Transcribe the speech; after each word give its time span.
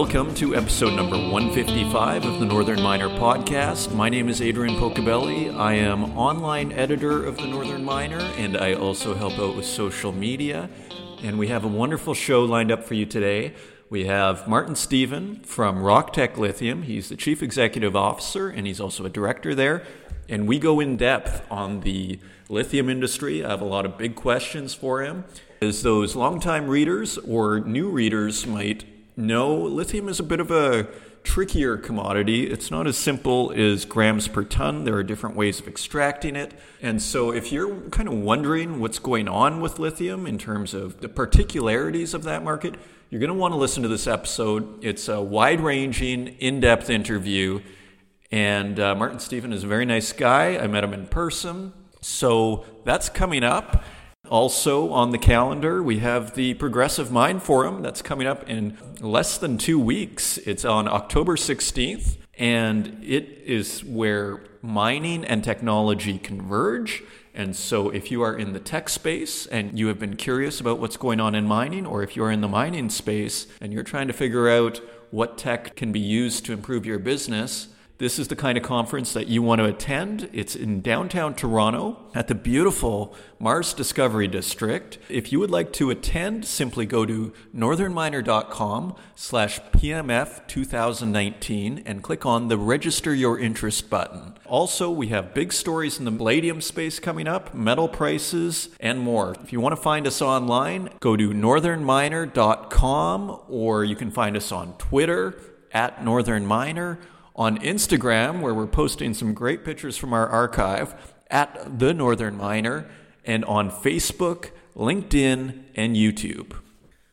Welcome 0.00 0.34
to 0.36 0.56
episode 0.56 0.94
number 0.94 1.18
155 1.18 2.24
of 2.24 2.40
the 2.40 2.46
Northern 2.46 2.80
Miner 2.80 3.10
podcast. 3.10 3.94
My 3.94 4.08
name 4.08 4.30
is 4.30 4.40
Adrian 4.40 4.76
Pocobelli. 4.76 5.54
I 5.54 5.74
am 5.74 6.16
online 6.16 6.72
editor 6.72 7.22
of 7.22 7.36
the 7.36 7.46
Northern 7.46 7.84
Miner, 7.84 8.18
and 8.38 8.56
I 8.56 8.72
also 8.72 9.14
help 9.14 9.38
out 9.38 9.54
with 9.54 9.66
social 9.66 10.10
media. 10.10 10.70
And 11.22 11.38
we 11.38 11.48
have 11.48 11.64
a 11.64 11.68
wonderful 11.68 12.14
show 12.14 12.44
lined 12.44 12.72
up 12.72 12.82
for 12.84 12.94
you 12.94 13.04
today. 13.04 13.52
We 13.90 14.06
have 14.06 14.48
Martin 14.48 14.74
Stephan 14.74 15.40
from 15.40 15.82
Rock 15.82 16.14
Tech 16.14 16.38
Lithium. 16.38 16.84
He's 16.84 17.10
the 17.10 17.16
chief 17.16 17.42
executive 17.42 17.94
officer, 17.94 18.48
and 18.48 18.66
he's 18.66 18.80
also 18.80 19.04
a 19.04 19.10
director 19.10 19.54
there. 19.54 19.84
And 20.30 20.48
we 20.48 20.58
go 20.58 20.80
in 20.80 20.96
depth 20.96 21.42
on 21.50 21.80
the 21.80 22.18
lithium 22.48 22.88
industry. 22.88 23.44
I 23.44 23.50
have 23.50 23.60
a 23.60 23.66
lot 23.66 23.84
of 23.84 23.98
big 23.98 24.14
questions 24.14 24.72
for 24.72 25.02
him. 25.02 25.26
As 25.60 25.82
those 25.82 26.16
longtime 26.16 26.68
readers 26.68 27.18
or 27.18 27.60
new 27.60 27.90
readers 27.90 28.46
might 28.46 28.86
no, 29.20 29.54
lithium 29.54 30.08
is 30.08 30.18
a 30.18 30.24
bit 30.24 30.40
of 30.40 30.50
a 30.50 30.88
trickier 31.22 31.76
commodity. 31.76 32.50
It's 32.50 32.70
not 32.70 32.86
as 32.86 32.96
simple 32.96 33.52
as 33.54 33.84
grams 33.84 34.28
per 34.28 34.44
ton. 34.44 34.84
There 34.84 34.94
are 34.94 35.02
different 35.02 35.36
ways 35.36 35.60
of 35.60 35.68
extracting 35.68 36.36
it. 36.36 36.54
And 36.80 37.00
so, 37.00 37.30
if 37.30 37.52
you're 37.52 37.80
kind 37.90 38.08
of 38.08 38.14
wondering 38.14 38.80
what's 38.80 38.98
going 38.98 39.28
on 39.28 39.60
with 39.60 39.78
lithium 39.78 40.26
in 40.26 40.38
terms 40.38 40.74
of 40.74 41.00
the 41.00 41.08
particularities 41.08 42.14
of 42.14 42.24
that 42.24 42.42
market, 42.42 42.74
you're 43.10 43.20
going 43.20 43.28
to 43.28 43.34
want 43.34 43.52
to 43.52 43.58
listen 43.58 43.82
to 43.82 43.88
this 43.88 44.06
episode. 44.06 44.82
It's 44.84 45.08
a 45.08 45.20
wide 45.20 45.60
ranging, 45.60 46.28
in 46.38 46.60
depth 46.60 46.90
interview. 46.90 47.60
And 48.32 48.78
uh, 48.78 48.94
Martin 48.94 49.18
Stephan 49.18 49.52
is 49.52 49.64
a 49.64 49.66
very 49.66 49.84
nice 49.84 50.12
guy. 50.12 50.56
I 50.56 50.66
met 50.68 50.84
him 50.84 50.94
in 50.94 51.06
person. 51.06 51.72
So, 52.00 52.64
that's 52.84 53.08
coming 53.08 53.44
up. 53.44 53.84
Also 54.30 54.92
on 54.92 55.10
the 55.10 55.18
calendar, 55.18 55.82
we 55.82 55.98
have 55.98 56.34
the 56.36 56.54
Progressive 56.54 57.10
Mine 57.10 57.40
Forum 57.40 57.82
that's 57.82 58.00
coming 58.00 58.28
up 58.28 58.48
in 58.48 58.78
less 59.00 59.36
than 59.36 59.58
two 59.58 59.76
weeks. 59.76 60.38
It's 60.38 60.64
on 60.64 60.86
October 60.86 61.34
16th, 61.34 62.16
and 62.38 63.02
it 63.02 63.42
is 63.44 63.82
where 63.82 64.44
mining 64.62 65.24
and 65.24 65.42
technology 65.42 66.16
converge. 66.16 67.02
And 67.34 67.56
so, 67.56 67.90
if 67.90 68.12
you 68.12 68.22
are 68.22 68.36
in 68.36 68.52
the 68.52 68.60
tech 68.60 68.88
space 68.88 69.46
and 69.46 69.76
you 69.76 69.88
have 69.88 69.98
been 69.98 70.14
curious 70.14 70.60
about 70.60 70.78
what's 70.78 70.96
going 70.96 71.18
on 71.18 71.34
in 71.34 71.44
mining, 71.44 71.84
or 71.84 72.04
if 72.04 72.14
you're 72.14 72.30
in 72.30 72.40
the 72.40 72.48
mining 72.48 72.88
space 72.88 73.48
and 73.60 73.72
you're 73.72 73.82
trying 73.82 74.06
to 74.06 74.12
figure 74.12 74.48
out 74.48 74.80
what 75.10 75.38
tech 75.38 75.74
can 75.74 75.90
be 75.90 75.98
used 75.98 76.46
to 76.46 76.52
improve 76.52 76.86
your 76.86 77.00
business, 77.00 77.66
this 78.00 78.18
is 78.18 78.26
the 78.28 78.34
kind 78.34 78.56
of 78.56 78.64
conference 78.64 79.12
that 79.12 79.26
you 79.28 79.42
want 79.42 79.58
to 79.58 79.66
attend. 79.66 80.30
It's 80.32 80.56
in 80.56 80.80
downtown 80.80 81.34
Toronto 81.34 81.98
at 82.14 82.28
the 82.28 82.34
beautiful 82.34 83.14
Mars 83.38 83.74
Discovery 83.74 84.26
District. 84.26 84.96
If 85.10 85.30
you 85.30 85.38
would 85.38 85.50
like 85.50 85.70
to 85.74 85.90
attend, 85.90 86.46
simply 86.46 86.86
go 86.86 87.04
to 87.04 87.34
northernminer.com 87.54 88.96
slash 89.14 89.60
PMF 89.72 90.46
2019 90.46 91.82
and 91.84 92.02
click 92.02 92.24
on 92.24 92.48
the 92.48 92.56
Register 92.56 93.14
Your 93.14 93.38
Interest 93.38 93.90
button. 93.90 94.38
Also, 94.46 94.90
we 94.90 95.08
have 95.08 95.34
big 95.34 95.52
stories 95.52 95.98
in 95.98 96.06
the 96.06 96.12
palladium 96.12 96.62
space 96.62 96.98
coming 96.98 97.28
up, 97.28 97.54
metal 97.54 97.86
prices, 97.86 98.70
and 98.80 98.98
more. 98.98 99.36
If 99.42 99.52
you 99.52 99.60
want 99.60 99.76
to 99.76 99.82
find 99.82 100.06
us 100.06 100.22
online, 100.22 100.88
go 101.00 101.16
to 101.16 101.28
northernminer.com 101.28 103.40
or 103.46 103.84
you 103.84 103.94
can 103.94 104.10
find 104.10 104.38
us 104.38 104.50
on 104.50 104.72
Twitter 104.78 105.38
at 105.70 106.02
Northern 106.02 106.46
Miner 106.46 106.98
on 107.34 107.58
Instagram, 107.58 108.40
where 108.40 108.54
we're 108.54 108.66
posting 108.66 109.14
some 109.14 109.34
great 109.34 109.64
pictures 109.64 109.96
from 109.96 110.12
our 110.12 110.28
archive 110.28 110.94
at 111.30 111.78
The 111.78 111.94
Northern 111.94 112.36
Miner, 112.36 112.90
and 113.24 113.44
on 113.44 113.70
Facebook, 113.70 114.50
LinkedIn, 114.74 115.64
and 115.74 115.96
YouTube. 115.96 116.56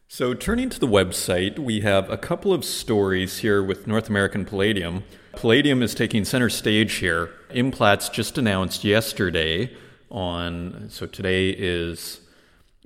So, 0.07 0.33
turning 0.33 0.69
to 0.69 0.79
the 0.79 0.87
website, 0.87 1.59
we 1.59 1.81
have 1.81 2.09
a 2.09 2.17
couple 2.17 2.53
of 2.53 2.63
stories 2.63 3.39
here 3.39 3.61
with 3.61 3.87
North 3.87 4.09
American 4.09 4.45
Palladium. 4.45 5.03
Palladium 5.33 5.83
is 5.83 5.93
taking 5.93 6.23
center 6.23 6.49
stage 6.49 6.93
here. 6.95 7.31
Implats 7.49 8.11
just 8.11 8.37
announced 8.37 8.83
yesterday 8.83 9.75
on, 10.09 10.87
so 10.89 11.05
today 11.05 11.49
is 11.49 12.21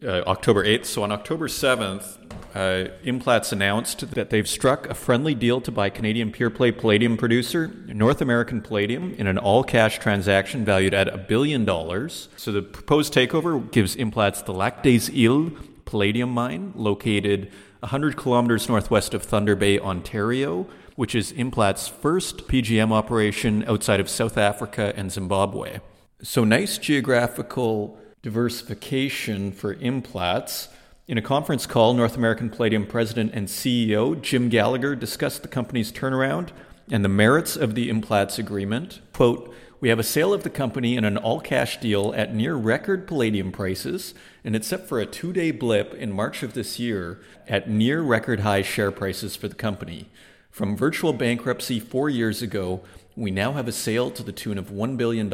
uh, 0.03 0.23
October 0.28 0.63
8th. 0.63 0.85
So 0.85 1.03
on 1.03 1.12
October 1.12 1.47
7th, 1.47 2.17
uh, 2.53 2.91
Implats 3.06 3.51
announced 3.51 4.12
that 4.12 4.29
they've 4.29 4.47
struck 4.47 4.89
a 4.89 4.94
friendly 4.94 5.34
deal 5.34 5.62
to 5.62 5.72
buy 5.72 5.89
Canadian 5.89 6.31
pure 6.31 6.50
play 6.50 6.72
palladium 6.72 7.16
producer 7.16 7.67
North 7.88 8.22
American 8.22 8.61
Palladium 8.61 9.13
in 9.13 9.28
an 9.28 9.38
all 9.38 9.63
cash 9.63 10.00
transaction 10.00 10.66
valued 10.66 10.94
at 10.94 11.07
a 11.07 11.17
billion 11.17 11.63
dollars. 11.63 12.28
So 12.35 12.51
the 12.51 12.61
proposed 12.61 13.13
takeover 13.13 13.72
gives 13.72 13.95
Implats 13.95 14.44
the 14.44 14.53
Lac 14.53 14.84
des 14.84 15.11
Îles 15.11 15.56
palladium 15.85 16.29
mine 16.29 16.73
located 16.75 17.51
100 17.79 18.17
kilometers 18.17 18.67
northwest 18.67 19.13
of 19.13 19.23
Thunder 19.23 19.56
Bay, 19.56 19.79
Ontario, 19.79 20.67
which 20.95 21.16
is 21.16 21.34
Implats' 21.34 21.90
first 21.90 22.47
PGM 22.47 22.91
operation 22.91 23.63
outside 23.67 24.00
of 24.00 24.09
South 24.09 24.38
Africa 24.38 24.94
and 24.95 25.11
Zimbabwe. 25.11 25.79
So 26.22 26.44
nice 26.44 26.78
geographical 26.78 27.97
diversification 28.21 29.51
for 29.51 29.75
Implats. 29.75 30.67
In 31.07 31.17
a 31.17 31.21
conference 31.21 31.65
call, 31.65 31.93
North 31.93 32.15
American 32.15 32.49
Palladium 32.49 32.85
President 32.85 33.31
and 33.33 33.47
CEO 33.47 34.19
Jim 34.21 34.49
Gallagher 34.49 34.95
discussed 34.95 35.41
the 35.41 35.47
company's 35.47 35.91
turnaround 35.91 36.49
and 36.91 37.03
the 37.03 37.09
merits 37.09 37.55
of 37.55 37.73
the 37.73 37.89
Implats 37.89 38.37
agreement. 38.37 39.01
Quote, 39.13 39.53
we 39.79 39.89
have 39.89 39.97
a 39.97 40.03
sale 40.03 40.31
of 40.31 40.43
the 40.43 40.49
company 40.51 40.95
in 40.95 41.03
an 41.03 41.17
all 41.17 41.39
cash 41.39 41.79
deal 41.79 42.13
at 42.15 42.35
near 42.35 42.53
record 42.53 43.07
palladium 43.07 43.51
prices, 43.51 44.13
and 44.43 44.55
except 44.55 44.87
for 44.87 44.99
a 44.99 45.07
two 45.07 45.33
day 45.33 45.49
blip 45.49 45.95
in 45.95 46.11
March 46.11 46.43
of 46.43 46.53
this 46.53 46.77
year, 46.77 47.19
at 47.47 47.67
near 47.67 48.03
record 48.03 48.41
high 48.41 48.61
share 48.61 48.91
prices 48.91 49.35
for 49.35 49.47
the 49.47 49.55
company. 49.55 50.07
From 50.51 50.77
virtual 50.77 51.13
bankruptcy 51.13 51.79
four 51.79 52.09
years 52.09 52.43
ago, 52.43 52.81
we 53.15 53.31
now 53.31 53.53
have 53.53 53.67
a 53.67 53.71
sale 53.71 54.11
to 54.11 54.21
the 54.21 54.31
tune 54.31 54.59
of 54.59 54.69
$1 54.69 54.97
billion. 54.97 55.29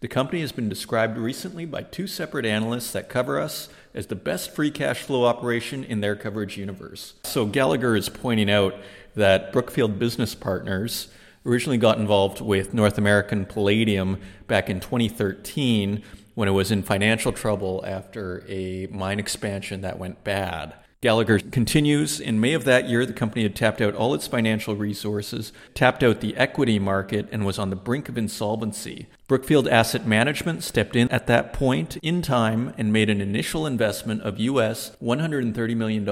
The 0.00 0.06
company 0.08 0.42
has 0.42 0.52
been 0.52 0.68
described 0.68 1.18
recently 1.18 1.64
by 1.64 1.82
two 1.82 2.06
separate 2.06 2.46
analysts 2.46 2.92
that 2.92 3.08
cover 3.08 3.40
us 3.40 3.68
as 3.92 4.06
the 4.06 4.14
best 4.14 4.54
free 4.54 4.70
cash 4.70 5.02
flow 5.02 5.24
operation 5.24 5.82
in 5.82 6.00
their 6.00 6.14
coverage 6.14 6.56
universe. 6.56 7.14
So 7.24 7.46
Gallagher 7.46 7.96
is 7.96 8.08
pointing 8.08 8.48
out 8.48 8.76
that 9.16 9.52
Brookfield 9.52 9.98
Business 9.98 10.36
Partners 10.36 11.08
originally 11.44 11.78
got 11.78 11.98
involved 11.98 12.40
with 12.40 12.72
North 12.72 12.96
American 12.96 13.44
Palladium 13.44 14.20
back 14.46 14.70
in 14.70 14.78
2013 14.78 16.04
when 16.36 16.46
it 16.46 16.52
was 16.52 16.70
in 16.70 16.84
financial 16.84 17.32
trouble 17.32 17.82
after 17.84 18.44
a 18.46 18.86
mine 18.92 19.18
expansion 19.18 19.80
that 19.80 19.98
went 19.98 20.22
bad. 20.22 20.74
Gallagher 21.00 21.38
continues 21.38 22.18
In 22.18 22.40
May 22.40 22.54
of 22.54 22.64
that 22.64 22.88
year, 22.88 23.06
the 23.06 23.12
company 23.12 23.44
had 23.44 23.54
tapped 23.54 23.80
out 23.80 23.94
all 23.94 24.14
its 24.14 24.26
financial 24.26 24.74
resources, 24.74 25.52
tapped 25.72 26.02
out 26.02 26.20
the 26.20 26.36
equity 26.36 26.80
market, 26.80 27.28
and 27.30 27.46
was 27.46 27.56
on 27.56 27.70
the 27.70 27.76
brink 27.76 28.08
of 28.08 28.18
insolvency. 28.18 29.06
Brookfield 29.28 29.68
Asset 29.68 30.08
Management 30.08 30.64
stepped 30.64 30.96
in 30.96 31.08
at 31.10 31.28
that 31.28 31.52
point 31.52 31.98
in 31.98 32.20
time 32.20 32.74
and 32.76 32.92
made 32.92 33.10
an 33.10 33.20
initial 33.20 33.64
investment 33.64 34.22
of 34.22 34.40
US 34.40 34.96
$130 35.00 35.76
million 35.76 36.08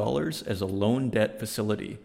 as 0.47 0.61
a 0.61 0.67
loan 0.67 1.11
debt 1.11 1.41
facility. 1.41 1.99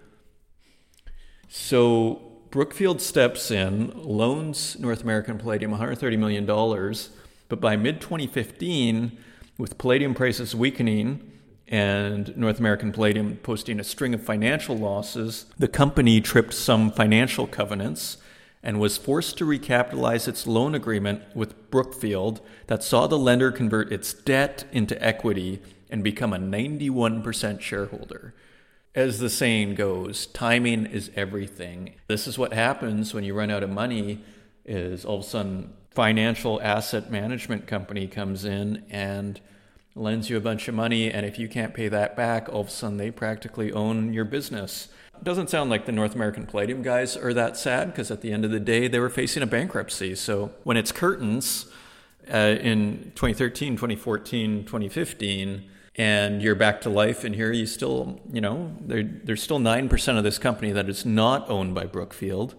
So 1.47 2.31
Brookfield 2.49 2.99
steps 2.99 3.51
in, 3.51 3.91
loans 3.95 4.79
North 4.79 5.03
American 5.03 5.37
Palladium 5.37 5.71
$130 5.71 6.17
million, 6.17 6.47
but 7.47 7.61
by 7.61 7.75
mid 7.75 8.01
2015, 8.01 9.19
with 9.59 9.77
palladium 9.77 10.15
prices 10.15 10.55
weakening, 10.55 11.30
and 11.71 12.35
North 12.35 12.59
American 12.59 12.91
Palladium 12.91 13.37
posting 13.37 13.79
a 13.79 13.83
string 13.83 14.13
of 14.13 14.22
financial 14.22 14.78
losses, 14.78 15.46
the 15.57 15.69
company 15.69 16.19
tripped 16.19 16.53
some 16.53 16.91
financial 16.91 17.47
covenants 17.47 18.17
and 18.61 18.79
was 18.79 18.97
forced 18.97 19.37
to 19.37 19.46
recapitalize 19.46 20.28
its 20.28 20.46
loan 20.46 20.75
agreement 20.75 21.23
with 21.34 21.72
Brookfield 21.72 22.41
that 22.67 22.84
saw 22.84 23.07
the 23.07 23.17
lender 23.17 23.51
convert 23.51 23.91
its 23.91 24.13
debt 24.13 24.66
into 24.73 25.01
equity 25.01 25.61
and 25.90 26.03
become 26.03 26.34
a 26.34 26.37
91% 26.37 27.61
shareholder. 27.61 28.34
As 28.93 29.19
the 29.19 29.29
saying 29.29 29.75
goes, 29.75 30.25
timing 30.25 30.85
is 30.85 31.09
everything. 31.16 31.96
This 32.07 32.28
is 32.28 32.37
what 32.37 32.53
happens 32.53 33.13
when 33.13 33.23
you 33.23 33.34
run 33.34 33.49
out 33.49 33.63
of 33.63 33.69
money 33.69 34.22
is 34.66 35.05
all 35.05 35.19
of 35.19 35.25
a 35.25 35.28
sudden 35.28 35.73
financial 35.90 36.61
asset 36.61 37.09
management 37.09 37.66
company 37.66 38.07
comes 38.07 38.43
in 38.43 38.84
and 38.90 39.40
lends 39.96 40.29
you 40.29 40.38
a 40.38 40.41
bunch 40.41 40.67
of 40.67 40.76
money, 40.76 41.11
and 41.11 41.26
if 41.26 41.38
you 41.38 41.47
can't 41.47 41.73
pay 41.73 41.88
that 41.90 42.16
back, 42.16 42.47
all 42.49 42.61
of 42.61 42.67
a 42.67 42.72
sudden 42.72 42.97
they 42.97 43.11
practically 43.11 43.72
own 43.72 44.14
your 44.14 44.26
business. 44.26 44.88
It 45.16 45.23
doesn't 45.23 45.49
sound 45.49 45.70
like 45.70 45.85
the 45.85 45.91
North 45.91 46.16
American 46.16 46.46
Palladium 46.46 46.82
guys 46.82 47.16
are 47.17 47.34
that 47.34 47.58
sad 47.58 47.91
because 47.91 48.09
at 48.09 48.22
the 48.22 48.32
end 48.32 48.46
of 48.46 48.52
the 48.52 48.59
day, 48.59 48.88
they 48.88 48.99
were 48.99 49.09
facing 49.09 49.43
a 49.43 49.47
bankruptcy. 49.47 50.16
So 50.16 50.52
when 50.64 50.78
it's 50.78 50.91
curtains 50.91 51.67
uh, 52.34 52.55
in 52.59 53.11
2013, 53.16 53.76
2014, 53.76 54.66
2015, 54.66 55.70
and 55.96 56.41
you're 56.41 56.55
back 56.55 56.82
to 56.82 56.90
life, 56.90 57.23
and 57.23 57.35
here 57.35 57.52
you 57.52 57.66
still, 57.66 58.22
you 58.32 58.40
know, 58.40 58.76
there, 58.79 59.03
there's 59.03 59.44
still 59.44 59.59
9% 59.59 60.17
of 60.17 60.23
this 60.23 60.37
company 60.37 60.72
that 60.72 60.87
is 60.90 61.05
not 61.05 61.49
owned 61.49 61.76
by 61.76 61.85
Brookfield. 61.85 62.55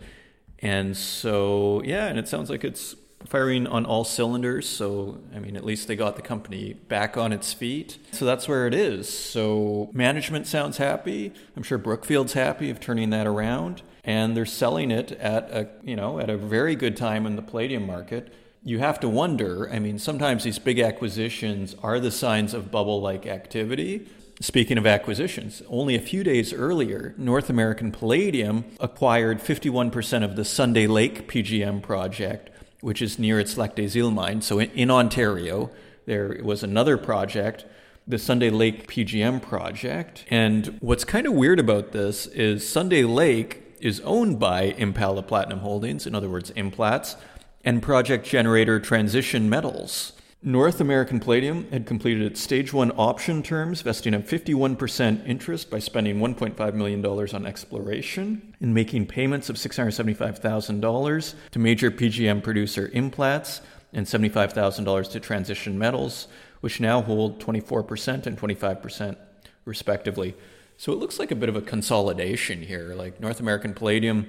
And 0.58 0.96
so, 0.96 1.82
yeah, 1.84 2.06
and 2.06 2.18
it 2.18 2.28
sounds 2.28 2.50
like 2.50 2.62
it's 2.62 2.94
firing 3.26 3.66
on 3.66 3.84
all 3.84 4.04
cylinders. 4.04 4.68
So, 4.68 5.18
I 5.34 5.38
mean, 5.38 5.56
at 5.56 5.64
least 5.64 5.88
they 5.88 5.96
got 5.96 6.16
the 6.16 6.22
company 6.22 6.74
back 6.74 7.16
on 7.16 7.32
its 7.32 7.52
feet. 7.52 7.98
So 8.12 8.24
that's 8.24 8.48
where 8.48 8.66
it 8.66 8.74
is. 8.74 9.08
So, 9.08 9.90
management 9.92 10.46
sounds 10.46 10.76
happy. 10.76 11.32
I'm 11.56 11.62
sure 11.62 11.78
Brookfield's 11.78 12.34
happy 12.34 12.70
of 12.70 12.80
turning 12.80 13.10
that 13.10 13.26
around. 13.26 13.82
And 14.04 14.36
they're 14.36 14.46
selling 14.46 14.90
it 14.90 15.12
at 15.12 15.50
a, 15.50 15.68
you 15.82 15.94
know, 15.94 16.18
at 16.18 16.28
a 16.28 16.36
very 16.36 16.74
good 16.74 16.96
time 16.96 17.24
in 17.24 17.36
the 17.36 17.42
palladium 17.42 17.86
market. 17.86 18.32
You 18.64 18.78
have 18.78 19.00
to 19.00 19.08
wonder, 19.08 19.70
I 19.72 19.78
mean, 19.78 19.98
sometimes 19.98 20.44
these 20.44 20.58
big 20.58 20.78
acquisitions 20.78 21.74
are 21.82 21.98
the 22.00 22.10
signs 22.10 22.54
of 22.54 22.70
bubble 22.70 23.00
like 23.00 23.26
activity. 23.26 24.06
Speaking 24.40 24.76
of 24.76 24.86
acquisitions, 24.86 25.62
only 25.68 25.94
a 25.94 26.00
few 26.00 26.24
days 26.24 26.52
earlier, 26.52 27.14
North 27.16 27.48
American 27.48 27.92
Palladium 27.92 28.64
acquired 28.80 29.38
51% 29.38 30.24
of 30.24 30.34
the 30.34 30.44
Sunday 30.44 30.88
Lake 30.88 31.28
PGM 31.28 31.80
project, 31.80 32.50
which 32.82 33.00
is 33.00 33.18
near 33.18 33.40
its 33.40 33.56
Lac 33.56 33.74
des 33.74 33.88
Îles 33.88 34.12
mine. 34.12 34.42
So 34.42 34.58
in, 34.58 34.70
in 34.72 34.90
Ontario, 34.90 35.70
there 36.04 36.38
was 36.42 36.62
another 36.62 36.98
project, 36.98 37.64
the 38.06 38.18
Sunday 38.18 38.50
Lake 38.50 38.88
PGM 38.88 39.40
project. 39.40 40.26
And 40.28 40.76
what's 40.80 41.04
kind 41.04 41.26
of 41.26 41.32
weird 41.32 41.58
about 41.60 41.92
this 41.92 42.26
is 42.26 42.68
Sunday 42.68 43.04
Lake 43.04 43.62
is 43.80 44.00
owned 44.00 44.38
by 44.38 44.62
Impala 44.76 45.22
Platinum 45.22 45.60
Holdings, 45.60 46.06
in 46.06 46.14
other 46.14 46.28
words, 46.28 46.50
Implats, 46.52 47.16
and 47.64 47.80
project 47.82 48.26
generator 48.26 48.80
Transition 48.80 49.48
Metals. 49.48 50.12
North 50.44 50.80
American 50.80 51.20
Palladium 51.20 51.70
had 51.70 51.86
completed 51.86 52.22
its 52.24 52.40
stage 52.40 52.72
one 52.72 52.90
option 52.96 53.44
terms, 53.44 53.80
vesting 53.80 54.12
a 54.12 54.18
51% 54.18 55.24
interest 55.24 55.70
by 55.70 55.78
spending 55.78 56.18
$1.5 56.18 56.74
million 56.74 57.06
on 57.06 57.46
exploration 57.46 58.52
and 58.60 58.74
making 58.74 59.06
payments 59.06 59.48
of 59.48 59.54
$675,000 59.54 61.34
to 61.52 61.58
major 61.60 61.92
PGM 61.92 62.42
producer 62.42 62.88
Implats 62.88 63.60
and 63.92 64.04
$75,000 64.04 65.12
to 65.12 65.20
Transition 65.20 65.78
Metals, 65.78 66.26
which 66.60 66.80
now 66.80 67.00
hold 67.00 67.40
24% 67.40 68.26
and 68.26 68.36
25% 68.36 69.16
respectively. 69.64 70.34
So 70.76 70.90
it 70.90 70.98
looks 70.98 71.20
like 71.20 71.30
a 71.30 71.36
bit 71.36 71.50
of 71.50 71.54
a 71.54 71.62
consolidation 71.62 72.62
here. 72.62 72.96
Like 72.96 73.20
North 73.20 73.38
American 73.38 73.74
Palladium 73.74 74.28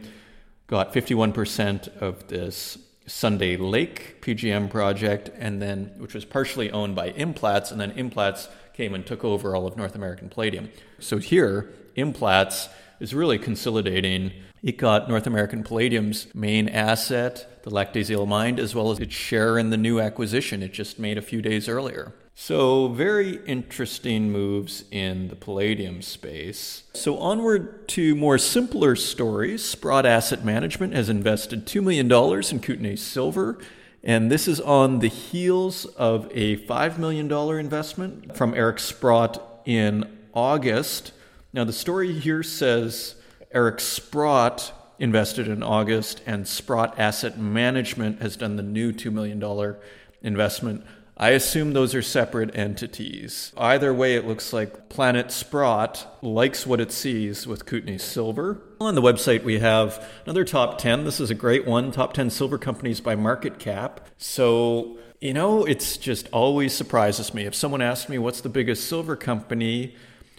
got 0.68 0.94
51% 0.94 1.98
of 1.98 2.28
this 2.28 2.78
Sunday 3.06 3.58
Lake 3.58 4.22
PGM 4.22 4.70
project, 4.70 5.30
and 5.38 5.62
then 5.62 5.92
which 5.98 6.14
was 6.14 6.26
partially 6.26 6.72
owned 6.72 6.96
by 6.96 7.12
Implats, 7.12 7.72
and 7.72 7.80
then 7.80 7.92
Implats 7.92 8.48
came 8.74 8.94
and 8.94 9.06
took 9.06 9.24
over 9.24 9.56
all 9.56 9.68
of 9.68 9.78
North 9.78 9.96
American 9.96 10.30
Palladium. 10.30 10.70
So 11.00 11.18
here, 11.18 11.70
Implats 11.98 12.70
is 13.00 13.14
really 13.14 13.38
consolidating. 13.38 14.32
It 14.62 14.78
got 14.78 15.10
North 15.10 15.28
American 15.28 15.64
Palladium's 15.64 16.34
main 16.34 16.70
asset, 16.70 17.62
the 17.64 17.70
Lac 17.70 17.94
des 17.94 18.16
mine, 18.26 18.60
as 18.60 18.74
well 18.74 18.92
as 18.92 19.00
its 19.00 19.14
share 19.14 19.58
in 19.58 19.70
the 19.70 19.78
new 19.78 20.00
acquisition 20.00 20.64
it 20.64 20.74
just 20.74 21.00
made 21.00 21.18
a 21.18 21.22
few 21.22 21.42
days 21.42 21.68
earlier. 21.68 22.14
So, 22.36 22.88
very 22.88 23.36
interesting 23.46 24.32
moves 24.32 24.86
in 24.90 25.28
the 25.28 25.36
palladium 25.36 26.02
space. 26.02 26.84
So, 26.96 27.20
onward 27.20 27.88
to 27.90 28.16
more 28.16 28.40
simpler 28.40 28.96
stories. 28.96 29.64
Sprott 29.64 30.08
Asset 30.08 30.44
Management 30.44 30.94
has 30.94 31.10
invested 31.10 31.68
$2 31.68 31.84
million 31.84 32.12
in 32.12 32.60
Kootenay 32.60 32.96
Silver, 32.96 33.60
and 34.04 34.32
this 34.32 34.48
is 34.48 34.60
on 34.60 34.98
the 34.98 35.10
heels 35.10 35.86
of 35.86 36.28
a 36.34 36.58
$5 36.58 36.98
million 36.98 37.32
investment 37.32 38.36
from 38.36 38.56
Eric 38.56 38.80
Sprott 38.80 39.62
in 39.66 40.04
August. 40.34 41.14
Now, 41.54 41.66
the 41.66 41.72
story 41.72 42.14
here 42.14 42.42
says 42.42 43.14
Eric 43.52 43.80
Sprott 43.80 44.74
invested 44.98 45.48
in 45.48 45.62
August, 45.62 46.24
and 46.26 46.48
Sprott 46.48 46.98
Asset 46.98 47.38
Management 47.38 48.24
has 48.24 48.36
done 48.36 48.56
the 48.56 48.64
new 48.64 48.92
$2 48.92 49.14
million 49.14 49.76
investment. 50.24 50.84
I 51.16 51.30
assume 51.30 51.74
those 51.74 51.94
are 51.94 52.02
separate 52.02 52.56
entities. 52.56 53.54
Either 53.56 53.94
way, 53.94 54.16
it 54.16 54.26
looks 54.26 54.52
like 54.52 54.90
Planet 54.90 55.32
Sprott 55.32 56.08
likes 56.24 56.66
what 56.66 56.82
it 56.82 56.92
sees 56.92 57.46
with 57.46 57.68
Kootenay 57.68 58.00
Silver. 58.00 58.62
On 58.82 58.96
the 58.96 59.02
website, 59.02 59.44
we 59.44 59.60
have 59.60 60.04
another 60.26 60.44
top 60.44 60.80
10. 60.80 61.04
This 61.04 61.20
is 61.20 61.30
a 61.30 61.36
great 61.36 61.68
one 61.68 61.92
top 61.92 62.14
10 62.14 62.32
silver 62.32 62.58
companies 62.58 63.00
by 63.00 63.16
market 63.16 63.60
cap. 63.60 64.10
So, 64.18 64.98
you 65.22 65.36
know, 65.36 65.66
it's 65.66 65.98
just 65.98 66.30
always 66.32 66.74
surprises 66.74 67.32
me. 67.32 67.46
If 67.46 67.54
someone 67.54 67.82
asks 67.82 68.10
me 68.10 68.18
what's 68.18 68.42
the 68.42 68.50
biggest 68.50 68.90
silver 68.90 69.16
company, 69.16 69.96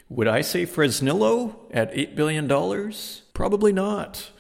would 0.09 0.27
I 0.27 0.41
say 0.41 0.67
Fresnillo 0.67 1.55
at 1.71 1.95
$8 1.95 2.17
billion? 2.17 2.93
Probably 3.33 3.73
not. 3.73 4.31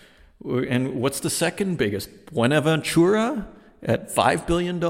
And 0.45 0.97
what's 0.97 1.21
the 1.21 1.31
second 1.31 1.79
biggest? 1.79 2.27
Buenaventura 2.27 3.47
at 3.85 4.13
$5 4.13 4.47
billion? 4.49 4.81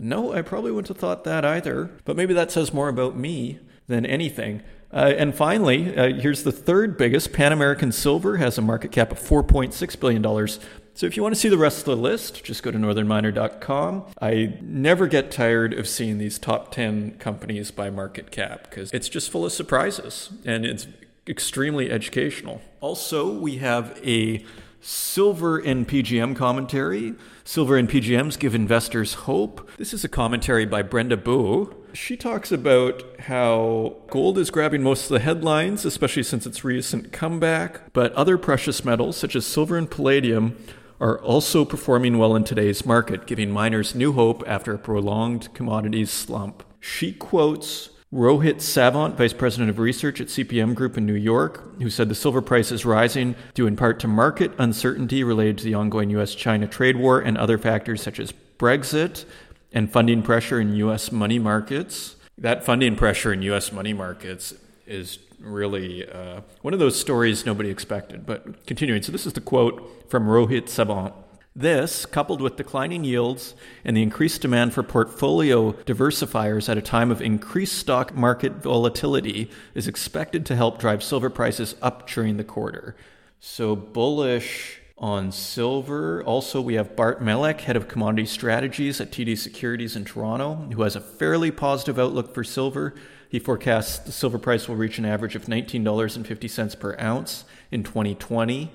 No, 0.00 0.32
I 0.32 0.42
probably 0.42 0.72
wouldn't 0.72 0.88
have 0.88 0.98
thought 0.98 1.24
that 1.24 1.44
either. 1.44 1.90
But 2.04 2.16
maybe 2.16 2.34
that 2.34 2.50
says 2.50 2.72
more 2.72 2.88
about 2.88 3.16
me 3.16 3.60
than 3.86 4.06
anything. 4.06 4.62
Uh, 4.92 5.12
and 5.16 5.34
finally, 5.34 5.96
uh, 5.96 6.14
here's 6.14 6.42
the 6.42 6.52
third 6.52 6.96
biggest. 6.96 7.32
Pan 7.32 7.52
American 7.52 7.92
Silver 7.92 8.38
has 8.38 8.58
a 8.58 8.62
market 8.62 8.90
cap 8.90 9.12
of 9.12 9.20
$4.6 9.20 10.00
billion. 10.00 10.48
So 10.94 11.06
if 11.06 11.16
you 11.16 11.22
want 11.22 11.34
to 11.34 11.40
see 11.40 11.48
the 11.48 11.58
rest 11.58 11.78
of 11.78 11.84
the 11.84 11.96
list, 11.96 12.42
just 12.44 12.62
go 12.62 12.70
to 12.70 12.78
northernminer.com. 12.78 14.06
I 14.20 14.58
never 14.60 15.06
get 15.06 15.30
tired 15.30 15.72
of 15.72 15.86
seeing 15.86 16.18
these 16.18 16.38
top 16.38 16.72
10 16.72 17.18
companies 17.18 17.70
by 17.70 17.90
market 17.90 18.30
cap 18.30 18.68
because 18.68 18.90
it's 18.92 19.08
just 19.08 19.30
full 19.30 19.44
of 19.46 19.52
surprises 19.52 20.30
and 20.44 20.66
it's 20.66 20.88
extremely 21.28 21.90
educational. 21.90 22.60
Also, 22.80 23.32
we 23.32 23.58
have 23.58 23.98
a 24.04 24.44
silver 24.80 25.58
and 25.58 25.86
PGM 25.86 26.34
commentary. 26.34 27.14
Silver 27.44 27.76
and 27.76 27.88
PGMs 27.88 28.38
give 28.38 28.54
investors 28.54 29.14
hope. 29.14 29.68
This 29.76 29.92
is 29.92 30.04
a 30.04 30.08
commentary 30.08 30.66
by 30.66 30.82
Brenda 30.82 31.16
Bouw. 31.16 31.74
She 31.92 32.16
talks 32.16 32.52
about 32.52 33.02
how 33.20 33.96
gold 34.08 34.38
is 34.38 34.50
grabbing 34.50 34.82
most 34.82 35.04
of 35.04 35.08
the 35.10 35.20
headlines, 35.20 35.84
especially 35.84 36.22
since 36.22 36.46
its 36.46 36.64
recent 36.64 37.12
comeback, 37.12 37.92
but 37.92 38.12
other 38.12 38.38
precious 38.38 38.84
metals, 38.84 39.16
such 39.16 39.34
as 39.34 39.44
silver 39.44 39.76
and 39.76 39.90
palladium, 39.90 40.56
are 41.00 41.18
also 41.20 41.64
performing 41.64 42.18
well 42.18 42.36
in 42.36 42.44
today's 42.44 42.84
market, 42.84 43.26
giving 43.26 43.50
miners 43.50 43.94
new 43.94 44.12
hope 44.12 44.44
after 44.46 44.74
a 44.74 44.78
prolonged 44.78 45.52
commodities 45.54 46.10
slump. 46.10 46.62
She 46.78 47.12
quotes 47.12 47.90
Rohit 48.12 48.60
Savant, 48.60 49.16
Vice 49.16 49.32
President 49.32 49.70
of 49.70 49.78
Research 49.78 50.20
at 50.20 50.26
CPM 50.26 50.74
Group 50.74 50.98
in 50.98 51.06
New 51.06 51.14
York, 51.14 51.80
who 51.80 51.88
said 51.88 52.08
the 52.08 52.14
silver 52.16 52.42
price 52.42 52.72
is 52.72 52.84
rising 52.84 53.36
due 53.54 53.68
in 53.68 53.76
part 53.76 54.00
to 54.00 54.08
market 54.08 54.50
uncertainty 54.58 55.22
related 55.22 55.58
to 55.58 55.64
the 55.64 55.74
ongoing 55.74 56.10
U.S. 56.10 56.34
China 56.34 56.66
trade 56.66 56.96
war 56.96 57.20
and 57.20 57.38
other 57.38 57.56
factors 57.56 58.02
such 58.02 58.18
as 58.18 58.32
Brexit 58.58 59.24
and 59.72 59.92
funding 59.92 60.22
pressure 60.22 60.60
in 60.60 60.74
U.S. 60.74 61.12
money 61.12 61.38
markets. 61.38 62.16
That 62.36 62.64
funding 62.64 62.96
pressure 62.96 63.32
in 63.32 63.42
U.S. 63.42 63.70
money 63.70 63.92
markets 63.92 64.54
is 64.88 65.20
really 65.38 66.10
uh, 66.10 66.40
one 66.62 66.74
of 66.74 66.80
those 66.80 66.98
stories 66.98 67.46
nobody 67.46 67.70
expected. 67.70 68.26
But 68.26 68.66
continuing, 68.66 69.02
so 69.02 69.12
this 69.12 69.24
is 69.24 69.34
the 69.34 69.40
quote 69.40 70.10
from 70.10 70.26
Rohit 70.26 70.68
Savant. 70.68 71.14
This, 71.54 72.06
coupled 72.06 72.40
with 72.40 72.56
declining 72.56 73.02
yields 73.02 73.54
and 73.84 73.96
the 73.96 74.02
increased 74.02 74.40
demand 74.40 74.72
for 74.72 74.84
portfolio 74.84 75.72
diversifiers 75.72 76.68
at 76.68 76.78
a 76.78 76.82
time 76.82 77.10
of 77.10 77.20
increased 77.20 77.76
stock 77.76 78.14
market 78.14 78.62
volatility, 78.62 79.50
is 79.74 79.88
expected 79.88 80.46
to 80.46 80.56
help 80.56 80.78
drive 80.78 81.02
silver 81.02 81.28
prices 81.28 81.74
up 81.82 82.08
during 82.08 82.36
the 82.36 82.44
quarter. 82.44 82.94
So, 83.40 83.74
bullish 83.74 84.80
on 84.96 85.32
silver. 85.32 86.22
Also, 86.22 86.60
we 86.60 86.74
have 86.74 86.94
Bart 86.94 87.20
Melek, 87.20 87.62
head 87.62 87.76
of 87.76 87.88
commodity 87.88 88.26
strategies 88.26 89.00
at 89.00 89.10
TD 89.10 89.36
Securities 89.36 89.96
in 89.96 90.04
Toronto, 90.04 90.68
who 90.72 90.82
has 90.82 90.94
a 90.94 91.00
fairly 91.00 91.50
positive 91.50 91.98
outlook 91.98 92.32
for 92.32 92.44
silver. 92.44 92.94
He 93.28 93.40
forecasts 93.40 93.98
the 93.98 94.12
silver 94.12 94.38
price 94.38 94.68
will 94.68 94.76
reach 94.76 94.98
an 94.98 95.04
average 95.04 95.34
of 95.34 95.46
$19.50 95.46 96.78
per 96.78 96.96
ounce 97.00 97.44
in 97.72 97.82
2020 97.82 98.70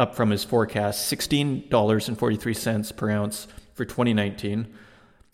up 0.00 0.14
from 0.14 0.30
his 0.30 0.42
forecast 0.42 1.12
$16.43 1.12 2.96
per 2.96 3.10
ounce 3.10 3.46
for 3.74 3.84
2019. 3.84 4.66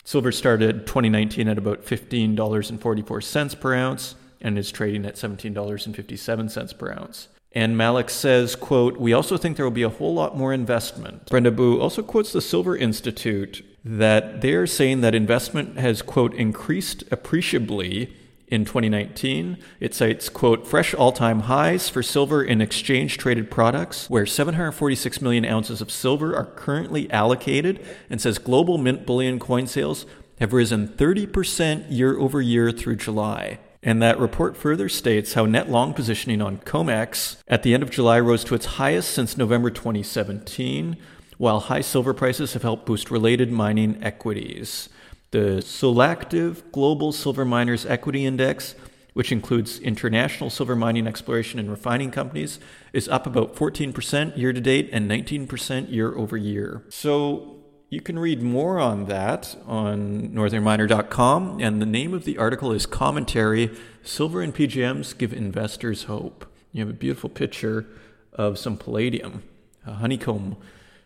Silver 0.03 0.31
started 0.31 0.85
2019 0.85 1.47
at 1.47 1.57
about 1.57 1.85
$15.44 1.85 3.59
per 3.59 3.73
ounce 3.73 4.15
and 4.41 4.57
is 4.57 4.71
trading 4.71 5.05
at 5.05 5.15
$17.57 5.15 6.77
per 6.77 6.91
ounce. 6.91 7.29
And 7.53 7.77
Melek 7.77 8.09
says, 8.09 8.55
quote, 8.55 8.97
We 8.97 9.13
also 9.13 9.37
think 9.37 9.55
there 9.55 9.65
will 9.65 9.71
be 9.71 9.83
a 9.83 9.89
whole 9.89 10.13
lot 10.13 10.37
more 10.37 10.53
investment. 10.53 11.27
Brenda 11.27 11.51
Bouw 11.51 11.81
also 11.81 12.03
quotes 12.03 12.33
the 12.33 12.41
Silver 12.41 12.75
Institute 12.75 13.65
that 13.83 14.41
they're 14.41 14.67
saying 14.67 15.01
that 15.01 15.15
investment 15.15 15.77
has, 15.77 16.01
quote, 16.01 16.33
increased 16.35 17.03
appreciably 17.09 18.13
in 18.47 18.65
2019. 18.65 19.57
It 19.79 19.93
cites, 19.93 20.29
quote, 20.29 20.65
fresh 20.65 20.93
all 20.93 21.11
time 21.11 21.41
highs 21.41 21.89
for 21.89 22.01
silver 22.01 22.43
in 22.43 22.61
exchange 22.61 23.17
traded 23.17 23.51
products, 23.51 24.09
where 24.09 24.25
746 24.25 25.21
million 25.21 25.45
ounces 25.45 25.81
of 25.81 25.91
silver 25.91 26.35
are 26.35 26.45
currently 26.45 27.09
allocated, 27.11 27.85
and 28.09 28.21
says 28.21 28.37
global 28.37 28.77
mint 28.77 29.05
bullion 29.05 29.39
coin 29.39 29.67
sales 29.67 30.05
have 30.39 30.53
risen 30.53 30.87
30% 30.87 31.85
year 31.89 32.17
over 32.17 32.41
year 32.41 32.71
through 32.71 32.95
July. 32.95 33.59
And 33.83 34.01
that 34.01 34.19
report 34.19 34.57
further 34.57 34.89
states 34.89 35.33
how 35.33 35.45
net 35.45 35.69
long 35.69 35.93
positioning 35.93 36.41
on 36.41 36.57
COMEX 36.57 37.37
at 37.47 37.63
the 37.63 37.73
end 37.73 37.83
of 37.83 37.91
July 37.91 38.19
rose 38.19 38.43
to 38.45 38.55
its 38.55 38.65
highest 38.65 39.11
since 39.11 39.37
November 39.37 39.69
2017 39.69 40.97
while 41.37 41.59
high 41.59 41.81
silver 41.81 42.13
prices 42.13 42.53
have 42.53 42.63
helped 42.63 42.85
boost 42.85 43.11
related 43.11 43.51
mining 43.51 44.03
equities. 44.03 44.89
The 45.31 45.61
Solactive 45.61 46.71
Global 46.71 47.11
Silver 47.11 47.43
Miners 47.43 47.85
Equity 47.85 48.25
Index, 48.25 48.75
which 49.13 49.31
includes 49.31 49.77
international 49.79 50.49
silver 50.49 50.75
mining 50.75 51.05
exploration 51.05 51.59
and 51.59 51.69
refining 51.69 52.11
companies, 52.11 52.59
is 52.93 53.09
up 53.09 53.27
about 53.27 53.53
14% 53.53 54.37
year 54.37 54.53
to 54.53 54.61
date 54.61 54.89
and 54.93 55.09
19% 55.09 55.91
year 55.91 56.15
over 56.15 56.37
year. 56.37 56.85
So 56.87 57.57
you 57.89 57.99
can 57.99 58.17
read 58.17 58.41
more 58.41 58.79
on 58.79 59.05
that 59.05 59.57
on 59.65 60.29
northernminer.com, 60.29 61.59
and 61.61 61.81
the 61.81 61.85
name 61.85 62.13
of 62.13 62.23
the 62.23 62.37
article 62.37 62.71
is 62.71 62.85
Commentary 62.85 63.71
Silver 64.03 64.41
and 64.41 64.55
PGMs 64.55 65.17
Give 65.17 65.33
Investors 65.33 66.03
Hope. 66.03 66.45
You 66.71 66.81
have 66.81 66.89
a 66.89 66.97
beautiful 66.97 67.29
picture 67.29 67.85
of 68.31 68.57
some 68.57 68.77
palladium, 68.77 69.43
a 69.85 69.93
honeycomb 69.93 70.55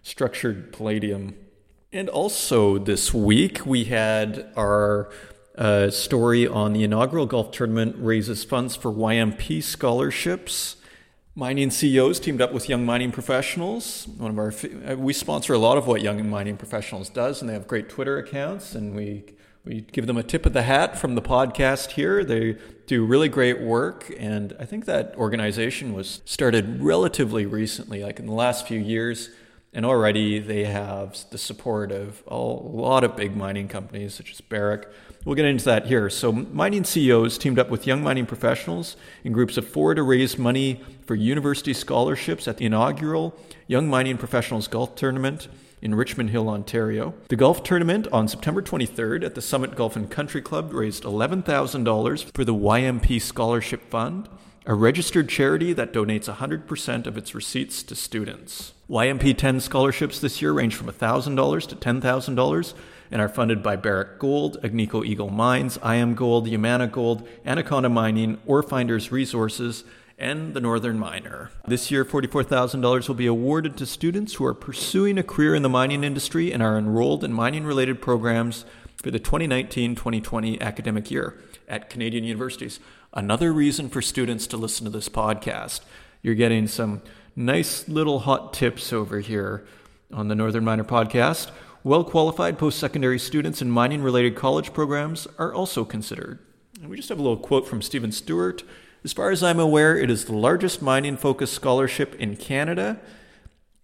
structured 0.04 0.72
palladium. 0.74 1.36
And 1.94 2.08
also 2.08 2.78
this 2.78 3.14
week, 3.14 3.66
we 3.66 3.84
had 3.84 4.50
our 4.56 5.12
uh, 5.58 5.90
story 5.90 6.48
on 6.48 6.72
the 6.72 6.86
inaugural 6.86 7.26
golf 7.26 7.52
tournament 7.52 7.98
raises 8.00 8.46
funds 8.46 8.78
for 8.78 8.94
YMP 8.94 9.62
scholarships. 9.62 10.78
Mining 11.36 11.70
CEOs 11.70 12.22
teamed 12.22 12.40
up 12.40 12.54
with 12.54 12.70
Young 12.70 12.86
Mining 12.86 13.12
Professionals. 13.12 14.08
One 14.08 14.32
of 14.32 14.40
our 14.40 14.54
uh, 14.90 14.96
we 14.96 15.12
sponsor 15.12 15.54
a 15.54 15.58
lot 15.58 15.78
of 15.78 15.86
what 15.86 16.02
Young 16.02 16.30
Mining 16.30 16.56
Professionals 16.56 17.10
does, 17.10 17.42
and 17.42 17.50
they 17.50 17.54
have 17.54 17.68
great 17.68 17.90
Twitter 17.90 18.18
accounts, 18.18 18.74
and 18.74 18.96
we 18.96 19.26
we 19.66 19.82
give 19.82 20.08
them 20.08 20.16
a 20.16 20.24
tip 20.24 20.46
of 20.46 20.54
the 20.54 20.64
hat 20.64 20.98
from 20.98 21.16
the 21.16 21.22
podcast 21.22 21.92
here. 21.92 22.24
They 22.24 22.58
do 22.88 23.06
really 23.06 23.28
great 23.28 23.60
work, 23.60 24.10
and 24.18 24.56
I 24.62 24.64
think 24.64 24.86
that 24.86 25.14
organization 25.18 25.92
was 25.94 26.22
started 26.24 26.82
relatively 26.82 27.46
recently, 27.46 28.02
like 28.02 28.18
in 28.18 28.28
the 28.28 28.34
last 28.34 28.66
few 28.66 28.80
years, 28.80 29.30
and 29.74 29.86
already 29.86 30.40
they 30.40 30.66
have 30.66 31.18
the 31.32 31.38
support 31.38 31.92
of 31.92 32.24
a 32.28 32.38
lot 32.38 33.04
of 33.04 33.16
big 33.16 33.36
mining 33.36 33.68
companies 33.68 34.14
such 34.14 34.32
as 34.32 34.42
Barrick 34.42 34.88
We'll 35.24 35.36
get 35.36 35.46
into 35.46 35.66
that 35.66 35.86
here. 35.86 36.10
So, 36.10 36.32
mining 36.32 36.84
CEOs 36.84 37.38
teamed 37.38 37.60
up 37.60 37.70
with 37.70 37.86
young 37.86 38.02
mining 38.02 38.26
professionals 38.26 38.98
in 39.24 39.34
groups 39.34 39.56
of 39.56 39.68
four 39.68 39.94
to 39.94 40.02
raise 40.02 40.40
money 40.40 40.84
for 41.06 41.14
university 41.14 41.74
scholarships 41.74 42.48
at 42.48 42.58
the 42.58 42.66
inaugural 42.66 43.38
Young 43.68 43.88
Mining 43.88 44.18
Professionals 44.18 44.68
Golf 44.68 44.96
Tournament 44.96 45.48
in 45.80 45.94
Richmond 45.94 46.32
Hill, 46.32 46.50
Ontario. 46.50 47.14
The 47.30 47.36
golf 47.36 47.64
tournament 47.64 48.08
on 48.12 48.28
September 48.28 48.64
23rd 48.64 49.24
at 49.24 49.36
the 49.36 49.42
Summit 49.44 49.76
Golf 49.76 49.96
and 49.96 50.10
Country 50.10 50.42
Club 50.42 50.74
raised 50.74 51.04
$11,000 51.04 52.34
for 52.34 52.44
the 52.44 52.56
YMP 52.56 53.22
Scholarship 53.22 53.90
Fund, 53.92 54.28
a 54.66 54.74
registered 54.74 55.30
charity 55.30 55.72
that 55.74 55.94
donates 55.94 56.34
100% 56.34 57.06
of 57.06 57.16
its 57.16 57.36
receipts 57.36 57.84
to 57.84 57.96
students. 57.96 58.74
YMP 58.92 59.38
10 59.38 59.62
scholarships 59.62 60.20
this 60.20 60.42
year 60.42 60.52
range 60.52 60.76
from 60.76 60.88
$1,000 60.88 61.68
to 61.70 61.76
$10,000 61.78 62.74
and 63.10 63.22
are 63.22 63.30
funded 63.30 63.64
by 63.64 63.78
Barrick 63.78 64.20
Gold, 64.20 64.62
Agnico 64.64 65.06
Eagle 65.06 65.30
Mines, 65.30 65.78
IAMGOLD, 65.78 66.52
Yamana 66.52 66.92
Gold, 66.92 67.26
Anaconda 67.46 67.88
Mining, 67.88 68.38
Orefinders 68.46 69.10
Resources, 69.10 69.86
and 70.18 70.54
the 70.54 70.60
Northern 70.60 71.00
Miner. 71.00 71.52
This 71.66 71.90
year, 71.90 72.04
$44,000 72.04 73.08
will 73.08 73.16
be 73.16 73.28
awarded 73.28 73.78
to 73.78 73.86
students 73.86 74.34
who 74.34 74.46
are 74.46 74.54
pursuing 74.54 75.18
a 75.18 75.24
career 75.24 75.56
in 75.56 75.64
the 75.64 75.70
mining 75.70 76.04
industry 76.04 76.52
and 76.52 76.62
are 76.62 76.78
enrolled 76.78 77.24
in 77.24 77.32
mining 77.32 77.64
related 77.64 78.02
programs 78.02 78.66
for 78.98 79.10
the 79.10 79.20
2019 79.20 79.96
2020 79.96 80.60
academic 80.60 81.10
year 81.10 81.42
at 81.70 81.90
Canadian 81.90 82.26
universities. 82.26 82.82
Another 83.14 83.54
reason 83.54 83.88
for 83.88 84.02
students 84.02 84.48
to 84.48 84.58
listen 84.58 84.84
to 84.84 84.92
this 84.92 85.08
podcast. 85.08 85.80
You're 86.22 86.36
getting 86.36 86.68
some 86.68 87.02
nice 87.36 87.88
little 87.88 88.20
hot 88.20 88.54
tips 88.54 88.92
over 88.92 89.20
here 89.20 89.66
on 90.14 90.28
the 90.28 90.36
Northern 90.36 90.66
Miner 90.66 90.84
podcast. 90.84 91.52
Well 91.84 92.04
qualified 92.04 92.60
post 92.60 92.80
secondary 92.80 93.18
students 93.18 93.62
in 93.62 93.72
mining 93.72 94.04
related 94.04 94.36
college 94.36 94.74
programs 94.74 95.28
are 95.38 95.54
also 95.54 95.84
considered. 95.84 96.40
And 96.82 96.90
we 96.90 96.98
just 96.98 97.10
have 97.10 97.20
a 97.20 97.22
little 97.22 97.38
quote 97.38 97.68
from 97.68 97.82
Stephen 97.82 98.12
Stewart. 98.12 98.64
As 99.04 99.14
far 99.14 99.32
as 99.32 99.42
I'm 99.42 99.60
aware, 99.60 99.98
it 99.98 100.12
is 100.12 100.26
the 100.26 100.36
largest 100.36 100.82
mining 100.82 101.18
focused 101.18 101.54
scholarship 101.54 102.14
in 102.16 102.36
Canada. 102.36 103.00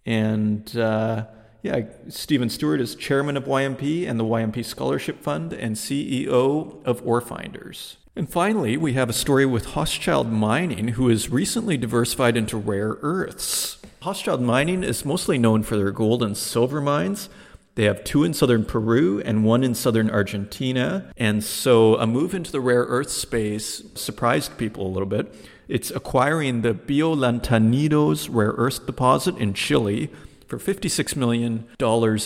And 0.06 0.76
uh, 0.76 1.26
yeah, 1.62 1.82
Stephen 2.08 2.48
Stewart 2.48 2.80
is 2.80 2.94
chairman 2.94 3.36
of 3.36 3.44
YMP 3.44 4.08
and 4.08 4.18
the 4.18 4.24
YMP 4.24 4.64
Scholarship 4.64 5.20
Fund 5.20 5.52
and 5.52 5.74
CEO 5.74 6.84
of 6.84 7.04
Orefinders. 7.06 7.96
And 8.18 8.28
finally, 8.28 8.76
we 8.76 8.94
have 8.94 9.08
a 9.08 9.12
story 9.12 9.46
with 9.46 9.68
Hochschild 9.68 10.28
Mining, 10.28 10.88
who 10.88 11.06
has 11.06 11.30
recently 11.30 11.76
diversified 11.76 12.36
into 12.36 12.56
rare 12.56 12.98
earths. 13.00 13.78
Hochschild 14.02 14.40
Mining 14.40 14.82
is 14.82 15.04
mostly 15.04 15.38
known 15.38 15.62
for 15.62 15.76
their 15.76 15.92
gold 15.92 16.24
and 16.24 16.36
silver 16.36 16.80
mines, 16.80 17.28
they 17.76 17.84
have 17.84 18.02
two 18.02 18.24
in 18.24 18.34
southern 18.34 18.64
Peru 18.64 19.22
and 19.24 19.44
one 19.44 19.62
in 19.62 19.72
southern 19.72 20.10
Argentina. 20.10 21.12
And 21.16 21.44
so 21.44 21.94
a 21.94 22.08
move 22.08 22.34
into 22.34 22.50
the 22.50 22.60
rare 22.60 22.82
earth 22.82 23.10
space 23.10 23.84
surprised 23.94 24.58
people 24.58 24.84
a 24.84 24.90
little 24.90 25.06
bit. 25.06 25.32
It's 25.68 25.92
acquiring 25.92 26.62
the 26.62 26.74
Biolantanidos 26.74 28.28
rare 28.32 28.50
earth 28.56 28.84
deposit 28.84 29.38
in 29.38 29.54
Chile 29.54 30.10
for 30.48 30.58
$56 30.58 31.14
million 31.14 31.68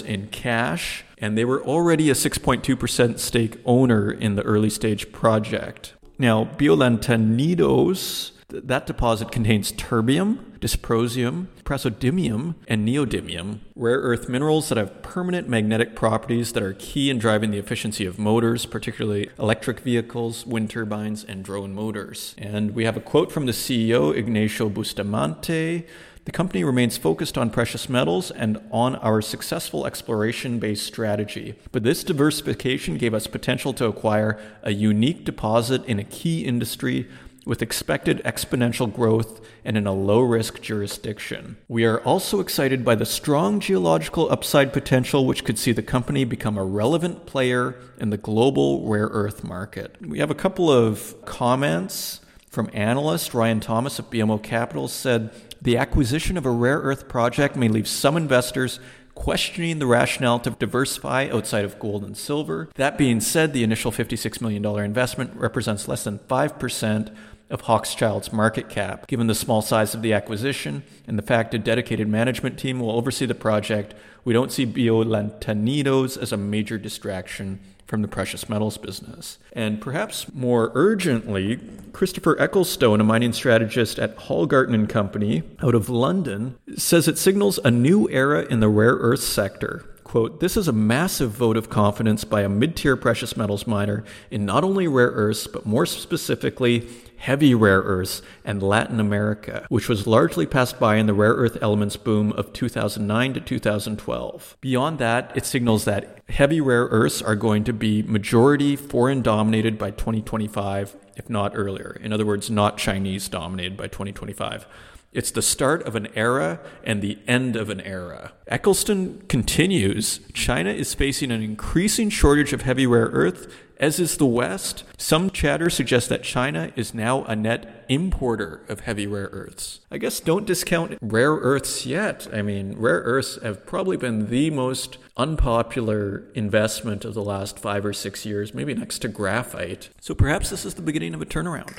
in 0.06 0.28
cash. 0.28 1.04
And 1.22 1.38
they 1.38 1.46
were 1.46 1.64
already 1.64 2.10
a 2.10 2.14
6.2% 2.14 3.18
stake 3.18 3.58
owner 3.64 4.10
in 4.10 4.34
the 4.34 4.42
early 4.42 4.68
stage 4.68 5.12
project. 5.12 5.94
Now, 6.18 6.44
Biolantanidos 6.44 8.32
that 8.52 8.86
deposit 8.86 9.32
contains 9.32 9.72
terbium, 9.72 10.58
dysprosium, 10.58 11.46
praseodymium, 11.64 12.54
and 12.68 12.86
neodymium, 12.86 13.60
rare 13.74 13.98
earth 13.98 14.28
minerals 14.28 14.68
that 14.68 14.78
have 14.78 15.02
permanent 15.02 15.48
magnetic 15.48 15.96
properties 15.96 16.52
that 16.52 16.62
are 16.62 16.74
key 16.74 17.08
in 17.08 17.18
driving 17.18 17.50
the 17.50 17.58
efficiency 17.58 18.04
of 18.04 18.18
motors, 18.18 18.66
particularly 18.66 19.30
electric 19.38 19.80
vehicles, 19.80 20.46
wind 20.46 20.70
turbines, 20.70 21.24
and 21.24 21.44
drone 21.44 21.74
motors. 21.74 22.34
And 22.36 22.74
we 22.74 22.84
have 22.84 22.96
a 22.96 23.00
quote 23.00 23.32
from 23.32 23.46
the 23.46 23.52
CEO, 23.52 24.14
Ignacio 24.14 24.68
Bustamante. 24.68 25.86
The 26.24 26.32
company 26.32 26.62
remains 26.62 26.96
focused 26.96 27.36
on 27.36 27.50
precious 27.50 27.88
metals 27.88 28.30
and 28.30 28.60
on 28.70 28.94
our 28.96 29.20
successful 29.20 29.86
exploration 29.86 30.60
based 30.60 30.86
strategy. 30.86 31.56
But 31.72 31.82
this 31.82 32.04
diversification 32.04 32.96
gave 32.96 33.12
us 33.12 33.26
potential 33.26 33.72
to 33.74 33.86
acquire 33.86 34.38
a 34.62 34.72
unique 34.72 35.24
deposit 35.24 35.84
in 35.86 35.98
a 35.98 36.04
key 36.04 36.44
industry 36.44 37.08
with 37.44 37.60
expected 37.60 38.22
exponential 38.24 38.92
growth 38.92 39.40
and 39.64 39.76
in 39.76 39.84
a 39.84 39.92
low 39.92 40.20
risk 40.20 40.60
jurisdiction. 40.60 41.56
We 41.66 41.84
are 41.84 42.00
also 42.02 42.38
excited 42.38 42.84
by 42.84 42.94
the 42.94 43.04
strong 43.06 43.58
geological 43.58 44.30
upside 44.30 44.72
potential, 44.72 45.26
which 45.26 45.44
could 45.44 45.58
see 45.58 45.72
the 45.72 45.82
company 45.82 46.24
become 46.24 46.56
a 46.56 46.64
relevant 46.64 47.26
player 47.26 47.76
in 47.98 48.10
the 48.10 48.16
global 48.16 48.88
rare 48.88 49.08
earth 49.08 49.42
market. 49.42 49.96
We 50.00 50.20
have 50.20 50.30
a 50.30 50.36
couple 50.36 50.70
of 50.70 51.16
comments 51.24 52.20
from 52.48 52.70
analyst 52.72 53.34
Ryan 53.34 53.60
Thomas 53.60 53.98
of 53.98 54.10
BMO 54.10 54.40
Capital 54.40 54.86
said 54.86 55.30
the 55.62 55.76
acquisition 55.76 56.36
of 56.36 56.44
a 56.44 56.50
rare 56.50 56.78
earth 56.78 57.08
project 57.08 57.54
may 57.54 57.68
leave 57.68 57.86
some 57.86 58.16
investors 58.16 58.80
questioning 59.14 59.78
the 59.78 59.86
rationale 59.86 60.40
to 60.40 60.50
diversify 60.50 61.28
outside 61.30 61.64
of 61.64 61.78
gold 61.78 62.02
and 62.02 62.16
silver. 62.16 62.68
That 62.74 62.98
being 62.98 63.20
said, 63.20 63.52
the 63.52 63.62
initial 63.62 63.92
$56 63.92 64.40
million 64.40 64.64
investment 64.84 65.34
represents 65.36 65.86
less 65.86 66.04
than 66.04 66.18
5% 66.18 67.14
of 67.50 67.60
Hochschild's 67.62 68.32
market 68.32 68.68
cap. 68.70 69.06
Given 69.06 69.26
the 69.26 69.34
small 69.34 69.62
size 69.62 69.94
of 69.94 70.02
the 70.02 70.14
acquisition 70.14 70.82
and 71.06 71.18
the 71.18 71.22
fact 71.22 71.54
a 71.54 71.58
dedicated 71.58 72.08
management 72.08 72.58
team 72.58 72.80
will 72.80 72.90
oversee 72.90 73.26
the 73.26 73.34
project, 73.34 73.94
we 74.24 74.32
don't 74.32 74.50
see 74.50 74.66
Biolantanidos 74.66 76.16
as 76.16 76.32
a 76.32 76.36
major 76.36 76.78
distraction 76.78 77.60
from 77.86 78.02
the 78.02 78.08
precious 78.08 78.48
metals 78.48 78.78
business. 78.78 79.38
And 79.52 79.80
perhaps 79.80 80.32
more 80.32 80.72
urgently, 80.74 81.60
Christopher 81.92 82.36
Ecclestone, 82.36 83.00
a 83.00 83.04
mining 83.04 83.32
strategist 83.32 83.98
at 83.98 84.16
Hallgarten 84.16 84.74
and 84.74 84.88
Company 84.88 85.42
out 85.62 85.74
of 85.74 85.88
London, 85.88 86.56
says 86.76 87.08
it 87.08 87.18
signals 87.18 87.58
a 87.64 87.70
new 87.70 88.08
era 88.08 88.46
in 88.48 88.60
the 88.60 88.68
rare 88.68 88.94
earth 88.94 89.22
sector. 89.22 89.84
Quote, 90.04 90.40
this 90.40 90.58
is 90.58 90.68
a 90.68 90.72
massive 90.72 91.30
vote 91.30 91.56
of 91.56 91.70
confidence 91.70 92.24
by 92.24 92.42
a 92.42 92.48
mid 92.48 92.76
tier 92.76 92.96
precious 92.96 93.34
metals 93.34 93.66
miner 93.66 94.04
in 94.30 94.44
not 94.44 94.62
only 94.62 94.86
rare 94.86 95.08
earths, 95.08 95.46
but 95.46 95.64
more 95.64 95.86
specifically, 95.86 96.86
heavy 97.22 97.54
rare 97.54 97.82
earths 97.82 98.20
and 98.44 98.60
Latin 98.60 98.98
America, 98.98 99.64
which 99.68 99.88
was 99.88 100.08
largely 100.08 100.44
passed 100.44 100.80
by 100.80 100.96
in 100.96 101.06
the 101.06 101.14
rare 101.14 101.34
earth 101.34 101.56
elements 101.62 101.96
boom 101.96 102.32
of 102.32 102.52
2009 102.52 103.34
to 103.34 103.40
2012. 103.40 104.56
Beyond 104.60 104.98
that, 104.98 105.30
it 105.36 105.46
signals 105.46 105.84
that 105.84 106.18
heavy 106.28 106.60
rare 106.60 106.86
earths 106.86 107.22
are 107.22 107.36
going 107.36 107.62
to 107.62 107.72
be 107.72 108.02
majority 108.02 108.74
foreign 108.74 109.22
dominated 109.22 109.78
by 109.78 109.92
2025, 109.92 110.96
if 111.16 111.30
not 111.30 111.52
earlier. 111.54 111.96
In 112.02 112.12
other 112.12 112.26
words, 112.26 112.50
not 112.50 112.76
Chinese 112.76 113.28
dominated 113.28 113.76
by 113.76 113.86
2025. 113.86 114.66
It's 115.12 115.30
the 115.30 115.42
start 115.42 115.86
of 115.86 115.94
an 115.94 116.08
era 116.16 116.58
and 116.82 117.02
the 117.02 117.18
end 117.28 117.54
of 117.54 117.68
an 117.68 117.82
era. 117.82 118.32
Ecclestone 118.50 119.28
continues 119.28 120.20
China 120.32 120.70
is 120.70 120.94
facing 120.94 121.30
an 121.30 121.42
increasing 121.42 122.08
shortage 122.08 122.52
of 122.52 122.62
heavy 122.62 122.86
rare 122.86 123.10
earth, 123.12 123.54
as 123.82 123.98
is 123.98 124.16
the 124.16 124.24
West. 124.24 124.84
Some 124.96 125.28
chatter 125.28 125.68
suggests 125.68 126.08
that 126.08 126.22
China 126.22 126.72
is 126.76 126.94
now 126.94 127.24
a 127.24 127.34
net 127.34 127.84
importer 127.88 128.64
of 128.68 128.80
heavy 128.80 129.08
rare 129.08 129.28
earths. 129.32 129.80
I 129.90 129.98
guess 129.98 130.20
don't 130.20 130.46
discount 130.46 130.96
rare 131.02 131.32
earths 131.32 131.84
yet. 131.84 132.28
I 132.32 132.42
mean, 132.42 132.76
rare 132.78 133.00
earths 133.00 133.42
have 133.42 133.66
probably 133.66 133.96
been 133.96 134.30
the 134.30 134.50
most 134.50 134.98
unpopular 135.16 136.22
investment 136.34 137.04
of 137.04 137.14
the 137.14 137.24
last 137.24 137.58
five 137.58 137.84
or 137.84 137.92
six 137.92 138.24
years, 138.24 138.54
maybe 138.54 138.72
next 138.72 139.00
to 139.00 139.08
graphite. 139.08 139.90
So 140.00 140.14
perhaps 140.14 140.50
this 140.50 140.64
is 140.64 140.74
the 140.74 140.82
beginning 140.82 141.12
of 141.14 141.20
a 141.20 141.26
turnaround. 141.26 141.76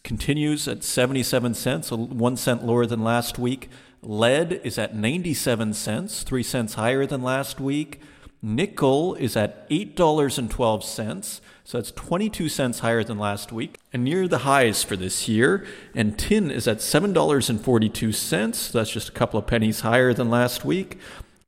continues 0.04 0.66
at 0.68 0.84
77 0.84 1.54
cents, 1.54 1.90
1 1.90 2.36
cent 2.36 2.64
lower 2.64 2.86
than 2.86 3.02
last 3.04 3.38
week. 3.38 3.68
Lead 4.00 4.60
is 4.64 4.78
at 4.78 4.94
97 4.94 5.74
cents, 5.74 6.22
3 6.22 6.42
cents 6.42 6.74
higher 6.74 7.04
than 7.04 7.22
last 7.22 7.60
week. 7.60 8.00
Nickel 8.40 9.16
is 9.16 9.36
at 9.36 9.68
$8.12, 9.68 11.40
so 11.64 11.78
that's 11.78 11.90
22 11.90 12.48
cents 12.48 12.78
higher 12.78 13.02
than 13.02 13.18
last 13.18 13.50
week 13.50 13.78
and 13.92 14.04
near 14.04 14.28
the 14.28 14.38
highs 14.38 14.84
for 14.84 14.94
this 14.94 15.28
year. 15.28 15.66
And 15.92 16.16
tin 16.16 16.48
is 16.48 16.68
at 16.68 16.78
$7.42, 16.78 18.54
so 18.54 18.78
that's 18.78 18.92
just 18.92 19.08
a 19.08 19.12
couple 19.12 19.40
of 19.40 19.48
pennies 19.48 19.80
higher 19.80 20.14
than 20.14 20.30
last 20.30 20.64
week. 20.64 20.98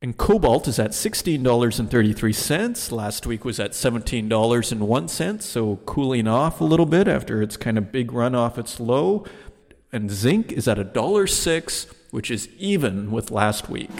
And 0.02 0.16
cobalt 0.16 0.66
is 0.66 0.78
at 0.78 0.92
$16.33. 0.92 2.90
Last 2.90 3.26
week 3.26 3.44
was 3.44 3.60
at 3.60 3.72
$17.01, 3.72 5.42
so 5.42 5.76
cooling 5.84 6.26
off 6.26 6.62
a 6.62 6.64
little 6.64 6.86
bit 6.86 7.06
after 7.06 7.42
its 7.42 7.58
kind 7.58 7.76
of 7.76 7.92
big 7.92 8.10
run 8.10 8.34
off 8.34 8.56
its 8.56 8.80
low. 8.80 9.26
And 9.92 10.10
zinc 10.10 10.52
is 10.52 10.66
at 10.66 10.78
$1.06, 10.78 11.92
which 12.12 12.30
is 12.30 12.48
even 12.56 13.10
with 13.10 13.30
last 13.30 13.68
week. 13.68 13.90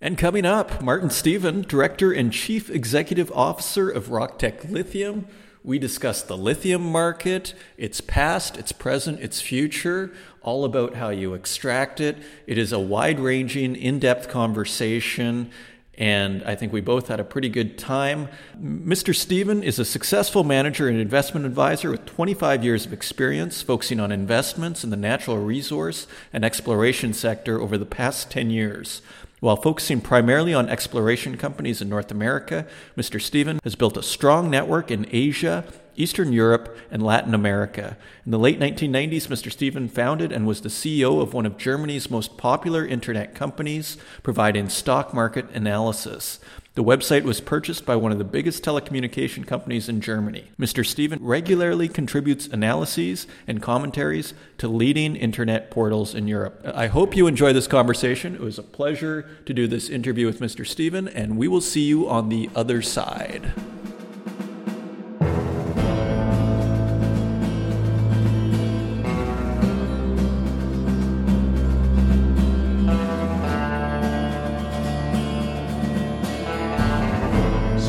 And 0.00 0.16
coming 0.16 0.46
up, 0.46 0.80
Martin 0.80 1.10
Stephan, 1.10 1.62
Director 1.62 2.12
and 2.12 2.32
Chief 2.32 2.70
Executive 2.70 3.32
Officer 3.32 3.90
of 3.90 4.10
Rock 4.10 4.38
Tech 4.38 4.62
Lithium. 4.66 5.26
We 5.64 5.78
discuss 5.78 6.22
the 6.22 6.36
lithium 6.36 6.82
market, 6.82 7.54
its 7.76 8.00
past, 8.00 8.56
its 8.56 8.72
present, 8.72 9.20
its 9.20 9.40
future 9.40 10.12
all 10.42 10.64
about 10.64 10.94
how 10.94 11.10
you 11.10 11.34
extract 11.34 12.00
it. 12.00 12.16
It 12.46 12.58
is 12.58 12.72
a 12.72 12.78
wide 12.78 13.20
ranging, 13.20 13.76
in 13.76 13.98
depth 13.98 14.28
conversation. 14.28 15.50
And 15.98 16.42
I 16.44 16.56
think 16.56 16.72
we 16.72 16.80
both 16.80 17.08
had 17.08 17.20
a 17.20 17.24
pretty 17.24 17.48
good 17.48 17.78
time. 17.78 18.28
Mr. 18.60 19.14
Stephan 19.14 19.62
is 19.62 19.78
a 19.78 19.84
successful 19.84 20.42
manager 20.42 20.88
and 20.88 20.98
investment 20.98 21.46
advisor 21.46 21.90
with 21.90 22.06
25 22.06 22.64
years 22.64 22.86
of 22.86 22.92
experience 22.92 23.62
focusing 23.62 24.00
on 24.00 24.10
investments 24.10 24.82
in 24.82 24.90
the 24.90 24.96
natural 24.96 25.38
resource 25.38 26.06
and 26.32 26.44
exploration 26.44 27.12
sector 27.12 27.60
over 27.60 27.76
the 27.76 27.86
past 27.86 28.30
10 28.30 28.50
years. 28.50 29.02
While 29.42 29.56
focusing 29.56 30.00
primarily 30.00 30.54
on 30.54 30.68
exploration 30.68 31.36
companies 31.36 31.82
in 31.82 31.88
North 31.88 32.12
America, 32.12 32.64
Mr. 32.96 33.20
Stephan 33.20 33.58
has 33.64 33.74
built 33.74 33.96
a 33.96 34.02
strong 34.02 34.48
network 34.48 34.92
in 34.92 35.04
Asia 35.10 35.64
Eastern 35.96 36.32
Europe, 36.32 36.76
and 36.90 37.02
Latin 37.02 37.34
America. 37.34 37.96
In 38.24 38.32
the 38.32 38.38
late 38.38 38.58
1990s, 38.58 39.28
Mr. 39.28 39.52
Stephan 39.52 39.88
founded 39.88 40.32
and 40.32 40.46
was 40.46 40.62
the 40.62 40.68
CEO 40.68 41.20
of 41.20 41.34
one 41.34 41.44
of 41.46 41.58
Germany's 41.58 42.10
most 42.10 42.38
popular 42.38 42.86
internet 42.86 43.34
companies, 43.34 43.98
providing 44.22 44.68
stock 44.68 45.12
market 45.12 45.50
analysis. 45.50 46.40
The 46.74 46.82
website 46.82 47.24
was 47.24 47.42
purchased 47.42 47.84
by 47.84 47.96
one 47.96 48.12
of 48.12 48.18
the 48.18 48.24
biggest 48.24 48.64
telecommunication 48.64 49.46
companies 49.46 49.90
in 49.90 50.00
Germany. 50.00 50.52
Mr. 50.58 50.86
Stephan 50.86 51.18
regularly 51.20 51.86
contributes 51.86 52.46
analyses 52.46 53.26
and 53.46 53.60
commentaries 53.60 54.32
to 54.56 54.68
leading 54.68 55.14
internet 55.14 55.70
portals 55.70 56.14
in 56.14 56.26
Europe. 56.26 56.62
I 56.74 56.86
hope 56.86 57.14
you 57.14 57.26
enjoy 57.26 57.52
this 57.52 57.66
conversation. 57.66 58.34
It 58.34 58.40
was 58.40 58.58
a 58.58 58.62
pleasure 58.62 59.28
to 59.44 59.52
do 59.52 59.66
this 59.66 59.90
interview 59.90 60.24
with 60.24 60.40
Mr. 60.40 60.66
Stephan, 60.66 61.08
and 61.08 61.36
we 61.36 61.46
will 61.46 61.60
see 61.60 61.82
you 61.82 62.08
on 62.08 62.30
the 62.30 62.48
other 62.54 62.80
side. 62.80 63.52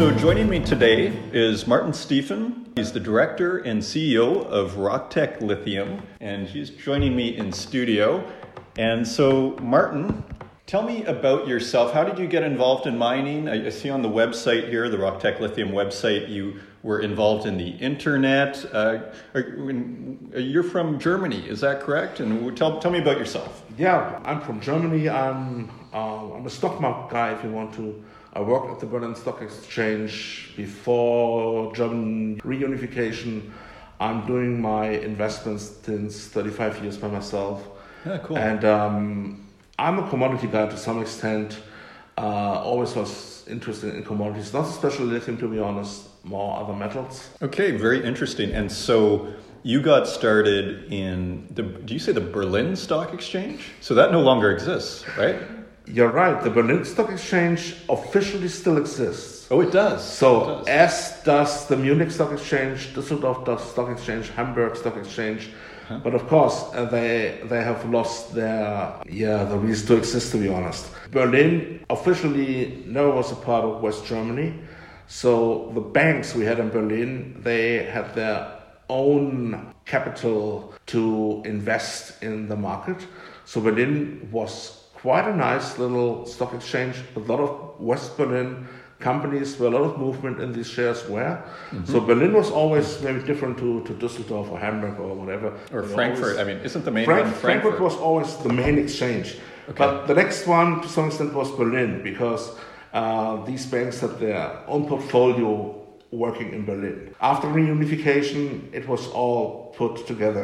So, 0.03 0.11
joining 0.11 0.49
me 0.49 0.59
today 0.59 1.17
is 1.31 1.65
Martin 1.65 1.93
Stephan. 1.93 2.73
He's 2.75 2.91
the 2.91 2.99
director 2.99 3.59
and 3.59 3.81
CEO 3.81 4.45
of 4.47 4.75
Rock 4.75 5.09
Tech 5.09 5.39
Lithium, 5.39 6.01
and 6.19 6.45
he's 6.45 6.71
joining 6.71 7.15
me 7.15 7.37
in 7.37 7.53
studio. 7.53 8.29
And 8.77 9.07
so, 9.07 9.55
Martin, 9.61 10.21
tell 10.65 10.83
me 10.83 11.05
about 11.05 11.47
yourself. 11.47 11.93
How 11.93 12.03
did 12.03 12.19
you 12.19 12.27
get 12.27 12.43
involved 12.43 12.85
in 12.85 12.97
mining? 12.97 13.47
I 13.47 13.69
see 13.69 13.89
on 13.89 14.01
the 14.01 14.09
website 14.09 14.67
here, 14.67 14.89
the 14.89 14.97
Rock 14.97 15.21
Tech 15.21 15.39
Lithium 15.39 15.69
website, 15.69 16.27
you 16.27 16.59
were 16.83 16.99
involved 16.99 17.47
in 17.47 17.57
the 17.57 17.69
internet. 17.69 18.65
Uh, 18.73 19.03
you're 20.35 20.63
from 20.63 20.99
Germany, 20.99 21.47
is 21.47 21.61
that 21.61 21.79
correct? 21.79 22.19
And 22.19 22.57
tell, 22.57 22.77
tell 22.81 22.91
me 22.91 22.99
about 22.99 23.17
yourself. 23.17 23.63
Yeah, 23.77 24.19
I'm 24.25 24.41
from 24.41 24.59
Germany. 24.59 25.07
I'm, 25.07 25.71
uh, 25.93 26.33
I'm 26.33 26.45
a 26.45 26.49
stock 26.49 26.81
market 26.81 27.13
guy, 27.13 27.31
if 27.31 27.41
you 27.41 27.51
want 27.51 27.73
to 27.75 28.03
I 28.35 28.41
worked 28.41 28.71
at 28.71 28.79
the 28.79 28.87
Berlin 28.87 29.15
Stock 29.15 29.43
Exchange 29.43 30.53
before 30.57 31.73
German 31.75 32.41
reunification. 32.41 33.51
I'm 33.99 34.25
doing 34.25 34.59
my 34.59 34.89
investments 34.89 35.71
since 35.83 36.27
35 36.27 36.81
years 36.83 36.97
by 36.97 37.09
myself. 37.09 37.67
Yeah, 38.05 38.17
cool. 38.17 38.37
And 38.37 38.65
um, 38.65 39.47
I'm 39.77 39.99
a 39.99 40.09
commodity 40.09 40.47
guy 40.47 40.65
to 40.65 40.77
some 40.77 40.99
extent. 40.99 41.59
Uh, 42.17 42.61
always 42.63 42.95
was 42.95 43.45
interested 43.47 43.93
in 43.93 44.03
commodities, 44.03 44.51
not 44.51 44.67
especially 44.67 45.05
lithium, 45.05 45.37
to 45.37 45.47
be 45.47 45.59
honest, 45.59 46.07
more 46.23 46.59
other 46.59 46.73
metals. 46.73 47.29
Okay, 47.41 47.71
very 47.71 48.03
interesting. 48.03 48.51
And 48.51 48.71
so 48.71 49.31
you 49.61 49.79
got 49.79 50.07
started 50.07 50.91
in 50.91 51.47
the, 51.51 51.61
do 51.61 51.93
you 51.93 51.99
say 51.99 52.11
the 52.11 52.21
Berlin 52.21 52.75
Stock 52.75 53.13
Exchange? 53.13 53.71
So 53.79 53.93
that 53.93 54.11
no 54.11 54.21
longer 54.21 54.51
exists, 54.51 55.05
right? 55.17 55.39
You're 55.85 56.11
right. 56.11 56.41
The 56.41 56.49
Berlin 56.49 56.85
Stock 56.85 57.09
Exchange 57.09 57.75
officially 57.89 58.47
still 58.47 58.77
exists. 58.77 59.47
Oh, 59.51 59.59
it 59.61 59.71
does. 59.71 60.03
So, 60.03 60.61
it 60.61 60.65
does. 60.65 60.67
as 60.67 61.23
does 61.23 61.67
the 61.67 61.75
Munich 61.75 62.11
Stock 62.11 62.31
Exchange, 62.31 62.93
Düsseldorf 62.93 63.59
Stock 63.59 63.89
Exchange, 63.89 64.29
Hamburg 64.29 64.77
Stock 64.77 64.95
Exchange. 64.95 65.49
Huh? 65.87 65.99
But 66.01 66.15
of 66.15 66.27
course, 66.27 66.63
uh, 66.73 66.85
they 66.85 67.41
they 67.49 67.61
have 67.61 67.89
lost 67.89 68.33
their 68.33 68.95
yeah 69.09 69.43
the 69.43 69.57
reason 69.57 69.87
to 69.87 69.97
exist. 69.97 70.31
To 70.31 70.37
be 70.37 70.47
honest, 70.47 70.89
Berlin 71.11 71.83
officially 71.89 72.83
never 72.87 73.11
was 73.11 73.33
a 73.33 73.35
part 73.35 73.65
of 73.65 73.81
West 73.81 74.05
Germany. 74.05 74.53
So 75.07 75.69
the 75.73 75.81
banks 75.81 76.33
we 76.33 76.45
had 76.45 76.59
in 76.59 76.69
Berlin, 76.69 77.35
they 77.43 77.83
had 77.83 78.15
their 78.15 78.47
own 78.87 79.73
capital 79.85 80.73
to 80.87 81.41
invest 81.45 82.23
in 82.23 82.47
the 82.47 82.55
market. 82.55 83.05
So 83.43 83.59
Berlin 83.59 84.29
was 84.31 84.82
quite 85.03 85.27
a 85.27 85.35
nice 85.35 85.77
little 85.77 86.25
stock 86.25 86.53
exchange. 86.53 86.95
A 87.17 87.19
lot 87.31 87.41
of 87.45 87.49
West 87.89 88.17
Berlin 88.17 88.49
companies 88.99 89.49
where 89.59 89.69
a 89.71 89.73
lot 89.77 89.85
of 89.89 89.97
movement 89.97 90.39
in 90.39 90.53
these 90.53 90.69
shares 90.75 90.99
were. 91.09 91.35
Mm-hmm. 91.71 91.91
So 91.91 91.99
Berlin 91.99 92.33
was 92.41 92.49
always 92.49 92.87
maybe 93.01 93.21
different 93.31 93.57
to, 93.57 93.69
to 93.87 93.93
Düsseldorf 94.03 94.49
or 94.49 94.57
Hamburg 94.57 94.97
or 95.05 95.13
whatever. 95.13 95.49
Or 95.73 95.83
Frankfurt. 95.83 96.23
Always, 96.23 96.37
I 96.37 96.45
mean, 96.45 96.59
isn't 96.63 96.85
the 96.85 96.91
main 96.91 97.05
Frank, 97.05 97.25
one 97.25 97.33
Frankfurt? 97.33 97.61
Frankfurt 97.61 97.81
was 97.81 97.95
always 98.07 98.29
the 98.37 98.53
main 98.63 98.77
exchange. 98.77 99.27
Okay. 99.69 99.77
But 99.77 100.07
the 100.07 100.13
next 100.13 100.47
one, 100.47 100.81
to 100.81 100.87
some 100.87 101.07
extent, 101.07 101.33
was 101.33 101.51
Berlin 101.51 102.01
because 102.01 102.43
uh, 102.93 103.43
these 103.43 103.65
banks 103.65 103.99
had 103.99 104.13
their 104.19 104.45
own 104.67 104.87
portfolio 104.87 105.49
working 106.11 106.53
in 106.53 106.63
Berlin. 106.65 107.13
After 107.19 107.47
reunification, 107.47 108.73
it 108.73 108.87
was 108.87 109.07
all 109.07 109.73
put 109.75 110.07
together 110.07 110.43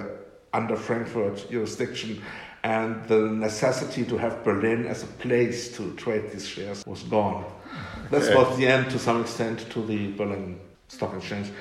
under 0.52 0.76
Frankfurt 0.76 1.50
jurisdiction, 1.50 2.22
and 2.64 3.04
the 3.08 3.20
necessity 3.20 4.06
to 4.06 4.18
have 4.18 4.44
Berlin 4.44 4.86
as 4.86 5.04
a 5.04 5.08
place 5.08 5.76
to 5.78 5.94
trade 5.96 6.32
these 6.32 6.48
shares 6.48 6.86
was 6.86 7.04
gone. 7.04 7.46
That's 8.12 8.28
okay. 8.28 8.36
was 8.36 8.58
the 8.58 8.68
end, 8.68 8.90
to 8.92 9.00
some 9.00 9.22
extent, 9.22 9.70
to 9.72 9.86
the 9.86 10.12
Berlin 10.14 10.60
Stock 10.88 11.14
Exchange. 11.16 11.52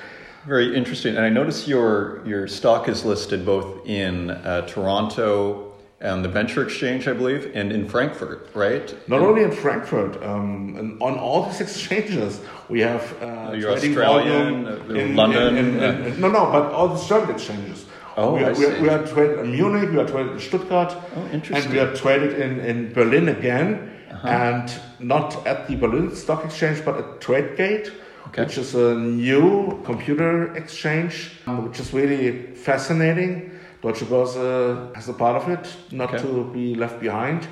Very 0.47 0.75
interesting. 0.75 1.15
And 1.15 1.25
I 1.25 1.29
notice 1.29 1.67
your 1.67 2.25
your 2.25 2.47
stock 2.47 2.87
is 2.87 3.05
listed 3.05 3.45
both 3.45 3.85
in 3.85 4.31
uh, 4.31 4.65
Toronto 4.67 5.73
and 6.01 6.23
the 6.23 6.29
Venture 6.29 6.63
Exchange, 6.63 7.07
I 7.09 7.13
believe, 7.13 7.51
and 7.53 7.73
in 7.73 7.87
Frankfurt, 7.87 8.49
right? 8.55 8.95
Not 9.09 9.21
only 9.21 9.43
in 9.43 9.51
Frankfurt, 9.51 10.21
um, 10.23 10.75
and 10.77 11.01
on 11.01 11.17
all 11.17 11.43
these 11.43 11.59
exchanges, 11.59 12.39
we 12.69 12.79
have 12.79 13.03
uh, 13.21 13.51
You're 13.53 13.71
Australian, 13.71 14.65
uh, 14.65 14.93
in, 14.93 15.15
London. 15.15 15.57
In, 15.57 15.83
in, 15.83 16.05
in, 16.05 16.21
no, 16.21 16.29
no, 16.29 16.45
but 16.51 16.71
all 16.71 16.87
the 16.87 17.05
German 17.05 17.35
exchanges. 17.35 17.85
Oh, 18.19 18.35
we, 18.35 18.43
are, 18.43 18.53
we, 18.53 18.65
are, 18.65 18.81
we 18.81 18.89
are 18.89 19.07
traded 19.07 19.39
in 19.39 19.51
Munich, 19.51 19.89
we 19.91 19.97
are 19.97 20.07
traded 20.07 20.33
in 20.33 20.39
Stuttgart, 20.39 20.95
oh, 21.15 21.29
interesting. 21.31 21.55
and 21.55 21.73
we 21.73 21.79
are 21.79 21.95
traded 21.95 22.39
in, 22.39 22.59
in 22.59 22.93
Berlin 22.93 23.29
again, 23.29 23.91
uh-huh. 24.11 24.27
and 24.27 24.79
not 24.99 25.45
at 25.47 25.67
the 25.67 25.75
Berlin 25.75 26.15
Stock 26.15 26.43
Exchange, 26.45 26.83
but 26.83 26.97
at 26.97 27.21
TradeGate. 27.21 27.91
Okay. 28.27 28.43
Which 28.43 28.59
is 28.59 28.75
a 28.75 28.93
new 28.93 29.81
computer 29.85 30.55
exchange, 30.55 31.31
which 31.47 31.79
is 31.79 31.91
really 31.93 32.53
fascinating 32.53 33.59
Deutsche 33.81 34.03
Börse 34.03 34.93
has 34.93 35.07
a 35.07 35.13
part 35.13 35.41
of 35.41 35.49
it, 35.49 35.75
not 35.91 36.13
okay. 36.13 36.21
to 36.23 36.43
be 36.53 36.75
left 36.75 36.99
behind. 36.99 37.47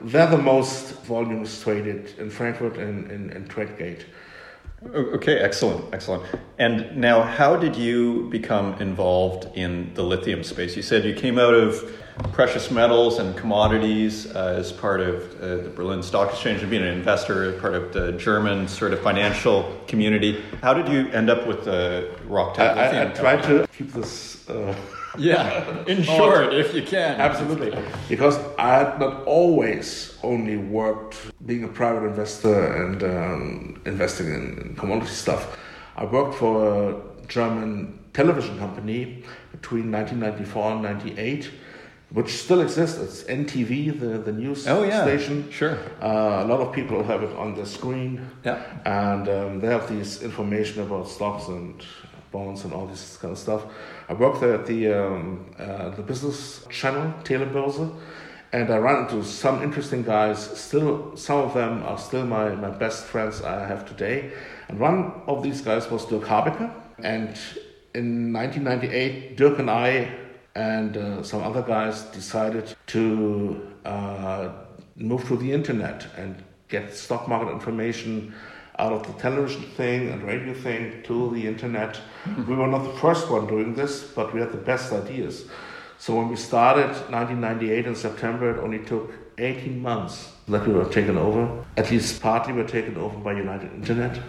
They're 0.00 0.30
the 0.30 0.38
most 0.38 1.02
volumes 1.04 1.62
traded 1.62 2.18
in 2.18 2.30
Frankfurt 2.30 2.76
and 2.76 3.10
in, 3.10 3.30
in 3.30 3.44
TradeGate. 3.48 4.04
Okay, 4.92 5.38
excellent, 5.38 5.92
excellent. 5.94 6.22
And 6.58 6.96
now, 6.96 7.22
how 7.22 7.56
did 7.56 7.74
you 7.74 8.28
become 8.30 8.74
involved 8.80 9.48
in 9.56 9.92
the 9.94 10.02
lithium 10.02 10.44
space? 10.44 10.76
You 10.76 10.82
said 10.82 11.04
you 11.04 11.14
came 11.14 11.38
out 11.38 11.54
of 11.54 11.90
precious 12.32 12.70
metals 12.70 13.18
and 13.18 13.36
commodities 13.36 14.26
uh, 14.34 14.54
as 14.56 14.72
part 14.72 15.00
of 15.00 15.40
uh, 15.40 15.56
the 15.64 15.72
Berlin 15.74 16.02
Stock 16.02 16.30
Exchange 16.30 16.60
and 16.60 16.70
being 16.70 16.82
an 16.82 16.88
investor, 16.88 17.52
part 17.60 17.74
of 17.74 17.92
the 17.92 18.12
German 18.12 18.68
sort 18.68 18.92
of 18.92 19.00
financial 19.00 19.80
community. 19.88 20.42
How 20.62 20.74
did 20.74 20.88
you 20.88 21.10
end 21.12 21.30
up 21.30 21.46
with 21.46 21.64
the 21.64 22.10
Rock 22.26 22.54
Tech? 22.54 22.76
I, 22.76 22.98
I, 22.98 23.10
I 23.10 23.12
tried 23.12 23.42
to 23.44 23.66
keep 23.76 23.92
this. 23.92 24.48
Uh, 24.48 24.74
yeah, 25.18 25.84
in 25.86 26.02
short, 26.02 26.52
if 26.54 26.74
you 26.74 26.82
can. 26.82 27.20
Absolutely. 27.20 27.72
Because 28.08 28.38
I 28.58 28.74
had 28.78 28.98
not 29.00 29.24
always 29.24 30.18
only 30.22 30.56
worked 30.56 31.16
being 31.46 31.64
a 31.64 31.68
private 31.68 32.06
investor 32.06 32.72
and 32.74 33.02
um, 33.02 33.82
investing 33.86 34.28
in 34.28 34.76
commodity 34.76 35.12
stuff. 35.12 35.58
I 35.96 36.04
worked 36.04 36.34
for 36.34 36.90
a 36.90 37.26
German 37.28 37.98
television 38.12 38.58
company 38.58 39.22
between 39.52 39.90
1994 39.90 40.72
and 40.72 40.82
98 40.82 41.50
which 42.14 42.32
still 42.32 42.60
exists. 42.60 42.98
It's 42.98 43.24
NTV, 43.24 43.98
the, 43.98 44.18
the 44.18 44.32
news 44.32 44.68
oh, 44.68 44.84
yeah. 44.84 45.02
station. 45.02 45.50
Sure. 45.50 45.76
Uh, 46.00 46.44
a 46.44 46.46
lot 46.46 46.60
of 46.60 46.72
people 46.72 47.02
have 47.02 47.24
it 47.24 47.34
on 47.36 47.56
their 47.56 47.66
screen. 47.66 48.30
Yeah. 48.44 48.62
And 48.84 49.28
um, 49.28 49.60
they 49.60 49.66
have 49.66 49.88
these 49.88 50.22
information 50.22 50.82
about 50.82 51.08
stocks 51.08 51.48
and 51.48 51.82
bonds 52.30 52.64
and 52.64 52.72
all 52.72 52.86
this 52.86 53.16
kind 53.16 53.32
of 53.32 53.38
stuff. 53.38 53.64
I 54.08 54.12
worked 54.14 54.40
there 54.40 54.54
at 54.54 54.66
the 54.66 54.92
um, 54.92 55.46
uh, 55.58 55.90
the 55.90 56.02
business 56.02 56.66
channel, 56.70 57.14
Telebörse, 57.24 57.90
and 58.54 58.70
I 58.70 58.76
ran 58.76 59.02
into 59.02 59.24
some 59.24 59.62
interesting 59.62 60.02
guys. 60.04 60.38
Still, 60.38 61.16
some 61.16 61.38
of 61.38 61.54
them 61.54 61.82
are 61.82 61.98
still 61.98 62.24
my, 62.24 62.54
my 62.54 62.70
best 62.70 63.04
friends 63.04 63.42
I 63.42 63.66
have 63.66 63.84
today. 63.84 64.30
And 64.68 64.78
one 64.78 65.22
of 65.26 65.42
these 65.42 65.60
guys 65.60 65.90
was 65.90 66.06
Dirk 66.06 66.22
Harbecke. 66.22 66.72
And 66.98 67.36
in 67.94 68.32
1998, 68.32 69.36
Dirk 69.36 69.58
and 69.58 69.68
I 69.68 70.14
and 70.54 70.96
uh, 70.96 71.22
some 71.24 71.42
other 71.42 71.62
guys 71.62 72.02
decided 72.02 72.76
to 72.86 73.72
uh, 73.84 74.50
move 74.94 75.26
to 75.26 75.36
the 75.36 75.52
internet 75.52 76.06
and 76.16 76.36
get 76.68 76.94
stock 76.94 77.26
market 77.26 77.50
information 77.50 78.32
out 78.78 78.92
of 78.92 79.06
the 79.06 79.12
television 79.14 79.62
thing 79.62 80.08
and 80.08 80.22
radio 80.22 80.54
thing 80.54 81.02
to 81.04 81.30
the 81.30 81.46
internet. 81.46 81.94
Mm-hmm. 82.24 82.50
We 82.50 82.56
were 82.56 82.66
not 82.66 82.84
the 82.84 82.98
first 82.98 83.30
one 83.30 83.46
doing 83.46 83.74
this, 83.74 84.02
but 84.02 84.34
we 84.34 84.40
had 84.40 84.52
the 84.52 84.58
best 84.58 84.92
ideas. 84.92 85.46
So 85.98 86.16
when 86.16 86.28
we 86.28 86.36
started 86.36 86.90
1998 87.10 87.86
in 87.86 87.94
September, 87.94 88.56
it 88.56 88.62
only 88.62 88.80
took 88.80 89.12
18 89.38 89.80
months 89.80 90.32
that 90.48 90.66
we 90.66 90.72
were 90.72 90.88
taken 90.88 91.16
over. 91.16 91.64
At 91.76 91.90
least 91.90 92.20
partly 92.20 92.52
we 92.52 92.62
were 92.62 92.68
taken 92.68 92.96
over 92.96 93.16
by 93.18 93.32
United 93.32 93.72
Internet. 93.72 94.20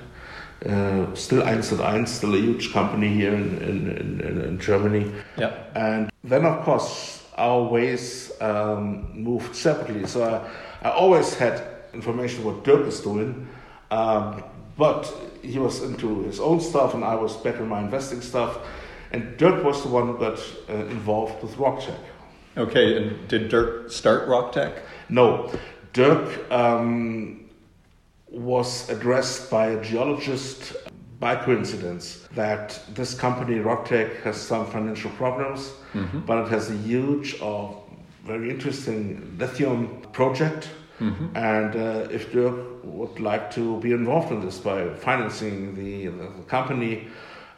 Uh, 0.66 1.14
still 1.14 1.42
1&1, 1.42 2.08
still 2.08 2.34
a 2.34 2.38
huge 2.40 2.72
company 2.72 3.14
here 3.14 3.34
in, 3.34 3.58
in, 3.58 4.22
in, 4.22 4.42
in 4.42 4.60
Germany. 4.60 5.12
Yeah. 5.38 5.54
And 5.76 6.10
then, 6.24 6.46
of 6.46 6.64
course, 6.64 7.24
our 7.38 7.64
ways 7.64 8.32
um, 8.40 9.12
moved 9.14 9.56
separately. 9.56 10.08
So 10.08 10.24
I, 10.24 10.88
I 10.88 10.92
always 10.92 11.34
had 11.34 11.62
information 11.94 12.44
what 12.44 12.64
Dirk 12.64 12.88
is 12.88 13.00
doing, 13.02 13.48
um, 13.96 14.44
but 14.78 15.02
he 15.42 15.58
was 15.60 15.82
into 15.82 16.24
his 16.24 16.40
own 16.40 16.60
stuff, 16.60 16.94
and 16.94 17.04
I 17.04 17.16
was 17.16 17.38
back 17.38 17.56
in 17.56 17.68
my 17.68 17.80
investing 17.80 18.22
stuff. 18.22 18.58
And 19.12 19.38
Dirk 19.38 19.64
was 19.64 19.82
the 19.84 19.90
one 19.90 20.08
who 20.08 20.18
got 20.18 20.40
uh, 20.70 20.74
involved 20.88 21.42
with 21.42 21.58
Rock 21.58 21.80
Tech. 21.80 22.00
Okay, 22.58 22.98
and 22.98 23.28
did 23.28 23.50
Dirk 23.50 23.92
start 23.92 24.28
Rock 24.28 24.52
Tech? 24.52 24.74
No, 25.10 25.52
Dirk 25.94 26.52
um, 26.52 27.50
was 28.28 28.90
addressed 28.90 29.50
by 29.50 29.68
a 29.68 29.82
geologist 29.82 30.76
by 31.20 31.36
coincidence 31.36 32.28
that 32.34 32.82
this 32.94 33.14
company 33.14 33.60
Rock 33.60 33.86
Tech 33.86 34.22
has 34.24 34.36
some 34.36 34.66
financial 34.66 35.12
problems, 35.12 35.72
mm-hmm. 35.94 36.20
but 36.20 36.46
it 36.46 36.50
has 36.50 36.70
a 36.70 36.78
huge 36.78 37.40
or 37.42 37.82
very 38.26 38.50
interesting 38.50 39.38
lithium 39.38 40.02
project 40.12 40.70
Mm-hmm. 41.00 41.36
And 41.36 41.76
uh, 41.76 42.08
if 42.10 42.32
Dirk 42.32 42.84
would 42.84 43.20
like 43.20 43.52
to 43.52 43.80
be 43.82 43.92
involved 43.92 44.32
in 44.32 44.42
this 44.42 44.60
by 44.60 44.94
financing 44.94 45.76
the, 45.76 46.08
the 46.08 46.28
company 46.48 47.08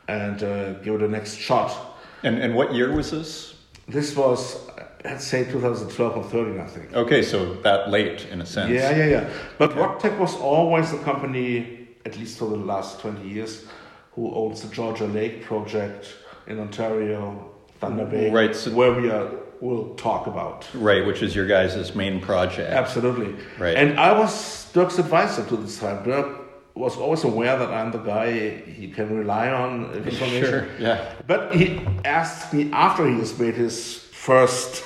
and 0.07 0.41
uh, 0.41 0.73
give 0.75 0.95
it 0.95 1.03
a 1.03 1.07
next 1.07 1.35
shot. 1.35 1.99
And, 2.23 2.39
and 2.39 2.55
what 2.55 2.73
year 2.73 2.91
was 2.91 3.11
this? 3.11 3.55
This 3.87 4.15
was, 4.15 4.67
let's 5.05 5.25
say, 5.25 5.43
2012 5.43 6.17
or 6.17 6.23
13, 6.23 6.59
I 6.59 6.65
think. 6.65 6.93
Okay, 6.93 7.21
so 7.21 7.53
that 7.61 7.89
late 7.89 8.25
in 8.31 8.41
a 8.41 8.45
sense. 8.45 8.71
Yeah, 8.71 8.95
yeah, 8.95 9.05
yeah. 9.05 9.29
But 9.57 9.75
yeah. 9.75 9.81
Rock 9.81 9.99
Tech 9.99 10.19
was 10.19 10.35
always 10.35 10.91
the 10.91 10.97
company, 10.99 11.87
at 12.05 12.17
least 12.17 12.39
for 12.39 12.49
the 12.49 12.57
last 12.57 12.99
20 13.01 13.27
years, 13.27 13.65
who 14.13 14.33
owns 14.33 14.61
the 14.61 14.73
Georgia 14.73 15.05
Lake 15.05 15.43
project 15.43 16.15
in 16.47 16.59
Ontario, 16.59 17.51
Thunder 17.79 18.05
Bay, 18.05 18.31
right, 18.31 18.55
so 18.55 18.71
where 18.71 18.93
we 18.93 19.11
are 19.11 19.29
will 19.61 19.95
talk 19.95 20.27
about. 20.27 20.67
Right, 20.73 21.05
which 21.05 21.21
is 21.21 21.35
your 21.35 21.47
guys' 21.47 21.95
main 21.95 22.21
project. 22.21 22.71
Absolutely. 22.71 23.35
Right. 23.57 23.75
And 23.75 23.99
I 23.99 24.17
was 24.17 24.71
Dirk's 24.73 24.99
advisor 24.99 25.45
to 25.45 25.57
this 25.57 25.79
time. 25.79 26.03
Dirk 26.03 26.47
was 26.75 26.97
always 26.97 27.23
aware 27.23 27.57
that 27.57 27.69
I'm 27.69 27.91
the 27.91 27.97
guy 27.97 28.49
he 28.61 28.87
can 28.87 29.15
rely 29.15 29.49
on 29.49 29.91
information. 29.93 30.43
Sure, 30.43 30.67
yeah. 30.79 31.13
But 31.25 31.55
he 31.55 31.81
asked 32.05 32.53
me 32.53 32.71
after 32.71 33.07
he 33.07 33.17
has 33.17 33.37
made 33.39 33.55
his 33.55 33.95
first 33.95 34.83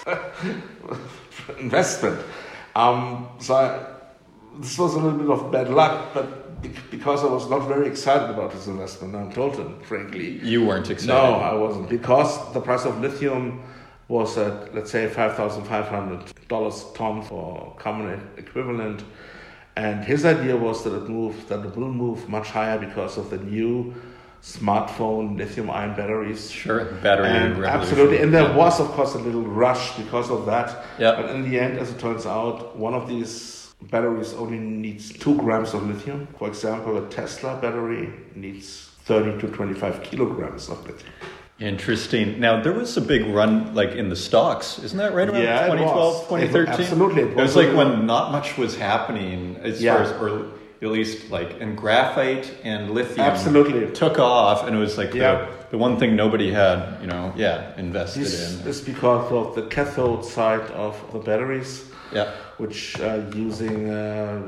investment. 1.60 2.20
Um, 2.76 3.28
so 3.40 3.56
I, 3.56 3.86
this 4.60 4.78
was 4.78 4.96
a 4.96 5.00
little 5.00 5.20
bit 5.20 5.30
of 5.30 5.52
bad 5.52 5.70
luck, 5.70 6.14
but 6.14 6.42
because 6.92 7.24
I 7.24 7.28
was 7.28 7.50
not 7.50 7.68
very 7.68 7.88
excited 7.88 8.30
about 8.30 8.52
this 8.52 8.68
investment, 8.68 9.16
I'm 9.16 9.32
told 9.32 9.58
him, 9.58 9.80
frankly. 9.82 10.40
You 10.44 10.66
weren't 10.66 10.90
excited? 10.90 11.08
No, 11.08 11.36
I 11.36 11.54
wasn't. 11.54 11.90
Because 11.90 12.54
the 12.54 12.62
price 12.62 12.86
of 12.86 13.00
lithium 13.02 13.64
was 14.12 14.38
at, 14.38 14.76
let's 14.76 14.92
say, 14.92 15.08
$5,500 15.08 16.96
ton 16.96 17.22
for 17.24 17.74
common 17.80 18.30
equivalent. 18.36 19.06
And 19.78 20.04
his 20.04 20.26
idea 20.26 20.58
was 20.58 20.84
that 20.84 20.94
it 20.94 21.08
moved, 21.08 21.48
that 21.48 21.66
it 21.66 21.78
will 21.78 21.94
move 21.94 22.28
much 22.28 22.50
higher 22.50 22.78
because 22.78 23.18
of 23.18 23.30
the 23.30 23.38
new 23.38 23.96
smartphone 24.44 25.38
lithium 25.38 25.70
ion 25.70 25.96
batteries. 25.96 26.52
Sure, 26.52 26.86
battery 27.02 27.30
and 27.30 27.64
absolutely. 27.64 28.18
And 28.18 28.34
there 28.34 28.52
was, 28.54 28.82
of 28.82 28.88
course, 28.90 29.16
a 29.16 29.20
little 29.20 29.44
rush 29.44 29.96
because 29.96 30.30
of 30.30 30.46
that. 30.46 30.84
Yeah. 31.00 31.16
But 31.16 31.30
in 31.30 31.50
the 31.50 31.58
end, 31.58 31.80
as 31.80 31.92
it 31.92 32.00
turns 32.00 32.26
out, 32.26 32.76
one 32.76 32.94
of 32.94 33.08
these 33.08 33.74
batteries 33.84 34.34
only 34.34 34.60
needs 34.60 35.14
two 35.14 35.38
grams 35.38 35.74
of 35.74 35.88
lithium. 35.88 36.28
For 36.38 36.50
example, 36.50 36.98
a 36.98 37.08
Tesla 37.10 37.56
battery 37.62 38.12
needs 38.36 38.90
30 39.06 39.40
to 39.40 39.48
25 39.48 40.04
kilograms 40.04 40.68
of 40.68 40.86
lithium. 40.86 41.14
Interesting. 41.62 42.40
Now 42.40 42.60
there 42.62 42.74
was 42.74 42.98
a 42.98 43.02
big 43.02 43.28
run 43.28 43.74
like 43.76 43.92
in 43.92 44.10
the 44.10 44.16
stocks, 44.16 44.80
isn't 44.80 44.98
that 44.98 45.14
right 45.14 45.30
around 45.30 45.44
Yeah, 45.44 45.66
it 45.66 45.78
2012, 45.78 46.14
was. 46.14 46.22
2013? 46.28 46.74
It- 46.74 46.80
absolutely. 46.80 47.22
It 47.22 47.26
was, 47.28 47.38
It 47.38 47.42
was 47.42 47.56
like 47.56 47.68
a- 47.68 47.76
when 47.76 48.06
not 48.08 48.32
much 48.32 48.58
was 48.58 48.76
happening 48.76 49.58
as 49.62 49.82
Yeah. 49.82 49.94
far 49.94 50.04
as 50.04 50.12
or 50.22 50.46
at 50.82 50.88
least 50.90 51.30
like 51.30 51.62
in 51.62 51.76
graphite 51.76 52.52
and 52.64 52.90
lithium 52.92 53.28
Absolutely. 53.28 53.92
took 53.92 54.18
off 54.18 54.66
and 54.68 54.76
it 54.76 54.80
was 54.80 54.98
like 54.98 55.14
Yeah. 55.14 55.22
the, 55.36 55.48
the 55.72 55.78
one 55.78 55.98
thing 55.98 56.16
nobody 56.16 56.52
had, 56.52 56.98
you 57.00 57.06
know, 57.08 57.32
yeah, 57.36 57.66
invested 57.78 58.24
This 58.24 58.60
in. 58.64 58.68
is 58.68 58.82
because 58.82 59.32
of 59.32 59.54
the 59.54 59.62
cathode 59.64 60.26
side 60.26 60.68
of 60.72 60.96
the 61.14 61.20
batteries, 61.20 61.84
Yeah. 62.12 62.30
which 62.58 63.00
are 63.00 63.24
using 63.36 63.92
uh, 63.92 64.40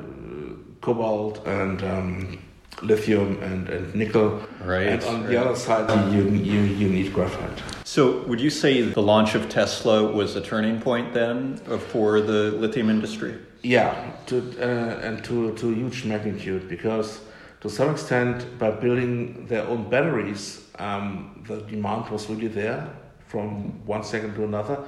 cobalt 0.82 1.46
and 1.46 1.84
um, 1.84 2.40
lithium 2.84 3.42
and, 3.42 3.70
and 3.70 3.96
nickel. 3.96 4.42
Right, 4.64 4.88
And 4.88 5.04
on 5.04 5.22
right. 5.22 5.30
the 5.30 5.42
other 5.42 5.56
side, 5.56 6.14
you, 6.14 6.24
you, 6.30 6.62
you 6.62 6.90
need 6.90 7.14
graphite. 7.14 7.62
So, 7.84 8.24
would 8.24 8.42
you 8.42 8.50
say 8.50 8.82
the 8.82 9.02
launch 9.02 9.36
of 9.36 9.50
Tesla 9.50 10.12
was 10.12 10.36
a 10.36 10.42
turning 10.42 10.82
point 10.82 11.14
then 11.14 11.62
uh, 11.68 11.78
for 11.78 12.22
the 12.22 12.52
lithium 12.52 12.90
industry? 12.90 13.36
Yeah, 13.62 14.12
to, 14.28 14.38
uh, 14.60 15.08
and 15.08 15.24
to, 15.26 15.54
to 15.56 15.72
a 15.72 15.76
huge 15.76 16.04
magnitude 16.06 16.68
because 16.68 17.22
to 17.64 17.70
some 17.70 17.92
extent, 17.92 18.60
by 18.60 18.72
building 18.72 19.48
their 19.48 19.66
own 19.68 19.90
batteries, 19.90 20.68
um, 20.80 21.44
the 21.48 21.62
demand 21.62 22.10
was 22.10 22.30
really 22.30 22.50
there 22.50 22.90
from 23.28 23.86
one 23.86 24.04
second 24.04 24.36
to 24.36 24.44
another. 24.44 24.84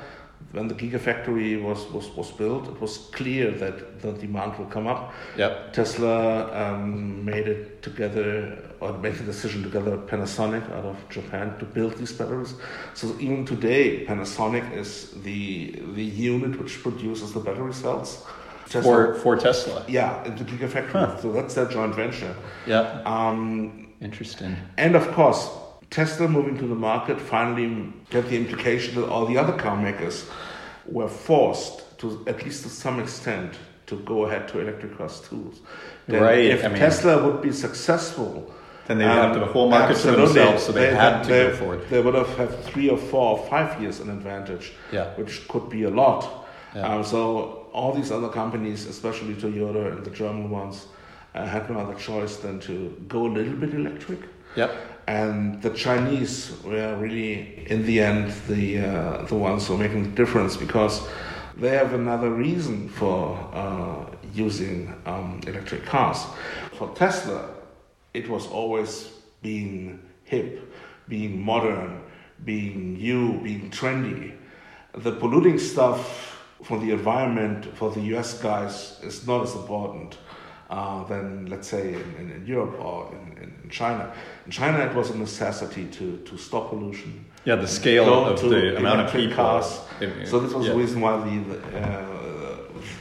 When 0.56 0.70
the 0.70 0.74
Gigafactory 0.74 1.62
was, 1.62 1.86
was, 1.92 2.08
was 2.16 2.32
built, 2.32 2.70
it 2.70 2.80
was 2.80 3.10
clear 3.12 3.52
that 3.52 4.02
the 4.02 4.14
demand 4.14 4.58
will 4.58 4.68
come 4.68 4.88
up. 4.88 5.14
Yep. 5.38 5.74
Tesla 5.74 6.50
um, 6.62 7.26
made 7.26 7.46
it 7.50 7.82
together, 7.82 8.58
or 8.80 8.98
made 9.00 9.16
the 9.16 9.26
decision 9.26 9.64
together 9.64 9.92
with 9.92 10.08
Panasonic 10.10 10.64
out 10.72 10.86
of 10.86 10.98
Japan 11.10 11.58
to 11.60 11.66
build 11.66 11.98
these 11.98 12.14
batteries. 12.14 12.54
So 12.94 13.18
even 13.20 13.46
today, 13.46 14.06
Panasonic 14.06 14.66
is 14.74 15.12
the 15.24 15.76
the 15.94 16.04
unit 16.04 16.58
which 16.58 16.82
produces 16.82 17.34
the 17.34 17.42
battery 17.42 17.74
cells. 17.74 18.26
For 18.68 19.16
for 19.16 19.36
Tesla. 19.36 19.84
yeah, 19.90 20.24
in 20.24 20.38
the 20.38 20.46
Gigafactory. 20.46 20.92
Huh. 20.92 21.22
So 21.22 21.34
that's 21.34 21.54
their 21.54 21.66
joint 21.66 21.94
venture. 21.96 22.34
Yeah. 22.66 23.02
Um, 23.06 23.94
Interesting. 24.00 24.56
and 24.78 24.96
of 24.96 25.06
course, 25.12 25.50
Tesla 25.90 26.28
moving 26.28 26.58
to 26.58 26.68
the 26.68 26.76
market 26.76 27.20
finally 27.22 27.94
get 28.10 28.28
the 28.30 28.38
implication 28.38 28.96
that 28.96 29.08
all 29.08 29.26
the 29.26 29.38
other 29.38 29.54
car 29.54 29.78
makers 29.78 30.30
were 30.88 31.08
forced 31.08 31.98
to, 32.00 32.24
at 32.28 32.44
least 32.44 32.64
to 32.64 32.70
some 32.70 33.00
extent, 33.00 33.54
to 33.88 33.98
go 34.00 34.26
ahead 34.26 34.48
to 34.50 34.60
electric 34.60 34.98
cars 34.98 35.22
too. 35.22 35.52
Then 36.08 36.22
Right, 36.22 36.46
If 36.46 36.66
I 36.66 36.70
mean- 36.70 36.78
Tesla 36.78 37.24
would 37.24 37.42
be 37.42 37.52
successful, 37.52 38.52
Then 38.88 38.98
they 39.00 39.06
would 39.06 39.14
have 39.14 39.34
um, 39.34 39.40
the 39.40 39.46
whole 39.46 39.70
market 39.70 39.98
to 39.98 40.12
themselves, 40.12 40.64
so 40.64 40.72
they, 40.72 40.94
had 40.94 41.24
to 41.24 41.30
they, 41.30 41.48
go 41.48 41.56
for 41.56 41.76
it. 41.76 41.90
They 41.90 42.02
would 42.02 42.14
have 42.16 42.38
had 42.38 42.64
three 42.66 42.90
or 42.90 42.98
four 42.98 43.38
or 43.40 43.48
five 43.50 43.82
years 43.82 44.00
an 44.00 44.10
advantage, 44.10 44.74
Yeah. 44.92 45.14
which 45.16 45.48
could 45.48 45.70
be 45.70 45.84
a 45.84 45.90
lot. 45.90 46.46
Yeah. 46.76 46.88
Um, 46.96 47.04
so 47.04 47.68
all 47.74 47.94
these 47.94 48.12
other 48.12 48.30
companies, 48.30 48.86
especially 48.86 49.34
Toyota 49.36 49.92
and 49.92 50.06
the 50.06 50.12
German 50.12 50.50
ones, 50.50 50.88
uh, 51.34 51.46
had 51.46 51.70
no 51.70 51.80
other 51.80 51.96
choice 51.96 52.38
than 52.38 52.60
to 52.62 52.96
go 53.08 53.26
a 53.26 53.32
little 53.38 53.54
bit 53.54 53.74
electric. 53.74 54.20
Yep. 54.56 54.72
And 55.08 55.62
the 55.62 55.70
Chinese 55.70 56.52
were 56.64 56.96
really, 56.98 57.66
in 57.68 57.86
the 57.86 58.02
end, 58.02 58.34
the 58.48 58.80
uh, 58.80 59.26
the 59.26 59.36
ones 59.36 59.68
who 59.68 59.76
are 59.76 59.78
making 59.78 60.04
the 60.04 60.10
difference 60.10 60.58
because 60.58 61.08
they 61.58 61.70
have 61.70 61.94
another 61.94 62.32
reason 62.32 62.90
for 62.90 63.38
uh, 63.54 64.06
using 64.34 64.94
um, 65.06 65.42
electric 65.48 65.86
cars. 65.86 66.26
For 66.74 66.94
Tesla, 66.96 67.50
it 68.14 68.28
was 68.28 68.48
always 68.48 69.12
being 69.42 70.00
hip, 70.24 70.74
being 71.08 71.40
modern, 71.42 72.02
being 72.44 72.96
new, 72.96 73.40
being 73.42 73.70
trendy. 73.70 74.34
The 74.96 75.12
polluting 75.12 75.60
stuff 75.60 76.42
for 76.64 76.80
the 76.80 76.92
environment 76.92 77.66
for 77.78 77.92
the 77.92 78.02
US 78.16 78.42
guys 78.42 79.00
is 79.04 79.28
not 79.28 79.44
as 79.44 79.56
important 79.56 80.18
uh, 80.70 81.04
than, 81.06 81.46
let's 81.48 81.68
say, 81.68 81.94
in, 81.94 82.16
in, 82.20 82.32
in 82.32 82.46
Europe 82.46 82.80
or 82.80 83.14
in, 83.14 83.54
in 83.64 83.70
China. 83.70 84.14
In 84.46 84.52
China, 84.52 84.80
it 84.80 84.96
was 84.96 85.12
a 85.12 85.18
necessity 85.18 85.86
to, 85.86 86.18
to 86.18 86.38
stop 86.38 86.70
pollution. 86.70 87.26
Yeah, 87.46 87.56
the 87.56 87.68
scale 87.68 88.26
of 88.26 88.42
the 88.42 88.78
amount 88.78 89.02
of 89.02 89.14
electric 89.14 89.30
people. 89.30 89.36
Cars. 89.36 89.80
So 90.26 90.40
this 90.40 90.54
was 90.54 90.66
yeah. 90.66 90.72
the 90.72 90.78
reason 90.78 91.02
why 91.02 91.18
the 91.18 91.40
the, 91.40 91.80
uh, 91.80 92.16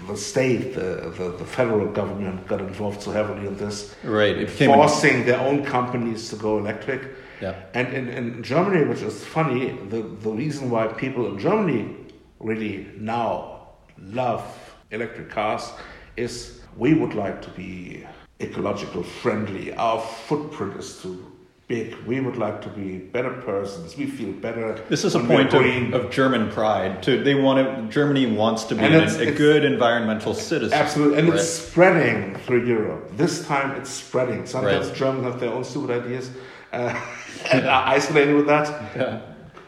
the 0.07 0.17
state, 0.17 0.75
the, 0.75 1.13
the, 1.17 1.37
the 1.39 1.45
federal 1.45 1.91
government, 1.91 2.47
got 2.47 2.61
involved 2.61 3.03
so 3.03 3.11
heavily 3.11 3.47
in 3.47 3.57
this, 3.57 3.95
Right. 4.05 4.37
It 4.37 4.61
an- 4.61 4.75
forcing 4.75 5.25
their 5.25 5.41
own 5.41 5.65
companies 5.65 6.29
to 6.31 6.37
go 6.37 6.59
electric. 6.59 7.03
Yeah. 7.41 7.55
And 7.75 7.93
in, 7.93 8.09
in 8.09 8.43
Germany, 8.43 8.85
which 8.85 9.03
is 9.03 9.25
funny, 9.25 9.71
the, 9.89 10.03
the 10.03 10.31
reason 10.31 10.71
why 10.71 10.87
people 10.89 11.27
in 11.27 11.39
Germany 11.39 11.97
really 12.39 12.89
now 12.99 13.69
love 13.99 14.43
electric 14.91 15.31
cars 15.31 15.73
is 16.17 16.61
we 16.77 16.95
would 16.95 17.15
like 17.15 17.43
to 17.43 17.51
be 17.51 18.05
ecological 18.41 19.03
friendly. 19.03 19.75
Our 19.75 20.01
footprint 20.01 20.77
is 20.77 21.01
too 21.01 21.31
big. 21.69 21.95
We 22.07 22.21
would 22.21 22.37
like 22.37 22.61
to 22.63 22.69
be 22.69 22.99
better 22.99 23.31
persons. 23.33 23.97
We 23.97 24.07
feel 24.07 24.33
better. 24.33 24.79
This 24.89 25.05
is 25.05 25.15
a 25.15 25.21
point 25.21 25.55
of, 25.55 25.95
of 25.95 26.11
German 26.11 26.51
pride. 26.51 27.03
To 27.05 27.23
they 27.23 27.35
want 27.35 27.59
to. 27.65 27.89
Germany 27.95 28.27
wants 28.27 28.65
to 28.65 28.75
be 28.75 28.85
an, 28.85 28.93
it's- 28.93 29.17
a 29.17 29.23
it's- 29.23 29.39
good 29.39 29.65
environmental 29.65 30.35
citizen. 30.35 30.77
Absolutely, 30.79 31.19
and 31.19 31.29
right? 31.29 31.39
it's 31.39 31.49
spreading 31.49 32.37
through 32.45 32.67
Europe. 32.67 33.17
This 33.17 33.47
time 33.47 33.71
it's 33.77 33.91
spreading. 33.91 34.47
Sometimes 34.47 34.89
Right. 34.89 34.97
Germans 34.97 35.25
have 35.25 35.41
their 35.41 35.53
own 35.53 35.65
stupid 35.65 36.03
ideas 36.05 36.31
uh, 36.73 36.95
and 37.53 37.67
are 37.67 37.87
isolated 37.89 38.35
with 38.35 38.47
that, 38.47 38.67
Yeah. 38.97 39.21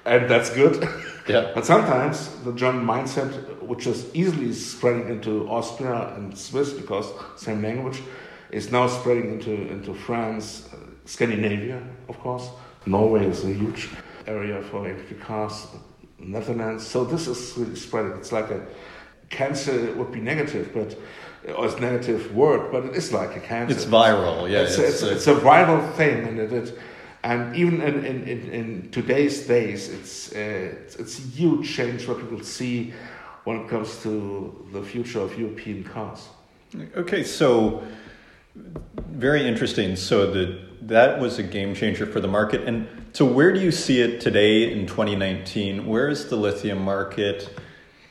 and 0.05 0.29
that's 0.31 0.51
good. 0.51 0.83
Yeah. 1.29 1.51
But 1.55 1.65
sometimes 1.67 2.29
the 2.45 2.53
German 2.53 2.85
mindset, 2.87 3.31
which 3.67 3.87
is 3.87 4.15
easily 4.15 4.53
spreading 4.53 5.09
into 5.09 5.49
Austria 5.49 6.15
and 6.17 6.37
Swiss 6.37 6.73
because 6.73 7.13
same 7.37 7.63
language, 7.63 8.03
is 8.51 8.71
now 8.71 8.87
spreading 8.87 9.33
into 9.33 9.53
into 9.71 9.95
France, 9.95 10.69
uh, 10.73 10.77
Scandinavia, 11.05 11.83
of 12.09 12.19
course. 12.19 12.49
Norway 12.87 13.27
is 13.27 13.45
a 13.45 13.53
huge 13.53 13.89
area 14.27 14.63
for 14.63 14.89
electric 14.89 15.21
cars. 15.21 15.67
Netherlands. 16.19 16.87
So 16.87 17.05
this 17.05 17.27
is 17.27 17.57
really 17.57 17.77
spreading. 17.77 18.13
It's 18.13 18.33
like 18.33 18.51
a 18.51 18.67
cancer 19.29 19.73
it 19.73 19.97
would 19.97 20.13
be 20.13 20.21
negative, 20.21 20.71
but 20.73 20.97
or 21.57 21.67
it's 21.67 21.79
negative 21.79 22.35
word, 22.35 22.73
but 22.73 22.85
it 22.85 22.97
is 22.97 23.13
like 23.13 23.37
a 23.37 23.41
cancer. 23.41 23.77
It's 23.77 23.85
viral. 23.85 24.51
Yeah. 24.51 24.63
it's, 24.63 24.79
it's, 24.79 25.03
uh, 25.03 25.07
it's 25.07 25.27
a 25.27 25.35
viral 25.35 25.93
thing, 25.95 26.27
and 26.27 26.39
it, 26.39 26.53
it 26.53 26.79
and 27.23 27.57
even 27.57 27.81
in, 27.81 28.05
in, 28.05 28.23
in, 28.29 28.51
in 28.51 28.91
today's 28.91 29.47
days, 29.47 29.89
it's, 29.89 30.33
uh, 30.33 30.39
it's 30.39 30.97
it's 30.97 31.19
a 31.19 31.23
huge 31.23 31.69
change 31.69 32.07
what 32.09 32.19
people 32.19 32.43
see 32.43 32.93
when 33.47 33.61
it 33.61 33.69
comes 33.69 34.03
to 34.03 34.67
the 34.73 34.83
future 34.83 35.21
of 35.21 35.39
European 35.39 35.85
cars. 35.85 36.29
Okay, 36.97 37.23
so 37.23 37.81
very 39.13 39.47
interesting. 39.47 39.95
So 39.95 40.29
the 40.33 40.67
that 40.83 41.21
was 41.21 41.39
a 41.39 41.45
game 41.45 41.73
changer 41.73 42.07
for 42.07 42.21
the 42.21 42.29
market. 42.29 42.63
And 42.63 42.89
so 43.13 43.25
where 43.25 43.53
do 43.53 43.61
you 43.61 43.71
see 43.71 44.01
it 44.01 44.21
today 44.21 44.73
in 44.73 44.87
2019? 44.87 45.87
Where 45.87 46.09
is 46.09 46.29
the 46.29 46.37
lithium 46.37 46.83
market? 46.83 47.57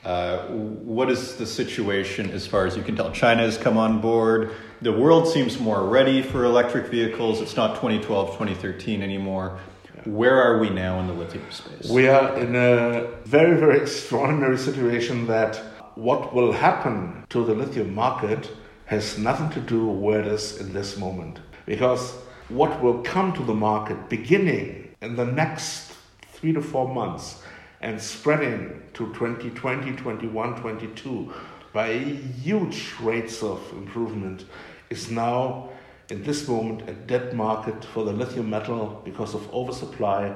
Uh, 0.05 0.47
what 0.47 1.09
is 1.09 1.35
the 1.35 1.45
situation 1.45 2.31
as 2.31 2.47
far 2.47 2.65
as 2.65 2.77
you 2.77 2.83
can 2.83 2.95
tell? 2.95 3.11
China 3.11 3.41
has 3.41 3.57
come 3.57 3.77
on 3.77 3.99
board. 3.99 4.51
The 4.81 4.93
world 4.93 5.27
seems 5.27 5.59
more 5.59 5.83
ready 5.85 6.21
for 6.21 6.45
electric 6.45 6.87
vehicles. 6.87 7.41
It's 7.41 7.57
not 7.57 7.75
2012, 7.75 8.37
2013 8.37 9.01
anymore. 9.01 9.59
Where 10.05 10.39
are 10.39 10.59
we 10.59 10.69
now 10.69 10.99
in 10.99 11.07
the 11.07 11.13
lithium 11.13 11.51
space? 11.51 11.89
We 11.89 12.07
are 12.07 12.37
in 12.37 12.55
a 12.55 13.07
very, 13.25 13.59
very 13.59 13.79
extraordinary 13.81 14.57
situation 14.57 15.25
that 15.27 15.57
what 15.95 16.33
will 16.33 16.51
happen 16.51 17.25
to 17.29 17.43
the 17.43 17.55
lithium 17.55 17.93
market 17.93 18.51
has 18.85 19.17
nothing 19.17 19.49
to 19.49 19.59
do 19.59 19.87
with 19.87 20.27
is 20.27 20.61
in 20.61 20.73
this 20.73 20.97
moment. 20.97 21.39
Because 21.65 22.11
what 22.49 22.83
will 22.83 23.01
come 23.01 23.33
to 23.33 23.43
the 23.43 23.55
market 23.55 24.09
beginning 24.09 24.95
in 25.01 25.15
the 25.15 25.25
next 25.25 25.93
three 26.33 26.53
to 26.53 26.61
four 26.61 26.87
months 26.87 27.41
and 27.81 27.99
spreading 27.99 28.83
to 28.93 29.11
2020, 29.13 29.95
21, 29.95 30.61
22 30.61 31.33
by 31.73 31.93
huge 31.93 32.93
rates 33.01 33.41
of 33.41 33.59
improvement 33.73 34.45
is 34.89 35.09
now 35.09 35.69
in 36.09 36.23
this 36.23 36.47
moment 36.47 36.87
a 36.89 36.93
dead 36.93 37.33
market 37.33 37.83
for 37.83 38.03
the 38.03 38.11
lithium 38.11 38.49
metal 38.49 39.01
because 39.03 39.33
of 39.33 39.51
oversupply 39.53 40.33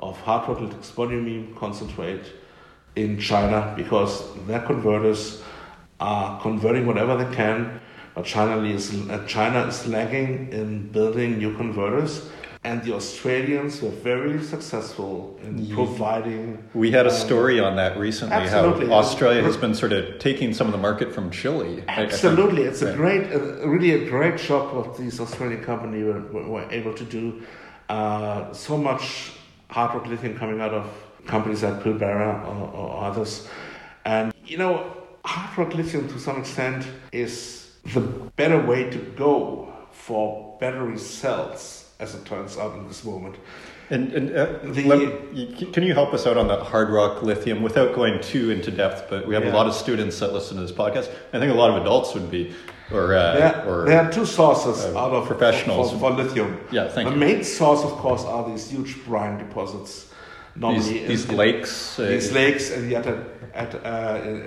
of 0.00 0.18
hard 0.20 0.48
rock 0.48 0.70
spodumene 0.82 1.56
concentrate 1.56 2.24
in 2.96 3.18
China 3.18 3.72
because 3.76 4.34
their 4.46 4.60
converters 4.60 5.42
are 6.00 6.40
converting 6.40 6.86
whatever 6.86 7.16
they 7.16 7.34
can, 7.34 7.80
but 8.14 8.24
China 8.24 8.62
is, 8.64 8.92
uh, 9.08 9.24
China 9.26 9.66
is 9.66 9.86
lagging 9.86 10.52
in 10.52 10.88
building 10.88 11.38
new 11.38 11.56
converters. 11.56 12.28
And 12.64 12.82
the 12.84 12.94
Australians 12.94 13.82
were 13.82 13.90
very 13.90 14.40
successful 14.42 15.38
in 15.42 15.66
providing. 15.74 16.62
We 16.74 16.92
had 16.92 17.06
a 17.06 17.10
um, 17.10 17.16
story 17.16 17.58
on 17.58 17.74
that 17.76 17.98
recently. 17.98 18.36
absolutely. 18.36 18.86
How 18.86 18.94
Australia 18.94 19.42
has 19.42 19.56
been 19.56 19.74
sort 19.74 19.92
of 19.92 20.20
taking 20.20 20.54
some 20.54 20.68
of 20.68 20.72
the 20.72 20.78
market 20.78 21.12
from 21.12 21.30
Chile. 21.30 21.82
I- 21.88 21.92
I 21.92 21.96
think. 21.96 22.12
Absolutely, 22.12 22.62
it's 22.62 22.82
a 22.82 22.94
great, 22.94 23.32
uh, 23.32 23.66
really 23.66 23.90
a 23.92 24.08
great 24.08 24.38
job 24.38 24.72
what 24.74 24.96
these 24.96 25.18
Australian 25.20 25.64
company 25.64 26.04
were, 26.04 26.20
were, 26.32 26.46
were 26.48 26.66
able 26.70 26.94
to 26.94 27.04
do. 27.04 27.42
Uh, 27.88 28.52
so 28.52 28.78
much 28.78 29.32
hard 29.68 29.94
rock 29.94 30.06
lithium 30.06 30.38
coming 30.38 30.60
out 30.60 30.72
of 30.72 30.86
companies 31.26 31.62
like 31.62 31.82
Pilbara 31.82 32.46
or, 32.46 32.70
or 32.76 33.04
others, 33.04 33.48
and 34.04 34.32
you 34.46 34.56
know, 34.56 34.96
hard 35.24 35.58
rock 35.58 35.74
lithium 35.74 36.08
to 36.08 36.18
some 36.18 36.38
extent 36.38 36.86
is 37.10 37.72
the 37.92 38.00
better 38.00 38.64
way 38.64 38.88
to 38.90 38.98
go 39.16 39.72
for 39.90 40.56
battery 40.60 40.98
cells, 40.98 41.81
as 42.02 42.14
it 42.16 42.24
turns 42.24 42.58
out 42.58 42.74
in 42.76 42.86
this 42.88 43.04
moment. 43.04 43.36
And, 43.90 44.12
and 44.12 44.36
uh, 44.36 44.46
The- 44.64 44.84
let- 44.84 45.72
can 45.72 45.82
you 45.84 45.94
help 45.94 46.12
us 46.14 46.26
out 46.26 46.36
on 46.36 46.48
that 46.48 46.60
hard 46.62 46.90
rock 46.90 47.22
lithium 47.22 47.62
without 47.62 47.94
going 47.94 48.20
too 48.20 48.50
into 48.50 48.70
depth? 48.70 49.06
But 49.08 49.26
we 49.26 49.34
have 49.34 49.44
a 49.44 49.50
lot 49.50 49.66
of 49.66 49.74
students 49.74 50.18
that 50.20 50.32
listen 50.32 50.56
to 50.56 50.62
this 50.62 50.72
podcast. 50.72 51.10
I 51.32 51.38
think 51.38 51.52
a 51.52 51.54
lot 51.54 51.70
of 51.70 51.76
adults 51.82 52.14
would 52.14 52.30
be, 52.30 52.52
or 52.90 53.14
uh, 53.14 53.34
There, 53.34 53.64
or 53.68 53.84
there 53.86 54.00
are 54.04 54.10
two 54.12 54.26
sources 54.26 54.84
uh, 54.84 54.98
out 54.98 55.12
of 55.12 55.26
professionals. 55.26 55.92
for, 55.92 55.98
for 55.98 56.10
lithium. 56.10 56.58
Yeah, 56.72 56.88
thank 56.88 57.08
the 57.08 57.14
you. 57.14 57.20
main 57.20 57.44
source, 57.44 57.82
of 57.82 57.92
course, 57.92 58.24
are 58.24 58.48
these 58.50 58.68
huge 58.70 59.04
brine 59.04 59.38
deposits. 59.38 60.11
Normally, 60.54 60.80
these, 60.80 61.08
these 61.08 61.28
in- 61.30 61.36
lakes, 61.36 61.98
uh, 61.98 62.06
these 62.06 62.32
lakes 62.32 62.70
and 62.70 62.90
the 62.90 62.96
at, 63.54 63.74
uh, 63.74 63.86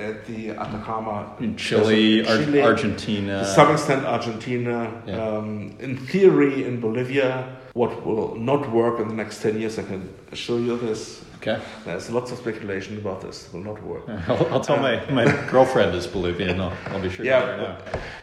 at 0.10 0.26
the 0.26 0.52
Atacama 0.52 1.36
in 1.39 1.56
Chile, 1.58 2.22
Desert, 2.24 2.56
Ar- 2.60 2.70
Argentina. 2.70 3.39
to 3.39 3.46
some 3.46 3.72
extent 3.72 4.06
Argentina. 4.06 5.04
Yeah. 5.06 5.22
Um, 5.22 5.76
in 5.80 5.98
theory, 5.98 6.65
in 6.65 6.80
Bolivia, 6.80 7.58
what 7.74 8.06
will 8.06 8.36
not 8.36 8.72
work 8.72 9.00
in 9.00 9.08
the 9.08 9.13
next 9.13 9.41
ten 9.41 9.60
years, 9.60 9.78
I 9.80 9.84
can 9.84 10.10
assure 10.32 10.60
you 10.60 10.78
this. 10.78 11.24
okay, 11.38 11.60
There's 11.86 12.10
lots 12.10 12.32
of 12.32 12.38
speculation 12.38 12.98
about 12.98 13.22
this. 13.22 13.48
It 13.48 13.54
will 13.54 13.63
not 13.63 13.82
work. 13.84 14.04
I'll, 14.28 14.54
I'll 14.54 14.62
tell 14.62 14.78
my, 14.78 15.04
my 15.12 15.26
girlfriend 15.52 15.94
is 15.96 16.08
Bolivian. 16.08 16.60
I'll, 16.62 16.74
I'll 16.88 17.02
be 17.02 17.10
sure. 17.10 17.26
Yeah, 17.26 17.39
let 17.39 17.50
her 17.50 17.58
know. 17.58 17.78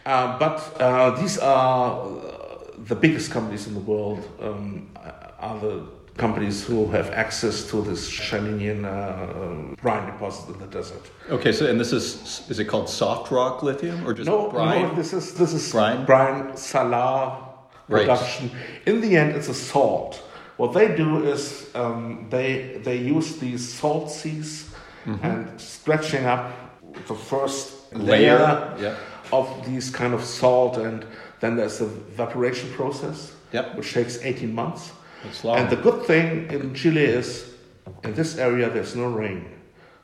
Uh, 0.07 0.39
but 0.39 0.81
uh, 0.81 1.11
these 1.21 1.39
are 1.39 2.01
uh, 2.01 2.55
the 2.87 2.95
biggest 2.97 3.31
companies 3.31 3.67
in 3.67 3.75
the 3.75 3.81
world. 3.81 4.29
Um, 4.41 4.89
are 5.39 5.59
the 5.59 5.85
companies 6.17 6.65
who 6.65 6.87
have 6.91 7.11
access 7.11 7.65
to 7.71 7.81
this 7.83 8.09
Chilean 8.09 8.85
uh, 8.85 9.75
brine 9.83 10.07
deposit 10.07 10.53
in 10.55 10.59
the 10.61 10.67
desert. 10.67 11.11
Okay, 11.31 11.53
so 11.53 11.67
and 11.67 11.81
this 11.81 11.93
is 11.93 12.43
is 12.51 12.59
it 12.59 12.67
called 12.67 12.89
soft 12.89 13.31
rock 13.31 13.63
lithium 13.63 14.07
or 14.07 14.13
just 14.15 14.27
No, 14.29 14.51
brine? 14.51 14.83
no, 14.83 14.95
this 14.95 15.13
is 15.13 15.35
this 15.35 15.53
is 15.55 15.73
Brine? 15.73 16.05
brine 16.05 16.57
salar 16.57 17.39
Right. 17.89 18.03
production. 18.07 18.51
In 18.87 19.01
the 19.01 19.17
end, 19.17 19.35
it's 19.37 19.49
a 19.49 19.55
salt. 19.55 20.23
What 20.57 20.73
they 20.73 20.95
do 20.97 21.25
is 21.25 21.69
um, 21.75 22.27
they 22.31 22.81
they 22.85 22.97
use 22.97 23.37
these 23.39 23.73
salt 23.81 24.11
seas 24.11 24.69
Mm-hmm. 25.07 25.27
and 25.27 25.61
stretching 25.61 26.27
up 26.27 26.53
the 27.09 27.15
first 27.15 27.93
Layer, 27.93 28.39
layer, 28.39 28.77
yeah. 28.79 28.95
of 29.33 29.49
these 29.67 29.91
kind 29.91 30.15
of 30.15 30.23
salt, 30.23 30.77
and 30.77 31.05
then 31.41 31.57
there's 31.57 31.79
the 31.79 31.87
evaporation 32.15 32.71
process, 32.71 33.33
Yep. 33.53 33.75
which 33.77 33.93
takes 33.93 34.19
18 34.23 34.55
months. 34.55 34.93
And 35.59 35.71
the 35.71 35.77
good 35.77 36.05
thing 36.05 36.51
in 36.51 36.75
Chile 36.75 37.05
is, 37.05 37.55
in 38.05 38.15
this 38.15 38.39
area, 38.39 38.69
there's 38.71 38.95
no 38.97 39.07
rain. 39.07 39.45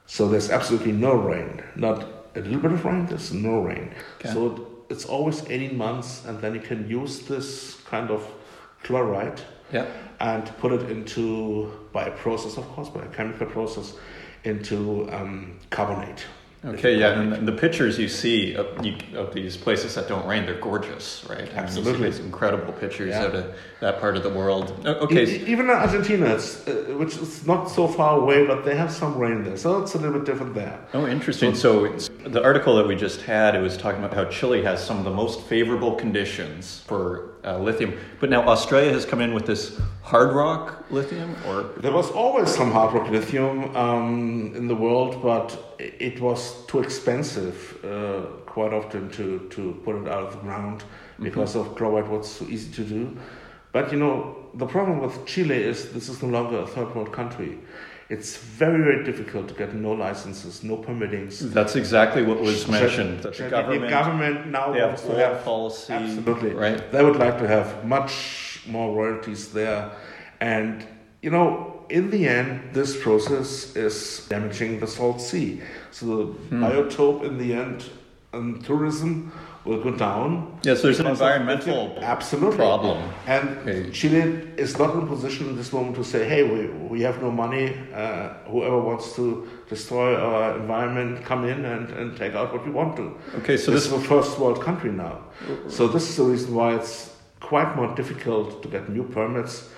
So 0.07 0.28
there's 0.28 0.50
absolutely 0.50 0.92
no 0.92 1.14
rain. 1.14 1.62
Not 1.76 2.07
a 2.35 2.40
little 2.40 2.61
bit 2.61 2.72
of 2.72 2.85
rain, 2.85 3.07
there's 3.07 3.33
no 3.33 3.61
rain. 3.61 3.94
Okay. 4.20 4.33
So 4.33 4.46
it- 4.46 4.62
it's 4.90 5.04
always 5.04 5.42
18 5.50 5.76
months, 5.76 6.24
and 6.26 6.40
then 6.40 6.54
you 6.54 6.61
can 6.61 6.88
use 6.88 7.20
this 7.20 7.76
kind 7.85 8.11
of 8.11 8.26
chloride 8.83 9.40
yeah. 9.72 9.87
and 10.20 10.44
put 10.59 10.72
it 10.72 10.90
into, 10.90 11.70
by 11.92 12.04
a 12.04 12.11
process, 12.11 12.57
of 12.57 12.66
course, 12.70 12.88
by 12.88 13.02
a 13.02 13.09
chemical 13.09 13.46
process, 13.46 13.94
into 14.44 15.09
um, 15.12 15.59
carbonate. 15.70 16.24
Okay, 16.64 16.99
yeah, 16.99 17.21
and 17.21 17.47
the 17.47 17.53
pictures 17.53 17.99
you 18.01 18.09
see 18.09 18.55
of, 18.55 18.85
you, 18.85 18.97
of 19.14 19.33
these 19.33 19.57
places 19.57 19.94
that 19.94 20.09
don't 20.09 20.27
rain, 20.27 20.44
they're 20.44 20.61
gorgeous, 20.61 21.25
right? 21.31 21.38
I 21.38 21.44
mean, 21.44 21.53
Absolutely. 21.55 22.07
you 22.07 22.12
see 22.12 22.18
these 22.18 22.27
incredible 22.27 22.73
pictures 22.73 23.11
Yeah. 23.11 23.25
out 23.27 23.35
of 23.37 23.55
that 23.81 24.01
part 24.01 24.16
of 24.16 24.25
the 24.25 24.29
world. 24.31 24.73
Okay, 24.85 25.25
even 25.47 25.66
in 25.66 25.71
Argentina, 25.71 26.27
it's, 26.35 26.66
uh, 26.66 26.73
which 26.99 27.16
is 27.16 27.47
not 27.47 27.71
so 27.71 27.87
far 27.87 28.18
away, 28.18 28.44
but 28.44 28.64
they 28.64 28.75
have 28.75 28.90
some 28.90 29.16
rain 29.18 29.44
there, 29.44 29.57
so 29.57 29.81
it's 29.81 29.94
a 29.94 29.99
little 29.99 30.14
bit 30.18 30.25
different 30.25 30.53
there. 30.55 30.81
Oh, 30.94 31.07
interesting. 31.07 31.55
So 31.55 31.85
it's, 31.85 32.11
the 32.27 32.42
article 32.42 32.75
that 32.77 32.88
we 32.88 32.97
just 32.97 33.23
had, 33.23 33.55
it 33.55 33.61
was 33.61 33.77
talking 33.77 34.03
about 34.03 34.14
how 34.16 34.25
Chile 34.25 34.61
has 34.64 34.85
some 34.85 34.99
of 34.99 35.05
the 35.05 35.12
most 35.12 35.42
favorable 35.42 35.94
conditions 35.94 36.83
for 36.88 37.35
uh, 37.44 37.57
lithium, 37.59 37.94
but 38.18 38.31
now 38.31 38.42
Australia 38.49 38.92
has 38.92 39.05
come 39.05 39.21
in 39.21 39.33
with 39.33 39.47
this 39.47 39.79
hard 40.03 40.35
rock 40.35 40.85
lithium, 40.90 41.37
or 41.47 41.66
There 41.77 41.92
was 41.92 42.11
always 42.11 42.53
some 42.53 42.73
hard 42.73 42.94
rock 42.94 43.11
lithium 43.11 43.77
um, 43.77 44.53
in 44.57 44.66
the 44.66 44.75
world, 44.75 45.23
but 45.23 45.53
i- 45.53 45.67
it 45.79 46.21
was 46.21 46.67
too 46.67 46.81
expensive 46.81 47.85
uh, 47.85 48.23
quite 48.47 48.73
often 48.73 49.11
to, 49.11 49.49
to 49.51 49.81
put 49.85 49.97
it 49.97 50.09
out 50.09 50.25
of 50.25 50.33
the 50.33 50.41
ground 50.41 50.85
because 51.21 51.55
of 51.57 51.75
chloride 51.77 52.09
was 52.09 52.31
so 52.31 52.45
easy 52.47 52.73
to 52.73 52.85
do. 52.85 53.17
But 53.73 53.93
you 53.93 53.99
know, 53.99 54.37
the 54.55 54.67
problem 54.67 55.01
with 55.01 55.25
Chile 55.27 55.57
is 55.57 55.93
this 55.93 56.09
is 56.09 56.23
no 56.23 56.29
longer 56.29 56.59
a 56.59 56.67
third 56.67 56.95
world 56.95 57.12
country. 57.12 57.59
It's 58.09 58.38
very, 58.38 58.83
very 58.83 59.05
difficult 59.05 59.49
to 59.49 59.55
get 59.55 59.75
no 59.75 59.93
licenses, 59.93 60.64
no 60.64 60.79
permittings. 60.79 61.41
that's 61.53 61.77
exactly 61.77 62.23
what 62.23 62.41
was 62.41 62.67
mentioned. 62.67 63.23
That 63.23 63.37
the 63.37 63.51
government, 63.51 63.91
government 63.91 64.47
now 64.47 64.73
they 64.73 64.81
have 64.81 64.88
wants 64.88 65.03
to 65.03 65.14
have 65.17 65.45
policy, 65.45 65.93
Absolutely. 65.93 66.55
right? 66.55 66.91
They 66.91 67.05
would 67.05 67.17
like 67.17 67.38
to 67.38 67.47
have 67.47 67.85
much 67.85 68.62
more 68.67 68.97
royalties 68.97 69.53
there. 69.53 69.91
And, 70.41 70.87
you 71.21 71.31
know, 71.31 71.78
in 71.90 72.11
the 72.11 72.29
end, 72.29 72.61
this 72.72 73.01
process 73.03 73.74
is 73.77 74.27
damaging 74.29 74.81
the 74.81 74.87
Salt 74.87 75.20
Sea. 75.20 75.61
So 75.90 76.07
the 76.07 76.24
Hmm. 76.51 76.62
biotope 76.64 77.24
in 77.24 77.38
the 77.38 77.55
end 77.55 77.85
and 78.33 78.62
tourism 78.64 79.33
will 79.64 79.83
go 79.83 79.90
down. 79.90 80.59
Yes, 80.62 80.83
there's 80.83 81.01
an 81.01 81.07
environmental. 81.07 81.96
Absolutely. 82.01 82.57
problem. 82.57 82.98
And 83.27 83.48
Okay. 83.62 83.90
Chile 83.90 84.22
is 84.57 84.79
not 84.79 84.94
in 84.94 85.01
a 85.03 85.07
position 85.07 85.48
in 85.48 85.57
this 85.57 85.72
moment 85.72 85.96
to 85.96 86.05
say, 86.05 86.29
hey, 86.29 86.42
we, 86.42 86.68
we 86.88 87.01
have 87.03 87.20
no 87.22 87.31
money. 87.31 87.74
Uh, 87.94 88.29
whoever 88.51 88.79
wants 88.79 89.14
to 89.16 89.46
destroy 89.68 90.14
our 90.14 90.57
environment, 90.59 91.24
come 91.24 91.44
in 91.44 91.64
and, 91.64 91.90
and 91.90 92.16
take 92.16 92.35
out 92.35 92.53
what 92.53 92.64
we 92.64 92.70
want 92.72 92.96
to. 92.96 93.14
Okay, 93.38 93.57
so 93.57 93.70
this 93.70 93.85
this 93.88 93.92
is 93.92 93.92
a 93.92 94.09
first 94.09 94.38
world 94.38 94.61
country 94.62 94.90
now. 94.92 95.16
So 95.68 95.88
this 95.88 96.09
is 96.11 96.16
the 96.16 96.24
reason 96.24 96.55
why 96.55 96.74
it's 96.74 97.11
quite 97.40 97.77
more 97.77 97.94
difficult 97.94 98.62
to 98.62 98.68
get 98.68 98.88
new 98.88 99.05
permits 99.05 99.68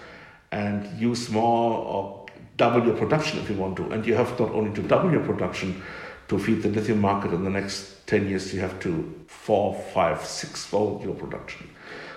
and 0.53 0.87
use 1.01 1.31
more 1.31 1.79
or 1.79 2.27
double 2.57 2.85
your 2.85 2.97
production 2.97 3.39
if 3.39 3.49
you 3.49 3.57
want 3.57 3.77
to. 3.77 3.91
And 3.91 4.07
you 4.07 4.15
have 4.15 4.39
not 4.39 4.51
only 4.51 4.73
to 4.75 4.83
double 4.83 5.11
your 5.11 5.25
production 5.25 5.83
to 6.29 6.39
feed 6.39 6.63
the 6.63 6.69
lithium 6.69 7.01
market 7.01 7.33
in 7.33 7.45
the 7.45 7.51
next 7.51 8.07
10 8.07 8.29
years, 8.29 8.53
you 8.55 8.61
have 8.61 8.79
to 8.81 8.93
four, 9.27 9.75
five, 9.95 10.25
six 10.25 10.65
fold 10.65 11.03
your 11.03 11.15
production. 11.15 11.71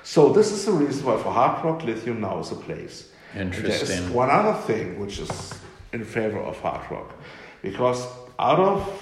So 0.04 0.34
this 0.34 0.52
is 0.52 0.66
the 0.66 0.72
reason 0.72 1.06
why 1.06 1.18
for 1.18 1.32
hard 1.32 1.64
rock 1.64 1.84
lithium 1.84 2.22
now 2.22 2.40
is 2.40 2.52
a 2.52 2.56
place. 2.56 3.10
And 3.36 3.54
There 3.54 3.66
is 3.66 4.10
one 4.10 4.30
other 4.30 4.54
thing 4.62 5.00
which 5.00 5.20
is 5.20 5.54
in 5.94 6.04
favor 6.04 6.40
of 6.40 6.60
hard 6.60 6.92
rock, 6.92 7.14
because 7.62 8.06
out 8.38 8.60
of 8.60 9.02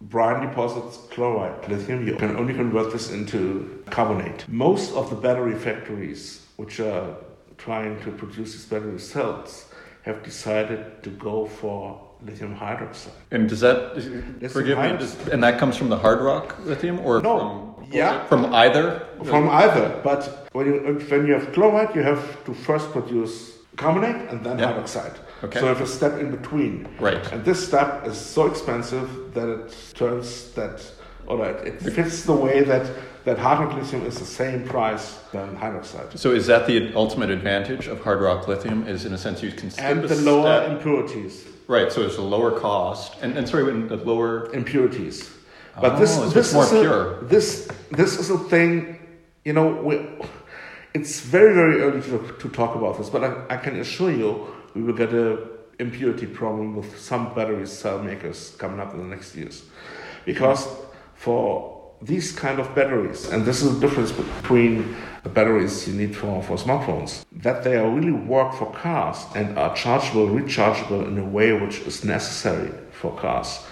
brine 0.00 0.46
deposits 0.46 0.98
chloride 1.10 1.68
lithium, 1.68 2.06
you 2.06 2.16
can 2.16 2.36
only 2.36 2.52
convert 2.52 2.92
this 2.92 3.10
into 3.10 3.82
carbonate. 3.90 4.44
Most 4.48 4.92
of 4.94 5.08
the 5.08 5.16
battery 5.16 5.54
factories 5.54 6.46
which 6.56 6.80
are 6.80 7.16
trying 7.58 8.00
to 8.02 8.10
produce 8.10 8.52
these 8.52 8.66
better 8.66 8.98
cells 8.98 9.66
have 10.02 10.22
decided 10.22 11.02
to 11.02 11.10
go 11.10 11.46
for 11.46 12.00
lithium 12.22 12.54
hydroxide. 12.54 13.10
And 13.30 13.48
does 13.48 13.60
that 13.60 13.96
Yes, 14.40 14.52
forgive 14.52 14.78
me? 14.78 14.88
Does, 14.98 15.28
and 15.28 15.42
that 15.42 15.58
comes 15.58 15.76
from 15.76 15.88
the 15.88 15.96
hard 15.98 16.20
rock 16.20 16.56
lithium, 16.64 17.00
or 17.00 17.20
No, 17.22 17.74
from 17.78 17.88
yeah. 17.92 18.24
from 18.26 18.54
either? 18.54 19.06
From 19.24 19.48
either, 19.48 20.00
but 20.02 20.48
when 20.52 20.66
you 20.66 20.74
when 21.10 21.26
you 21.26 21.34
have 21.34 21.52
chloride, 21.52 21.94
you 21.94 22.02
have 22.02 22.22
to 22.44 22.52
first 22.54 22.92
produce 22.92 23.34
carbonate 23.76 24.20
and 24.30 24.44
then 24.44 24.58
Yeah. 24.58 24.72
hydroxide. 24.72 25.16
Okay. 25.44 25.58
So 25.58 25.66
you 25.66 25.74
have 25.74 25.80
a 25.82 25.86
step 25.86 26.18
in 26.20 26.30
between. 26.30 26.86
Right. 27.00 27.24
And 27.32 27.44
this 27.44 27.66
step 27.66 28.06
is 28.06 28.16
so 28.16 28.46
expensive 28.46 29.08
that 29.34 29.48
it 29.48 29.66
turns 29.94 30.52
that, 30.54 30.76
or 31.26 31.38
that 31.38 31.66
it 31.66 31.80
fits 31.80 32.24
the 32.24 32.32
way 32.34 32.62
that 32.64 32.86
that 33.24 33.38
hard 33.38 33.58
rock 33.60 33.74
lithium 33.78 34.04
is 34.04 34.18
the 34.18 34.24
same 34.26 34.64
price 34.68 35.14
than 35.32 35.56
hydroxide, 35.56 36.16
So 36.18 36.32
is 36.32 36.46
that 36.46 36.66
the 36.66 36.92
ultimate 36.94 37.30
advantage 37.30 37.86
of 37.86 38.02
hard 38.04 38.20
rock 38.20 38.46
lithium? 38.48 38.86
Is 38.86 39.04
in 39.06 39.12
a 39.14 39.18
sense 39.18 39.42
you 39.42 39.50
can 39.50 39.70
skip 39.70 39.84
and 39.84 40.02
the 40.04 40.16
lower 40.16 40.64
step. 40.64 40.70
impurities. 40.72 41.44
right? 41.66 41.90
So 41.90 42.02
it's 42.02 42.18
a 42.18 42.22
lower 42.22 42.52
cost, 42.60 43.16
and 43.22 43.36
and 43.38 43.48
sorry, 43.48 43.64
when 43.64 43.88
the 43.88 43.96
lower. 43.96 44.52
impurities. 44.54 45.30
But 45.80 45.98
this, 45.98 46.16
Oh, 46.18 46.28
so 46.28 46.30
this 46.30 46.46
it's 46.48 46.54
more 46.54 46.64
is 46.64 46.72
a, 46.72 46.80
pure. 46.80 47.22
This 47.24 47.68
this 47.90 48.18
is 48.18 48.30
a 48.30 48.38
thing, 48.38 48.98
you 49.44 49.52
know. 49.54 49.68
We, 49.88 49.94
it's 50.92 51.20
very 51.20 51.52
very 51.54 51.80
early 51.80 52.00
to, 52.02 52.18
to 52.42 52.48
talk 52.50 52.76
about 52.76 52.98
this, 52.98 53.08
but 53.10 53.24
I, 53.24 53.30
I 53.54 53.56
can 53.56 53.74
assure 53.80 54.12
you 54.12 54.46
we 54.74 54.82
will 54.82 54.94
get 54.94 55.12
a 55.14 55.38
impurity 55.80 56.26
problem 56.26 56.76
with 56.76 56.96
some 57.00 57.34
battery 57.34 57.66
cell 57.66 57.98
makers 58.00 58.54
coming 58.58 58.78
up 58.78 58.92
in 58.94 58.98
the 59.00 59.06
next 59.16 59.34
years, 59.34 59.64
because 60.24 60.68
for 61.24 61.80
these 62.02 62.32
kind 62.32 62.60
of 62.60 62.74
batteries, 62.74 63.30
and 63.30 63.46
this 63.46 63.62
is 63.62 63.74
the 63.74 63.80
difference 63.86 64.12
between 64.12 64.94
the 65.22 65.30
batteries 65.30 65.88
you 65.88 65.94
need 65.94 66.14
for, 66.14 66.42
for 66.42 66.58
smartphones, 66.58 67.24
that 67.32 67.64
they 67.64 67.76
are 67.76 67.88
really 67.88 68.12
work 68.12 68.52
for 68.52 68.70
cars 68.72 69.24
and 69.34 69.58
are 69.58 69.74
chargeable, 69.74 70.26
rechargeable 70.26 71.06
in 71.06 71.16
a 71.16 71.24
way 71.24 71.52
which 71.52 71.78
is 71.80 72.04
necessary 72.04 72.70
for 72.92 73.16
cars. 73.16 73.64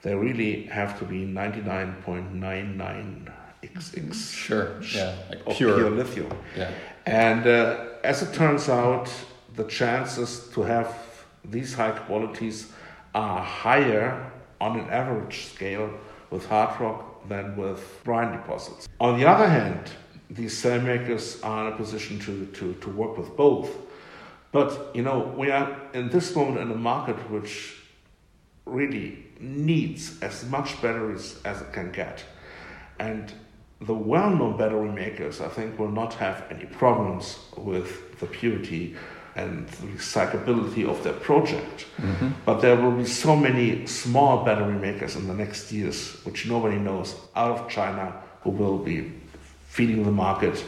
They 0.00 0.14
really 0.14 0.62
have 0.64 0.98
to 0.98 1.04
be 1.04 1.26
99.99 1.26 3.30
XX. 3.62 4.32
Sure. 4.32 4.80
Yeah. 4.94 5.14
Like 5.28 5.56
pure. 5.56 5.76
pure 5.76 5.90
lithium. 5.90 6.32
Yeah. 6.56 6.70
And 7.04 7.46
uh, 7.46 7.84
as 8.02 8.22
it 8.22 8.32
turns 8.32 8.70
out, 8.70 9.10
the 9.56 9.64
chances 9.64 10.48
to 10.54 10.62
have 10.62 10.96
these 11.44 11.74
high 11.74 11.92
qualities 11.92 12.72
are 13.14 13.42
higher 13.42 14.32
on 14.58 14.78
an 14.78 14.88
average 14.88 15.48
scale 15.52 15.90
with 16.34 16.46
hard 16.46 16.78
rock 16.80 17.28
than 17.28 17.56
with 17.56 18.00
brine 18.02 18.32
deposits. 18.32 18.88
On 19.00 19.18
the 19.18 19.24
other 19.24 19.48
hand, 19.48 19.90
these 20.28 20.56
cell 20.56 20.80
makers 20.80 21.40
are 21.42 21.68
in 21.68 21.72
a 21.72 21.76
position 21.76 22.18
to, 22.18 22.46
to, 22.46 22.74
to 22.74 22.90
work 22.90 23.16
with 23.16 23.36
both. 23.36 23.70
But 24.50 24.90
you 24.94 25.02
know, 25.02 25.32
we 25.36 25.50
are 25.50 25.80
in 25.94 26.10
this 26.10 26.34
moment 26.34 26.58
in 26.58 26.70
a 26.70 26.76
market 26.76 27.16
which 27.30 27.76
really 28.66 29.24
needs 29.38 30.20
as 30.22 30.44
much 30.48 30.82
batteries 30.82 31.40
as 31.44 31.60
it 31.60 31.72
can 31.72 31.92
get. 31.92 32.24
And 32.98 33.32
the 33.80 33.94
well 33.94 34.30
known 34.30 34.56
battery 34.56 34.90
makers, 34.90 35.40
I 35.40 35.48
think, 35.48 35.78
will 35.78 35.90
not 35.90 36.14
have 36.14 36.44
any 36.50 36.66
problems 36.66 37.38
with 37.56 38.18
the 38.18 38.26
purity 38.26 38.96
and 39.36 39.68
the 39.68 39.86
recyclability 39.88 40.88
of 40.88 41.02
their 41.02 41.12
project. 41.12 41.86
Mm-hmm. 41.98 42.28
But 42.44 42.60
there 42.60 42.76
will 42.76 42.92
be 42.92 43.04
so 43.04 43.34
many 43.34 43.86
small 43.86 44.44
battery 44.44 44.78
makers 44.78 45.16
in 45.16 45.26
the 45.26 45.34
next 45.34 45.72
years, 45.72 46.12
which 46.24 46.46
nobody 46.46 46.76
knows, 46.78 47.16
out 47.34 47.58
of 47.58 47.68
China, 47.68 48.14
who 48.42 48.50
will 48.50 48.78
be 48.78 49.12
feeding 49.68 50.04
the 50.04 50.12
market. 50.12 50.64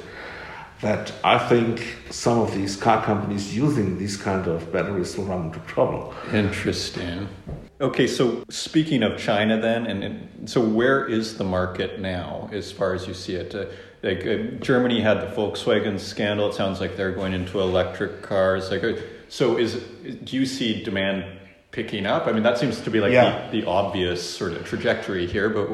That 0.83 1.13
I 1.25 1.39
think 1.39 1.81
some 2.11 2.39
of 2.39 2.55
these 2.55 2.77
car 2.77 3.03
companies 3.03 3.57
using 3.57 3.99
these 3.99 4.17
kind 4.17 4.47
of 4.47 4.71
batteries 4.73 5.17
will 5.17 5.25
run 5.25 5.47
into 5.47 5.61
trouble. 5.61 6.13
Interesting. 6.33 7.29
Okay, 7.81 8.07
so 8.07 8.45
speaking 8.51 9.03
of 9.03 9.19
China, 9.19 9.59
then, 9.61 9.87
and, 9.87 10.05
and 10.05 10.51
so 10.51 10.61
where 10.61 11.07
is 11.07 11.39
the 11.39 11.45
market 11.45 12.01
now, 12.01 12.51
as 12.53 12.73
far 12.73 12.95
as 12.95 13.07
you 13.07 13.15
see 13.15 13.35
it? 13.35 13.55
Uh, 13.55 13.67
like 14.07 14.25
uh, 14.27 14.37
Germany 14.61 15.01
had 15.01 15.21
the 15.21 15.27
Volkswagen 15.27 15.99
scandal. 15.99 16.49
It 16.49 16.55
sounds 16.55 16.81
like 16.81 16.97
they're 16.97 17.13
going 17.13 17.33
into 17.35 17.61
electric 17.61 18.23
cars. 18.23 18.71
Like, 18.71 18.85
uh, 18.85 18.95
so 19.29 19.59
is 19.59 19.75
do 20.25 20.37
you 20.37 20.47
see 20.47 20.83
demand 20.83 21.25
picking 21.73 22.07
up? 22.07 22.27
I 22.27 22.33
mean, 22.33 22.45
that 22.45 22.59
seems 22.59 22.81
to 22.83 22.91
be 22.91 23.01
like 23.01 23.13
Yeah. 23.13 23.49
the, 23.51 23.61
the 23.61 23.67
obvious 23.67 24.23
sort 24.39 24.53
of 24.53 24.65
trajectory 24.65 25.27
here. 25.27 25.49
But 25.51 25.69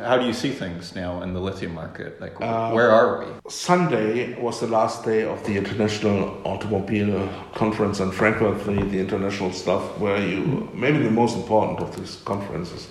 how 0.00 0.18
do 0.18 0.26
you 0.26 0.32
see 0.32 0.50
things 0.50 0.94
now 0.94 1.22
in 1.22 1.32
the 1.32 1.40
lithium 1.40 1.74
market? 1.74 2.20
Like, 2.20 2.38
where 2.40 2.90
are 2.90 3.24
we? 3.24 3.50
Sunday 3.50 4.38
was 4.40 4.60
the 4.60 4.66
last 4.66 5.04
day 5.04 5.22
of 5.24 5.44
the 5.44 5.56
International 5.56 6.40
Automobile 6.44 7.28
Conference 7.54 8.00
in 8.00 8.10
Frankfurt, 8.12 8.64
the, 8.64 8.72
the 8.72 8.98
international 8.98 9.52
stuff, 9.52 9.98
where 9.98 10.20
you, 10.24 10.68
maybe 10.74 10.98
the 10.98 11.10
most 11.10 11.36
important 11.36 11.80
of 11.80 11.96
these 11.96 12.16
conferences, 12.24 12.86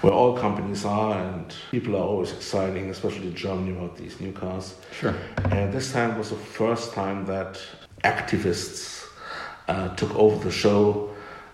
where 0.00 0.12
all 0.12 0.36
companies 0.36 0.84
are 0.84 1.18
and 1.18 1.54
people 1.70 1.96
are 1.96 2.06
always 2.06 2.32
exciting, 2.32 2.90
especially 2.90 3.28
in 3.28 3.34
Germany, 3.34 3.76
about 3.76 3.96
these 3.96 4.20
new 4.20 4.32
cars. 4.32 4.74
Sure. 4.98 5.14
And 5.50 5.72
this 5.72 5.92
time 5.92 6.16
was 6.18 6.30
the 6.30 6.36
first 6.36 6.92
time 6.92 7.26
that 7.26 7.60
activists 8.02 9.04
uh, 9.68 9.94
took 9.96 10.14
over 10.14 10.42
the 10.42 10.50
show 10.50 11.10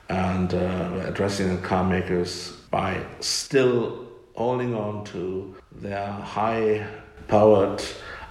and 0.09 0.53
uh, 0.55 0.91
were 0.93 1.05
addressing 1.07 1.55
the 1.55 1.63
car 1.63 1.85
makers 1.85 2.53
by 2.71 3.01
still 3.21 4.10
holding 4.35 4.75
on 4.75 5.05
to 5.07 5.55
their 5.73 6.07
high 6.11 6.87
powered, 7.29 7.83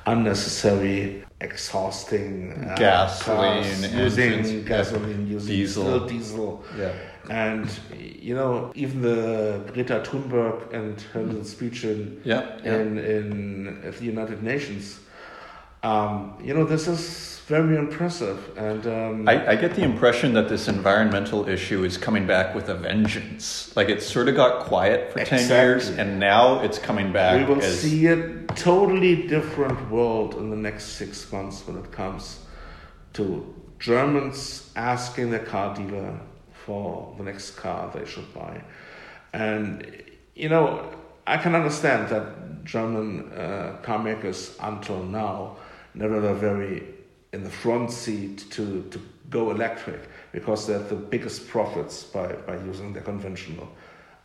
unnecessary, 0.05 1.23
exhausting 1.41 2.51
uh, 2.53 2.75
Gasoline, 2.75 3.63
cars, 3.63 3.93
using 3.93 4.33
engines, 4.33 4.67
gasoline, 4.67 5.27
using 5.27 5.55
diesel. 5.55 6.07
diesel. 6.07 6.63
Yeah. 6.77 6.93
And 7.29 7.69
you 7.97 8.33
know, 8.35 8.71
even 8.75 9.01
the 9.01 9.61
Greta 9.73 10.01
Thunberg 10.05 10.73
and 10.73 10.99
her 11.13 11.21
little 11.21 11.43
speech 11.43 11.83
in 11.83 12.21
Yeah. 12.23 12.57
yeah. 12.63 12.75
in 12.75 12.97
in 12.97 13.83
at 13.85 13.97
the 13.97 14.05
United 14.05 14.43
Nations. 14.43 14.99
Um, 15.81 16.37
you 16.43 16.53
know, 16.53 16.65
this 16.65 16.87
is 16.87 17.39
very 17.47 17.77
impressive, 17.77 18.57
and 18.57 18.85
um, 18.85 19.29
I, 19.29 19.51
I 19.51 19.55
get 19.55 19.75
the 19.75 19.81
impression 19.81 20.33
that 20.33 20.49
this 20.49 20.67
environmental 20.67 21.47
issue 21.47 21.83
is 21.85 21.97
coming 21.97 22.27
back 22.27 22.53
with 22.53 22.67
a 22.69 22.75
vengeance. 22.75 23.75
Like 23.75 23.87
it 23.87 24.03
sort 24.03 24.27
of 24.27 24.35
got 24.35 24.65
quiet 24.65 25.11
for 25.13 25.23
10 25.23 25.49
years 25.49 25.89
and 25.89 26.19
now 26.19 26.59
it's 26.59 26.77
coming 26.77 27.11
back. 27.13 27.39
we 27.39 27.51
will 27.51 27.61
as, 27.63 27.79
see 27.79 28.07
a 28.07 28.43
totally 28.55 29.27
different 29.27 29.89
world 29.89 30.35
in 30.35 30.49
the 30.49 30.55
next 30.55 30.97
six 30.97 31.31
months 31.31 31.65
when 31.65 31.77
it 31.77 31.91
comes 31.91 32.39
to 33.13 33.55
Germans 33.79 34.69
asking 34.75 35.31
their 35.31 35.45
car 35.45 35.73
dealer 35.73 36.19
for 36.65 37.15
the 37.17 37.23
next 37.23 37.51
car 37.51 37.89
they 37.95 38.05
should 38.05 38.31
buy, 38.33 38.61
and 39.31 40.03
you 40.35 40.49
know, 40.49 40.87
I 41.25 41.37
can 41.37 41.55
understand 41.55 42.09
that 42.09 42.63
German 42.65 43.31
uh, 43.31 43.77
car 43.81 43.97
makers 43.97 44.55
until 44.61 45.01
now 45.03 45.55
never 45.93 46.33
very 46.33 46.83
in 47.31 47.43
the 47.43 47.49
front 47.49 47.91
seat 47.91 48.45
to, 48.51 48.83
to 48.89 48.99
go 49.29 49.51
electric 49.51 50.09
because 50.31 50.65
they 50.65 50.73
have 50.73 50.89
the 50.89 50.95
biggest 50.95 51.47
profits 51.47 52.03
by, 52.03 52.33
by 52.47 52.55
using 52.65 52.93
the 52.93 53.01
conventional 53.01 53.67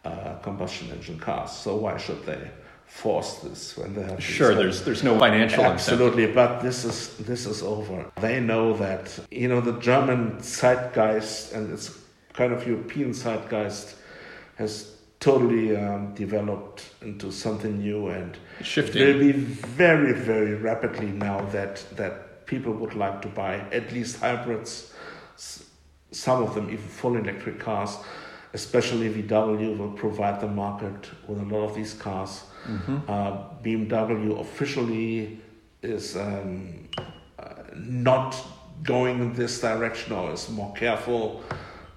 uh, 0.04 0.36
combustion 0.36 0.90
engine 0.90 1.18
cars. 1.18 1.52
So 1.52 1.76
why 1.76 1.96
should 1.98 2.24
they 2.24 2.50
force 2.86 3.36
this 3.36 3.76
when 3.76 3.94
they 3.94 4.02
have 4.02 4.22
Sure, 4.22 4.54
there's 4.54 4.84
there's 4.84 5.02
no 5.02 5.18
financial 5.18 5.64
incentive. 5.64 5.74
Absolutely, 5.74 6.26
but 6.26 6.60
this 6.60 6.84
is 6.84 7.16
this 7.18 7.46
is 7.46 7.62
over. 7.62 8.10
They 8.20 8.40
know 8.40 8.76
that 8.76 9.18
you 9.30 9.48
know 9.48 9.60
the 9.60 9.78
German 9.80 10.38
zeitgeist 10.40 11.54
and 11.54 11.72
its 11.72 11.98
kind 12.34 12.52
of 12.52 12.66
European 12.66 13.12
zeitgeist 13.12 13.96
has 14.56 14.93
totally 15.24 15.74
um, 15.74 16.12
developed 16.14 16.90
into 17.00 17.32
something 17.32 17.78
new 17.78 18.08
and 18.08 18.36
Shifting. 18.60 19.02
will 19.06 19.18
be 19.18 19.32
very 19.32 20.12
very 20.12 20.54
rapidly 20.54 21.06
now 21.06 21.40
that 21.46 21.82
that 21.96 22.46
people 22.46 22.72
would 22.74 22.94
like 22.94 23.22
to 23.22 23.28
buy 23.28 23.54
at 23.72 23.90
least 23.90 24.20
hybrids, 24.20 24.92
some 26.10 26.42
of 26.42 26.54
them 26.54 26.66
even 26.68 26.88
full 27.00 27.16
electric 27.16 27.58
cars. 27.58 27.96
Especially 28.52 29.08
VW 29.08 29.76
will 29.78 29.90
provide 29.92 30.40
the 30.40 30.46
market 30.46 31.10
with 31.26 31.40
a 31.40 31.44
lot 31.44 31.64
of 31.68 31.74
these 31.74 31.94
cars. 31.94 32.44
Uh, 33.08 33.48
BMW 33.64 34.38
officially 34.40 35.40
is 35.82 36.16
um, 36.16 36.88
uh, 37.38 37.44
not 37.74 38.30
going 38.84 39.18
in 39.20 39.32
this 39.32 39.60
direction 39.60 40.12
or 40.12 40.32
is 40.32 40.48
more 40.50 40.72
careful. 40.74 41.42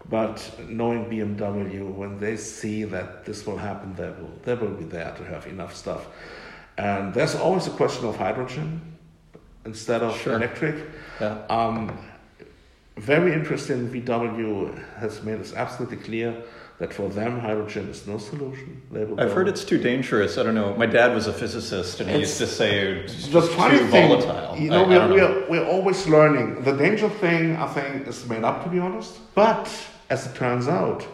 But 0.09 0.49
knowing 0.69 1.05
BMW, 1.05 1.83
when 1.93 2.17
they 2.19 2.37
see 2.37 2.83
that 2.85 3.25
this 3.25 3.45
will 3.45 3.57
happen, 3.57 3.93
they 3.95 4.09
will 4.09 4.31
they 4.43 4.53
will 4.53 4.73
be 4.73 4.85
there 4.85 5.13
to 5.17 5.23
have 5.25 5.45
enough 5.47 5.75
stuff. 5.75 6.07
And 6.77 7.13
there's 7.13 7.35
always 7.35 7.67
a 7.67 7.71
question 7.71 8.05
of 8.07 8.15
hydrogen 8.17 8.81
instead 9.65 10.01
of 10.03 10.15
Sure. 10.17 10.35
electric. 10.35 10.75
Yeah. 11.19 11.37
Um, 11.49 11.91
very 12.95 13.33
interesting. 13.33 13.89
VW 13.89 14.73
has 14.99 15.21
made 15.23 15.39
it 15.41 15.53
absolutely 15.55 15.97
clear 15.97 16.33
that 16.79 16.93
for 16.93 17.09
them 17.09 17.39
hydrogen 17.39 17.89
is 17.89 18.05
no 18.07 18.17
solution. 18.19 18.81
They 18.91 19.03
will 19.03 19.19
I've 19.19 19.33
heard 19.33 19.47
it's 19.47 19.65
too 19.65 19.77
dangerous. 19.79 20.37
I 20.37 20.43
don't 20.43 20.53
know. 20.55 20.73
My 20.77 20.85
dad 20.85 21.13
was 21.15 21.25
a 21.27 21.33
physicist 21.33 21.99
and 21.99 22.07
he 22.09 22.15
It's- 22.17 22.29
used 22.29 22.37
to 22.39 22.47
say 22.47 22.69
it's 23.03 23.27
just 23.27 23.51
too 23.51 23.57
thing, 23.87 24.07
volatile. 24.09 24.55
you 24.57 24.69
know, 24.69 24.81
I- 24.83 24.85
I 24.85 24.87
we're, 24.87 25.07
know. 25.07 25.13
we're, 25.49 25.49
we're 25.61 25.65
always 25.67 26.07
learning. 26.07 26.61
The 26.63 26.73
danger 26.73 27.09
thing, 27.09 27.55
I 27.57 27.67
think, 27.67 28.07
is 28.07 28.27
made 28.29 28.43
up, 28.43 28.63
to 28.63 28.69
be 28.69 28.79
honest. 28.79 29.17
But 29.33 29.67
as 30.09 30.25
it 30.27 30.35
turns 30.35 30.67
out, 30.67 31.05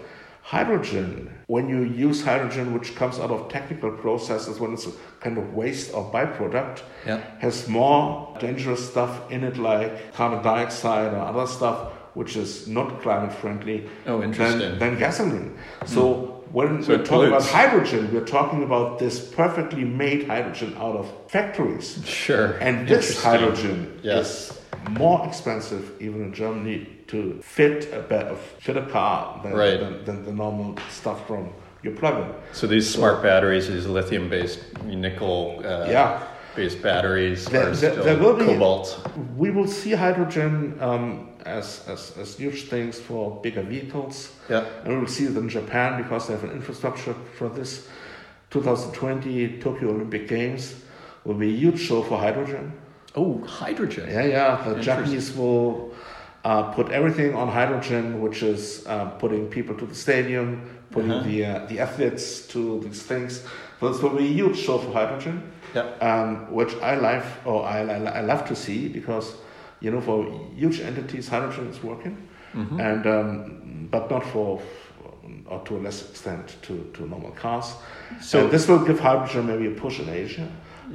hydrogen, 0.41 1.33
when 1.47 1.69
you 1.69 1.83
use 1.83 2.23
hydrogen, 2.23 2.73
which 2.73 2.95
comes 2.95 3.19
out 3.19 3.31
of 3.31 3.49
technical 3.49 3.91
processes, 3.91 4.59
when 4.59 4.73
it's 4.73 4.85
a 4.87 4.91
kind 5.21 5.37
of 5.37 5.53
waste 5.53 5.93
or 5.93 6.11
byproduct, 6.11 6.81
Yeah. 7.05 7.21
has 7.39 7.67
more 7.67 8.35
dangerous 8.39 8.89
stuff 8.89 9.31
in 9.31 9.43
it, 9.43 9.57
like 9.57 10.13
carbon 10.13 10.43
dioxide 10.43 11.13
or 11.13 11.19
other 11.19 11.47
stuff, 11.47 11.77
which 12.13 12.35
is 12.35 12.67
not 12.67 13.01
climate 13.01 13.33
friendly 13.33 13.89
Oh, 14.05 14.21
interesting. 14.21 14.59
than, 14.59 14.79
than 14.79 14.99
gasoline. 14.99 15.57
So 15.85 16.01
hmm. 16.13 16.53
when 16.57 16.83
So 16.83 16.89
we're 16.93 17.01
it 17.01 17.05
talking 17.05 17.27
about 17.29 17.45
hydrogen, 17.45 18.13
we're 18.13 18.25
talking 18.25 18.61
about 18.63 18.99
this 18.99 19.19
perfectly 19.41 19.83
made 19.85 20.27
hydrogen 20.27 20.75
out 20.77 20.95
of 20.97 21.05
factories. 21.29 21.99
Sure. 22.05 22.57
And 22.59 22.87
this 22.87 23.23
hydrogen 23.23 23.99
Yeah. 24.03 24.19
is 24.19 24.59
more 24.91 25.25
expensive, 25.25 25.83
even 26.01 26.21
in 26.21 26.33
Germany, 26.33 26.87
to 27.07 27.39
fit 27.41 27.91
a 27.93 27.99
ba- 28.01 28.35
fit 28.59 28.77
a 28.77 28.85
car 28.87 29.39
than, 29.43 29.53
Right. 29.53 29.79
than, 29.79 30.05
than 30.05 30.25
the 30.25 30.31
normal 30.31 30.75
stuff 30.89 31.25
from 31.27 31.49
your 31.83 31.93
plug-in. 31.95 32.29
So 32.53 32.67
these 32.67 32.89
smart 32.89 33.21
batteries, 33.21 33.67
these 33.67 33.85
lithium-based, 33.87 34.59
nickel, 34.85 35.61
uh, 35.65 35.85
Yeah. 35.89 36.19
based 36.55 36.81
batteries 36.81 37.45
There- 37.45 37.69
are 37.69 37.71
there- 37.73 38.17
will 38.17 38.35
be- 38.37 38.45
cobalt. 38.45 38.99
We 39.37 39.51
will 39.51 39.67
see 39.67 39.91
hydrogen 39.91 40.77
um, 40.79 41.29
as, 41.45 41.83
as 41.89 42.13
as 42.17 42.37
huge 42.37 42.69
things 42.69 42.99
for 42.99 43.39
bigger 43.41 43.63
vehicles. 43.63 44.29
Yeah. 44.49 44.63
And 44.85 44.93
we 44.93 44.99
will 44.99 45.07
see 45.17 45.25
it 45.25 45.35
in 45.35 45.49
Japan 45.49 46.01
because 46.01 46.27
they 46.27 46.33
have 46.33 46.43
an 46.45 46.51
infrastructure 46.51 47.15
for 47.37 47.49
this 47.49 47.87
2020 48.51 49.59
Tokyo 49.59 49.89
Olympic 49.89 50.27
Games 50.27 50.75
will 51.25 51.33
be 51.35 51.49
a 51.49 51.57
huge 51.57 51.79
show 51.79 52.01
for 52.03 52.17
hydrogen. 52.17 52.71
Oh, 53.15 53.43
hydrogen. 53.45 54.07
Yeah, 54.09 54.25
yeah. 54.25 54.73
The. 54.73 54.79
Japanese 54.81 55.35
will 55.35 55.92
uh, 56.43 56.63
put 56.73 56.89
everything 56.91 57.35
on 57.35 57.47
hydrogen, 57.47 58.21
which 58.21 58.43
is 58.43 58.85
uh, 58.87 59.05
putting 59.19 59.47
people 59.47 59.75
to 59.75 59.85
the 59.85 59.95
stadium, 59.95 60.61
putting 60.91 61.11
Uh-huh. 61.11 61.23
the 61.29 61.45
uh, 61.45 61.65
the 61.69 61.79
athletes 61.79 62.47
to 62.47 62.79
these 62.83 63.01
things. 63.07 63.43
So 63.79 63.89
this 63.91 64.01
will 64.01 64.15
be 64.17 64.25
a 64.25 64.33
huge 64.43 64.57
show 64.57 64.77
for 64.77 64.91
hydrogen, 64.93 65.41
Yeah. 65.75 65.85
um, 66.01 66.51
which 66.53 66.73
I 66.81 66.95
love 66.95 67.25
or 67.45 67.63
I, 67.65 67.79
I, 67.81 68.19
I 68.19 68.21
love 68.21 68.43
to 68.47 68.55
see 68.55 68.87
because 68.89 69.33
you 69.81 69.91
know 69.91 70.01
for 70.01 70.25
huge 70.55 70.79
entities 70.81 71.29
hydrogen 71.29 71.67
is 71.69 71.83
working, 71.83 72.17
Mhm. 72.53 72.79
and 72.79 73.05
um, 73.07 73.87
but 73.91 74.09
not 74.11 74.23
for 74.25 74.59
or 75.49 75.59
to 75.65 75.77
a 75.77 75.79
less 75.79 76.09
extent 76.09 76.55
to, 76.61 76.73
to 76.93 77.07
normal 77.07 77.31
cars. 77.31 77.65
So- 78.21 78.41
So 78.43 78.47
this 78.47 78.67
will 78.67 78.85
give 78.85 78.99
hydrogen 78.99 79.45
maybe 79.47 79.67
a 79.67 79.71
push 79.81 79.99
in 79.99 80.09
Asia, 80.09 80.47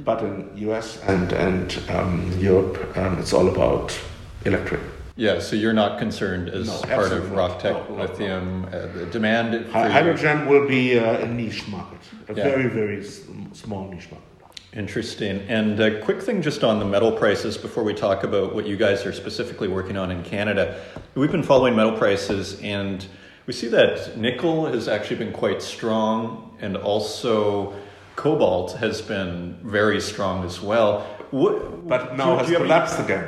but 0.05 0.21
in 0.21 0.49
US 0.69 0.99
and 1.07 1.33
and 1.33 1.79
um, 1.89 2.31
Europe, 2.39 2.77
um, 2.97 3.19
it's 3.19 3.33
all 3.33 3.47
about 3.47 3.99
electric. 4.45 4.81
Yeah, 5.19 5.39
so 5.39 5.57
you're 5.57 5.73
not 5.73 5.99
concerned 5.99 6.47
as 6.47 6.67
No, 6.67 6.95
part 6.95 7.11
of 7.11 7.27
not. 7.27 7.37
Rock 7.37 7.59
Tech 7.59 7.73
No, 7.73 7.83
no, 7.89 7.95
no. 7.95 8.01
Lithium, 8.03 8.65
uh, 8.71 8.87
the 8.97 9.05
demand 9.07 9.65
for 9.65 9.71
Hy- 9.73 9.81
your- 9.83 9.91
hydrogen 9.91 10.47
will 10.47 10.65
be 10.65 10.97
uh, 10.97 11.25
a 11.25 11.27
niche 11.27 11.67
market, 11.67 11.99
a 12.29 12.33
Yeah. 12.33 12.43
very 12.45 12.67
very 12.69 13.03
small 13.51 13.89
niche 13.91 14.07
market. 14.09 14.25
Interesting. 14.71 15.41
And 15.49 15.77
a 15.81 15.99
quick 15.99 16.21
thing 16.21 16.41
just 16.41 16.63
on 16.63 16.79
the 16.79 16.85
metal 16.85 17.11
prices 17.11 17.57
before 17.57 17.83
we 17.83 17.93
talk 17.93 18.23
about 18.23 18.55
what 18.55 18.65
you 18.65 18.77
guys 18.77 19.05
are 19.05 19.11
specifically 19.11 19.67
working 19.67 19.97
on 19.97 20.09
in 20.09 20.23
Canada. 20.23 20.75
We've 21.15 21.31
been 21.31 21.43
following 21.43 21.75
metal 21.75 21.97
prices 21.97 22.57
and 22.61 23.05
we 23.45 23.51
see 23.51 23.67
that 23.69 24.15
nickel 24.17 24.67
has 24.67 24.87
actually 24.87 25.17
been 25.17 25.33
quite 25.33 25.61
strong 25.61 26.55
and 26.61 26.77
also 26.77 27.73
cobalt 28.15 28.77
has 28.77 29.01
been 29.01 29.57
very 29.63 29.99
strong 29.99 30.45
as 30.45 30.61
well. 30.61 31.05
What, 31.31 31.85
But 31.89 32.15
now 32.15 32.37
has 32.37 32.47
collapsed 32.49 32.99
again. 33.01 33.25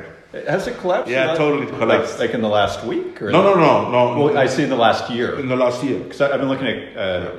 Has 0.47 0.67
it 0.67 0.77
collapsed? 0.79 1.09
Yeah, 1.11 1.25
Not- 1.27 1.37
totally 1.37 1.67
collapsed. 1.67 2.19
Like, 2.19 2.33
in 2.33 2.41
the 2.41 2.47
last 2.49 2.83
week? 2.85 3.21
Or 3.21 3.31
No, 3.31 3.41
no, 3.43 3.53
no, 3.55 3.91
no. 3.91 4.23
Well, 4.25 4.37
I 4.37 4.47
see 4.47 4.63
in 4.63 4.69
the 4.69 4.75
last 4.77 5.09
year. 5.11 5.37
in 5.39 5.47
the 5.49 5.55
last 5.57 5.83
year. 5.83 5.99
Because 5.99 6.21
I've 6.21 6.39
been 6.39 6.49
looking 6.49 6.67
at 6.67 6.97
uh, 6.97 7.31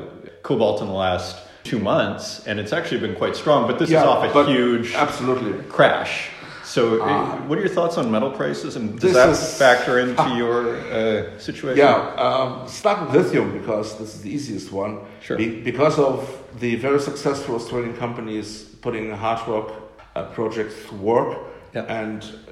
cobalt 0.42 0.80
in 0.82 0.88
the 0.88 0.92
last 0.94 1.36
two 1.64 1.78
months, 1.78 2.46
and 2.46 2.58
it's 2.60 2.72
actually 2.72 3.00
been 3.00 3.14
quite 3.14 3.34
strong. 3.36 3.66
But 3.66 3.78
this 3.78 3.88
is 3.90 3.96
off 3.96 4.24
a 4.36 4.44
huge 4.44 4.94
Absolutely. 4.94 5.54
crash. 5.70 6.28
So, 6.64 7.02
uh, 7.02 7.06
Ah. 7.06 7.38
what 7.48 7.58
are 7.58 7.60
your 7.60 7.74
thoughts 7.74 7.96
on 7.98 8.10
metal 8.10 8.30
prices, 8.30 8.76
and 8.76 8.98
does 8.98 9.12
that 9.14 9.28
is- 9.30 9.58
factor 9.58 9.98
into 9.98 10.22
your 10.42 10.76
uh, 10.76 11.38
situation? 11.38 11.78
Yeah, 11.78 12.14
um, 12.26 12.66
start 12.68 13.00
with 13.02 13.10
lithium 13.16 13.52
because 13.58 13.98
this 13.98 14.14
is 14.14 14.20
the 14.22 14.30
easiest 14.30 14.72
one. 14.72 14.98
Sure. 15.20 15.36
Be- 15.36 15.60
because 15.70 15.98
of 15.98 16.18
the 16.60 16.76
very 16.76 17.00
successful 17.00 17.56
Australian 17.56 17.94
companies 17.96 18.64
putting 18.80 19.10
hard 19.12 19.40
rock 19.48 19.68
uh, 20.14 20.22
project 20.34 20.72
to 20.88 20.94
work 20.96 21.36
Yeah. 21.74 22.00
and 22.02 22.22
uh, 22.22 22.51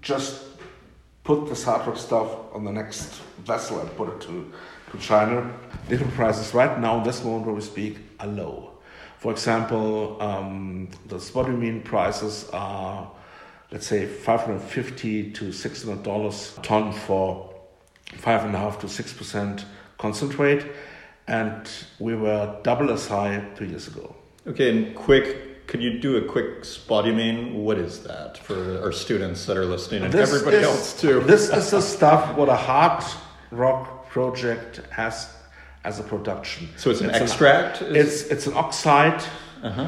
just 0.00 0.44
put 1.24 1.50
hard 1.64 1.86
rock 1.86 1.96
stuff 1.96 2.30
on 2.54 2.64
the 2.64 2.72
next 2.72 3.20
vessel 3.44 3.80
and 3.80 3.96
put 3.96 4.08
it 4.08 4.20
to, 4.22 4.52
to 4.90 4.98
China. 4.98 5.52
Lithium 5.88 6.10
prices 6.12 6.54
right 6.54 6.78
now, 6.80 7.02
this 7.02 7.22
moment 7.22 7.46
where 7.46 7.54
we 7.54 7.60
speak, 7.60 7.98
are 8.20 8.26
low. 8.26 8.70
For 9.18 9.32
example, 9.32 10.16
um, 10.22 10.88
the 11.06 11.16
spodumene 11.16 11.84
prices 11.84 12.48
are, 12.52 13.10
let's 13.72 13.86
say, 13.86 14.06
550 14.06 15.32
to 15.32 15.52
600 15.52 16.02
dollars 16.02 16.54
a 16.56 16.62
ton 16.62 16.92
for 16.92 17.52
five 18.16 18.44
and 18.44 18.54
a 18.54 18.58
half 18.58 18.78
to 18.80 18.88
six 18.88 19.12
percent 19.12 19.66
concentrate, 19.98 20.64
and 21.26 21.68
we 21.98 22.14
were 22.14 22.56
double 22.62 22.90
as 22.90 23.06
high 23.08 23.44
two 23.56 23.66
years 23.66 23.88
ago. 23.88 24.14
Okay, 24.46 24.70
and 24.70 24.94
quick, 24.96 25.47
could 25.68 25.82
you 25.82 25.98
do 26.00 26.16
a 26.16 26.22
quick 26.22 26.62
spodumene? 26.62 27.52
What 27.54 27.78
is 27.78 28.00
that 28.04 28.38
for 28.38 28.82
our 28.82 28.90
students 28.90 29.44
that 29.46 29.56
are 29.56 29.66
listening 29.66 30.02
and 30.02 30.12
This 30.12 30.30
everybody 30.32 30.56
is- 30.56 30.64
else 30.66 31.00
too? 31.00 31.20
This 31.20 31.48
is 31.50 31.70
the 31.70 31.80
stuff 31.82 32.36
what 32.36 32.48
a 32.48 32.56
hard 32.56 33.04
rock 33.50 34.08
project 34.10 34.80
has 34.90 35.28
as 35.84 36.00
a 36.00 36.02
production. 36.02 36.68
so 36.76 36.90
it's 36.90 37.00
an 37.02 37.10
an- 37.10 37.22
extract. 37.22 37.82
is- 37.82 37.96
It's 38.22 38.30
it's 38.32 38.46
an 38.46 38.54
oxide. 38.54 39.22
uh-huh. 39.62 39.86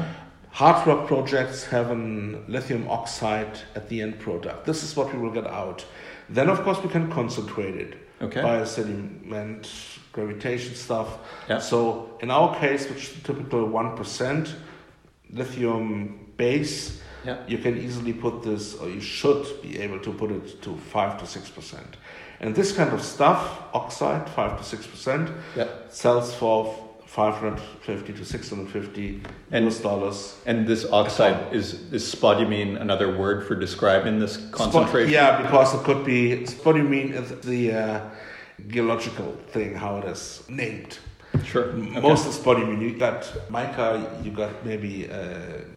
Hard 0.51 0.85
rock 0.85 1.07
projects 1.07 1.65
have 1.67 1.89
an 1.91 2.43
lithium 2.47 2.85
oxide 2.89 3.53
at 3.75 3.87
the 3.89 4.01
end 4.01 4.19
product. 4.19 4.65
This 4.65 4.83
is 4.83 4.95
what 4.97 5.07
we 5.13 5.17
will 5.19 5.31
get 5.31 5.47
out. 5.47 5.85
Then, 6.29 6.49
of 6.49 6.61
course, 6.63 6.79
we 6.83 6.89
can 6.89 7.09
concentrate 7.09 7.75
it 7.75 7.93
Okay. 8.21 8.41
by 8.41 8.65
sediment, 8.65 9.69
gravitation 10.11 10.75
stuff. 10.75 11.07
Yeah. 11.49 11.59
So, 11.59 12.09
in 12.19 12.29
our 12.31 12.53
case, 12.59 12.89
which 12.89 13.03
is 13.09 13.13
typical 13.23 13.65
1% 13.65 14.53
lithium 15.33 16.31
base, 16.37 17.01
Yeah. 17.25 17.37
you 17.47 17.57
can 17.59 17.77
easily 17.77 18.13
put 18.13 18.41
this, 18.43 18.75
or 18.75 18.89
you 18.89 19.01
should 19.01 19.45
be 19.61 19.79
able 19.79 19.99
to 19.99 20.11
put 20.11 20.31
it 20.31 20.61
to 20.63 20.75
5 20.91 21.17
to 21.19 21.25
6%. 21.25 21.97
And 22.39 22.55
this 22.55 22.71
kind 22.71 22.91
of 22.93 23.01
stuff, 23.03 23.59
oxide, 23.73 24.27
5 24.29 24.57
to 24.57 24.63
6%, 24.63 25.29
Yeah. 25.55 25.67
sells 25.89 26.33
for 26.33 26.73
550 27.05 28.13
to 28.13 28.25
650 28.25 29.21
And- 29.51 29.65
US 29.67 29.79
dollars. 29.79 30.35
And 30.45 30.65
this 30.65 30.85
oxide 30.91 31.53
is 31.53 31.73
is 31.91 32.03
spodumene 32.15 32.79
another 32.81 33.09
word 33.17 33.45
for 33.45 33.53
describing 33.55 34.19
this 34.19 34.37
concentration? 34.51 35.11
Spot, 35.11 35.37
yeah, 35.37 35.41
because 35.41 35.73
it 35.75 35.83
could 35.83 36.03
be 36.05 36.45
spodumene 36.47 37.11
is 37.13 37.29
the 37.41 37.73
uh, 37.73 37.99
geological 38.67 39.35
thing, 39.53 39.75
how 39.75 39.97
it 39.97 40.05
is 40.05 40.43
named. 40.47 40.97
Sure. 41.45 41.65
Okay. 41.65 41.99
Most 42.01 42.27
of 42.27 42.33
spodumene, 42.33 42.81
you 42.81 42.97
got 42.97 43.31
mica, 43.49 44.19
you 44.23 44.31
got 44.31 44.65
maybe 44.65 45.09
uh, 45.09 45.17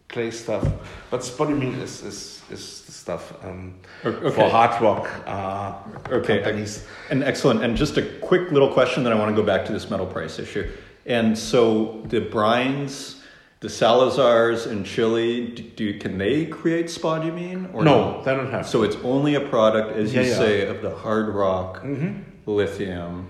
clay 0.09 0.29
stuff, 0.31 0.65
but 1.09 1.21
spodumene 1.21 1.79
is, 1.81 2.03
is, 2.03 2.41
is 2.51 2.81
the 2.85 2.91
stuff 2.91 3.33
um, 3.43 3.73
O- 4.03 4.31
for 4.31 4.49
hard 4.49 4.81
rock 4.81 5.09
uh, 5.25 5.73
Okay, 6.11 6.41
companies. 6.41 6.85
And 7.09 7.23
excellent. 7.23 7.63
And 7.63 7.75
just 7.77 7.97
a 7.97 8.03
quick 8.19 8.51
little 8.51 8.71
question 8.71 9.03
that 9.03 9.13
I 9.13 9.15
want 9.15 9.35
to 9.35 9.41
go 9.41 9.45
back 9.45 9.65
to 9.67 9.71
this 9.73 9.89
metal 9.89 10.05
price 10.05 10.39
issue. 10.39 10.69
And 11.05 11.37
so 11.37 12.01
the 12.07 12.19
brines, 12.21 13.21
the 13.61 13.67
Salazars 13.69 14.67
in 14.69 14.83
Chile, 14.83 15.47
do, 15.75 15.97
can 15.99 16.17
they 16.17 16.45
create 16.47 16.87
spodumene 16.87 17.73
or 17.73 17.83
No, 17.83 18.21
they 18.23 18.33
don't 18.35 18.51
have. 18.51 18.67
So 18.67 18.83
it's 18.83 18.97
only 19.03 19.35
a 19.35 19.41
product, 19.41 19.95
as 19.97 20.13
Yeah, 20.13 20.21
you 20.21 20.27
yeah. 20.29 20.35
say, 20.35 20.67
of 20.67 20.81
the 20.81 20.93
hard 20.95 21.29
rock 21.29 21.81
Mhm. 21.83 22.23
lithium 22.45 23.27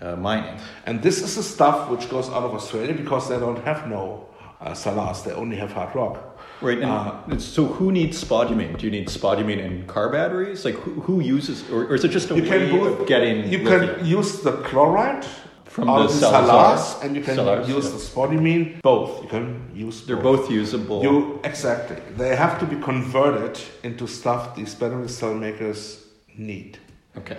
uh, 0.00 0.16
mining. 0.16 0.58
And 0.86 1.02
this 1.02 1.22
is 1.22 1.34
the 1.36 1.42
stuff 1.42 1.88
which 1.90 2.08
goes 2.08 2.28
out 2.28 2.42
of 2.44 2.54
Australia 2.54 2.94
because 2.94 3.28
they 3.28 3.38
don't 3.38 3.62
have 3.64 3.88
no 3.88 4.26
uh, 4.60 4.74
salars, 4.74 5.22
they 5.22 5.32
only 5.32 5.56
have 5.56 5.72
hard 5.72 5.94
rock. 5.94 6.16
Right. 6.60 6.78
And 6.82 6.90
Uh, 6.90 7.38
so 7.38 7.64
who 7.66 7.92
needs 7.92 8.22
spodumene? 8.24 8.76
Do 8.78 8.86
you 8.86 8.90
need 8.90 9.06
spodumene 9.08 9.60
in 9.64 9.86
car 9.86 10.08
batteries? 10.10 10.64
Like 10.64 10.74
who, 10.74 10.92
who 11.06 11.20
uses, 11.20 11.62
or, 11.70 11.84
or 11.86 11.94
is 11.94 12.04
it 12.04 12.08
just 12.10 12.30
a 12.30 12.34
You 12.34 12.42
way 12.42 12.48
can 12.48 12.78
both, 12.78 13.00
of 13.00 13.06
getting 13.06 13.36
you 13.52 13.58
lithium? 13.58 13.94
can 13.96 14.06
use 14.06 14.40
the 14.42 14.52
chloride 14.68 15.24
From 15.64 15.88
out 15.88 15.98
the 15.98 16.04
of 16.06 16.10
Salazar? 16.10 16.76
salars, 16.78 17.04
and 17.04 17.14
you 17.14 17.22
can 17.22 17.36
Salars, 17.36 17.68
use 17.68 17.84
yeah. 17.84 17.90
the 17.92 17.98
spodumene. 17.98 18.82
Both 18.82 19.22
you 19.22 19.28
can 19.28 19.46
use. 19.86 20.04
They're 20.06 20.16
both 20.32 20.50
usable. 20.50 21.02
You 21.06 21.38
exactly. 21.44 21.96
They 22.16 22.34
have 22.34 22.58
to 22.58 22.66
be 22.66 22.76
converted 22.82 23.56
into 23.84 24.08
stuff 24.08 24.56
these 24.56 24.74
battery 24.74 25.08
cell 25.08 25.34
makers 25.34 26.04
need. 26.36 26.78
okay. 27.16 27.36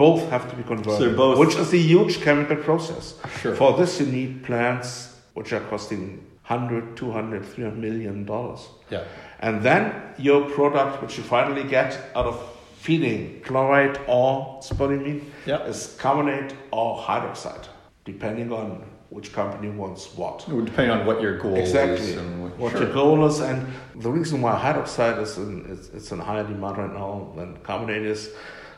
Both 0.00 0.30
have 0.30 0.44
to 0.50 0.56
be 0.56 0.62
converted. 0.62 0.98
So 1.12 1.16
both- 1.22 1.38
which 1.42 1.56
is 1.62 1.72
a 1.74 1.82
huge 1.92 2.14
chemical 2.26 2.56
process. 2.68 3.04
Sure. 3.42 3.54
For 3.54 3.70
this, 3.78 4.00
you 4.00 4.06
need 4.18 4.42
plants 4.48 4.88
which 5.34 5.52
are 5.52 5.60
costing 5.72 6.02
100, 6.48 6.96
200, 6.96 7.44
300 7.44 7.78
million 7.78 8.24
dollars. 8.24 8.60
Yeah. 8.90 9.02
And 9.46 9.54
then 9.62 9.82
your 10.18 10.40
product, 10.56 11.02
which 11.02 11.18
you 11.18 11.22
finally 11.22 11.64
get 11.64 11.90
out 12.16 12.26
of 12.32 12.36
feeding 12.84 13.42
chloride 13.46 13.96
or 14.06 14.58
spodumene, 14.66 15.20
Yeah. 15.46 15.70
is 15.72 15.78
carbonate 16.04 16.54
or 16.72 16.88
hydroxide, 17.08 17.66
depending 18.06 18.50
on 18.60 18.66
which 19.10 19.28
company 19.40 19.68
wants 19.82 20.02
what. 20.16 20.36
It 20.48 20.54
would 20.56 20.64
depend 20.72 20.90
on 20.96 21.00
what 21.08 21.20
your 21.20 21.34
goal 21.44 21.56
Exactly. 21.56 22.12
is 22.12 22.16
what, 22.42 22.52
What 22.62 22.72
sure. 22.72 22.82
your 22.84 22.92
goal 23.00 23.26
is, 23.26 23.40
and 23.40 23.58
the 24.04 24.10
reason 24.18 24.40
why 24.44 24.52
hydroxide 24.66 25.18
is 25.26 25.36
in, 25.36 25.50
it's, 25.72 25.86
it's 25.96 26.10
in 26.14 26.20
higher 26.20 26.44
demand 26.52 26.78
right 26.82 26.94
now 27.02 27.12
than 27.36 27.48
carbonate 27.68 28.06
is 28.14 28.30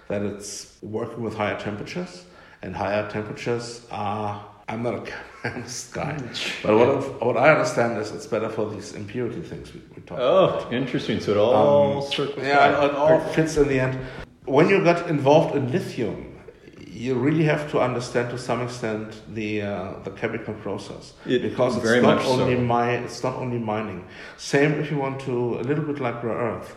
that 0.08 0.22
it's 0.22 0.76
working 0.82 1.22
with 1.22 1.34
higher 1.36 1.58
temperatures, 1.58 2.24
and 2.62 2.74
higher 2.74 3.08
temperatures 3.10 3.86
are. 3.90 4.44
I'm 4.68 4.82
not 4.84 4.94
a 4.94 5.12
chemist 5.42 5.92
guy, 5.92 6.16
but 6.62 6.76
what, 6.76 6.88
I've- 6.88 7.06
what 7.24 7.36
I 7.36 7.50
understand 7.50 7.98
is 8.00 8.12
it's 8.12 8.26
better 8.26 8.48
for 8.48 8.70
these 8.70 8.94
impurity 8.94 9.40
things 9.42 9.74
we, 9.74 9.80
we 9.96 10.02
talk 10.02 10.18
about. 10.18 10.66
Oh, 10.66 10.72
interesting. 10.72 11.20
So 11.20 11.32
it 11.32 11.36
all 11.36 11.98
Um, 11.98 12.02
circles 12.10 12.46
Yeah, 12.46 12.84
it 12.84 12.92
all 12.94 13.18
fits 13.20 13.56
in 13.56 13.68
the 13.68 13.80
end. 13.80 13.98
When 14.44 14.68
you 14.68 14.82
got 14.82 15.08
involved 15.08 15.56
in 15.56 15.70
lithium, 15.72 16.38
you 16.86 17.14
really 17.16 17.44
have 17.44 17.70
to 17.72 17.80
understand 17.80 18.30
to 18.30 18.38
some 18.38 18.62
extent 18.62 19.20
the 19.34 19.62
uh, 19.62 19.94
the 20.04 20.10
chemical 20.12 20.54
process 20.54 21.14
It- 21.26 21.42
because 21.42 21.76
it's 21.76 21.84
very 21.84 22.00
not 22.00 22.16
much 22.18 22.26
only 22.26 22.54
so. 22.54 22.60
mi- 22.62 23.04
it's 23.04 23.22
not 23.22 23.34
only 23.36 23.58
mining. 23.58 24.04
Same 24.38 24.72
if 24.80 24.90
you 24.92 24.96
want 24.98 25.20
to 25.22 25.58
a 25.60 25.64
little 25.64 25.84
bit 25.84 25.98
like 26.00 26.22
rare 26.22 26.38
earth, 26.52 26.76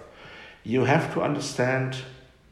you 0.64 0.86
have 0.86 1.14
to 1.14 1.22
understand 1.22 1.96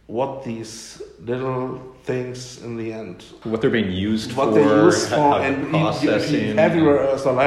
what 0.07 0.43
these 0.43 1.01
little 1.21 1.81
things 2.03 2.61
in 2.61 2.75
the 2.75 2.91
end 2.91 3.23
What 3.43 3.61
they're 3.61 3.69
being 3.69 3.91
used 3.91 4.33
what 4.33 4.49
for, 4.49 4.53
they're 4.55 4.83
used 4.85 5.07
for, 5.09 5.39
and 5.39 5.73
they're 5.73 5.81
you- 5.81 5.85
you- 5.85 5.89
if 5.89 6.03
you 6.03 6.09
processing. 6.09 6.57
heavy 6.57 6.81
rare 6.81 6.97
earths 6.97 7.25
or 7.25 7.39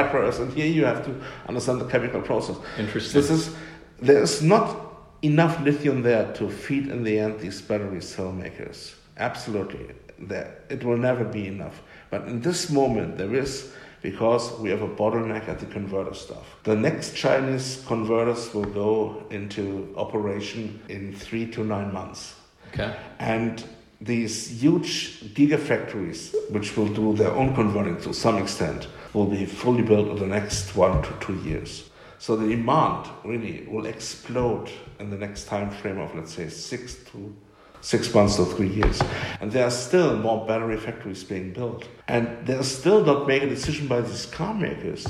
and 0.43 0.53
here 0.53 0.65
you 0.65 0.83
have 0.85 1.05
to 1.05 1.11
understand 1.47 1.79
the 1.81 1.85
chemical 1.85 2.21
process. 2.21 2.57
Interesting. 2.79 3.21
This 3.21 3.29
is 3.29 3.55
there's 4.01 4.41
not 4.41 4.75
enough 5.21 5.59
lithium 5.61 6.01
there 6.03 6.31
to 6.33 6.49
feed 6.49 6.87
in 6.87 7.03
the 7.03 7.19
end 7.19 7.39
these 7.39 7.61
battery 7.61 8.01
cell 8.01 8.31
makers. 8.31 8.95
Absolutely, 9.17 9.87
there 10.19 10.55
it 10.69 10.83
will 10.83 10.97
never 10.97 11.23
be 11.23 11.47
enough. 11.47 11.81
But 12.09 12.27
in 12.27 12.41
this 12.41 12.69
moment, 12.71 13.17
there 13.17 13.33
is 13.35 13.71
because 14.01 14.51
we 14.59 14.69
have 14.69 14.81
a 14.81 14.87
bottleneck 14.87 15.47
at 15.49 15.59
the 15.59 15.65
converter 15.65 16.13
stuff. 16.13 16.55
The 16.63 16.75
next 16.75 17.15
Chinese 17.15 17.83
converters 17.87 18.53
will 18.53 18.65
go 18.85 19.23
into 19.29 19.93
operation 19.97 20.79
in 20.89 21.13
three 21.13 21.45
to 21.47 21.63
nine 21.63 21.91
months. 21.93 22.35
Okay. 22.73 22.95
And 23.19 23.63
these 23.99 24.61
huge 24.61 25.21
gigafactories, 25.33 26.33
which 26.51 26.77
will 26.77 26.87
do 26.87 27.15
their 27.15 27.31
own 27.31 27.55
converting 27.55 27.99
to 28.01 28.13
some 28.13 28.37
extent, 28.37 28.87
will 29.13 29.25
be 29.25 29.45
fully 29.45 29.81
built 29.81 30.09
in 30.09 30.17
the 30.17 30.27
next 30.27 30.75
one 30.75 31.01
to 31.01 31.13
two 31.19 31.35
years. 31.37 31.89
So 32.19 32.35
the 32.35 32.47
demand 32.47 33.07
really 33.23 33.67
will 33.69 33.85
explode 33.85 34.69
in 34.99 35.09
the 35.09 35.17
next 35.17 35.45
time 35.45 35.69
frame 35.69 35.99
of 35.99 36.15
let's 36.15 36.33
say 36.33 36.49
six 36.49 36.95
to 37.11 37.35
six 37.81 38.13
months 38.13 38.37
to 38.37 38.45
three 38.45 38.69
years. 38.69 39.01
And 39.39 39.51
there 39.51 39.65
are 39.65 39.71
still 39.71 40.17
more 40.17 40.45
battery 40.47 40.77
factories 40.77 41.23
being 41.23 41.53
built. 41.53 41.87
And 42.07 42.45
they're 42.45 42.63
still 42.63 43.03
not 43.05 43.27
making 43.27 43.49
a 43.49 43.55
decision 43.55 43.87
by 43.87 44.01
these 44.01 44.25
car 44.25 44.53
makers 44.53 45.07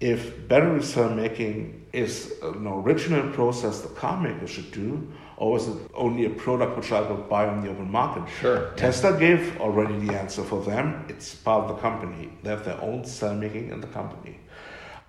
if 0.00 0.48
battery 0.48 0.82
cell 0.82 1.10
making 1.10 1.81
is 1.92 2.32
an 2.42 2.66
original 2.66 3.30
process 3.32 3.80
the 3.82 3.88
car 3.88 4.20
maker 4.20 4.46
should 4.46 4.70
do, 4.72 5.06
or 5.36 5.56
is 5.58 5.68
it 5.68 5.76
only 5.94 6.24
a 6.24 6.30
product 6.30 6.76
which 6.76 6.90
I 6.90 7.00
will 7.00 7.16
buy 7.16 7.46
on 7.46 7.62
the 7.62 7.70
open 7.70 7.90
market? 7.90 8.24
Sure. 8.40 8.70
Tesla 8.76 9.18
gave 9.18 9.60
already 9.60 9.98
the 10.06 10.14
answer 10.14 10.42
for 10.42 10.62
them. 10.62 11.04
It's 11.08 11.34
part 11.34 11.64
of 11.64 11.76
the 11.76 11.82
company. 11.82 12.30
They 12.42 12.50
have 12.50 12.64
their 12.64 12.80
own 12.80 13.04
cell 13.04 13.34
making 13.34 13.70
in 13.70 13.80
the 13.80 13.86
company. 13.88 14.38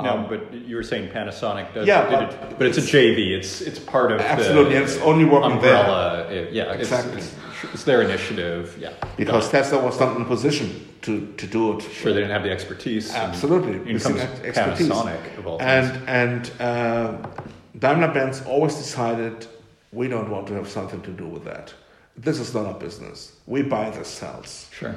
No, 0.02 0.10
Um, 0.18 0.28
but 0.28 0.54
you 0.54 0.76
were 0.76 0.84
saying 0.84 1.12
Panasonic 1.12 1.74
does. 1.74 1.88
Yeah, 1.88 2.10
but 2.10 2.24
it, 2.24 2.58
but 2.58 2.68
it's, 2.68 2.78
a 2.78 2.82
JV. 2.82 3.38
It's 3.38 3.62
it's 3.62 3.80
part 3.80 4.12
of 4.12 4.20
Absolutely, 4.20 4.76
it's 4.76 4.98
only 4.98 5.24
working 5.24 5.62
there. 5.62 6.28
It- 6.30 6.52
yeah, 6.52 6.74
Exactly. 6.74 7.18
It's, 7.20 7.34
it's, 7.64 7.74
it's 7.76 7.84
their 7.84 8.02
initiative. 8.02 8.76
Yeah, 8.80 8.94
because 9.16 9.50
Tesla 9.50 9.82
was 9.82 10.00
not 10.00 10.16
in 10.18 10.24
a 10.24 10.26
position 10.26 10.93
to, 11.04 11.34
to 11.38 11.47
do 11.47 11.78
it. 11.78 11.82
sure 11.84 12.14
they 12.14 12.22
didn't 12.22 12.32
have 12.32 12.43
the 12.43 12.51
expertise. 12.51 13.14
Absolutely, 13.14 13.76
in 13.89 13.99
comes 13.99 14.22
expertise. 14.22 14.89
Panasonic 14.89 15.38
of 15.38 15.47
all 15.47 15.60
things. 15.60 15.89
And 15.89 16.10
and 16.10 16.51
uh, 16.60 17.28
Daimler 17.78 18.14
Benz 18.14 18.41
always 18.45 18.76
decided 18.76 19.47
we 19.91 20.08
don't 20.08 20.30
want 20.30 20.47
to 20.47 20.54
have 20.54 20.68
something 20.68 21.01
to 21.01 21.12
do 21.12 21.28
with 21.28 21.43
that. 21.45 21.74
This 22.18 22.39
is 22.39 22.54
not 22.54 22.66
our 22.66 22.80
business. 22.80 23.36
We 23.45 23.64
buy 23.64 23.89
the 23.89 24.06
cells. 24.06 24.70
Sure. 24.72 24.95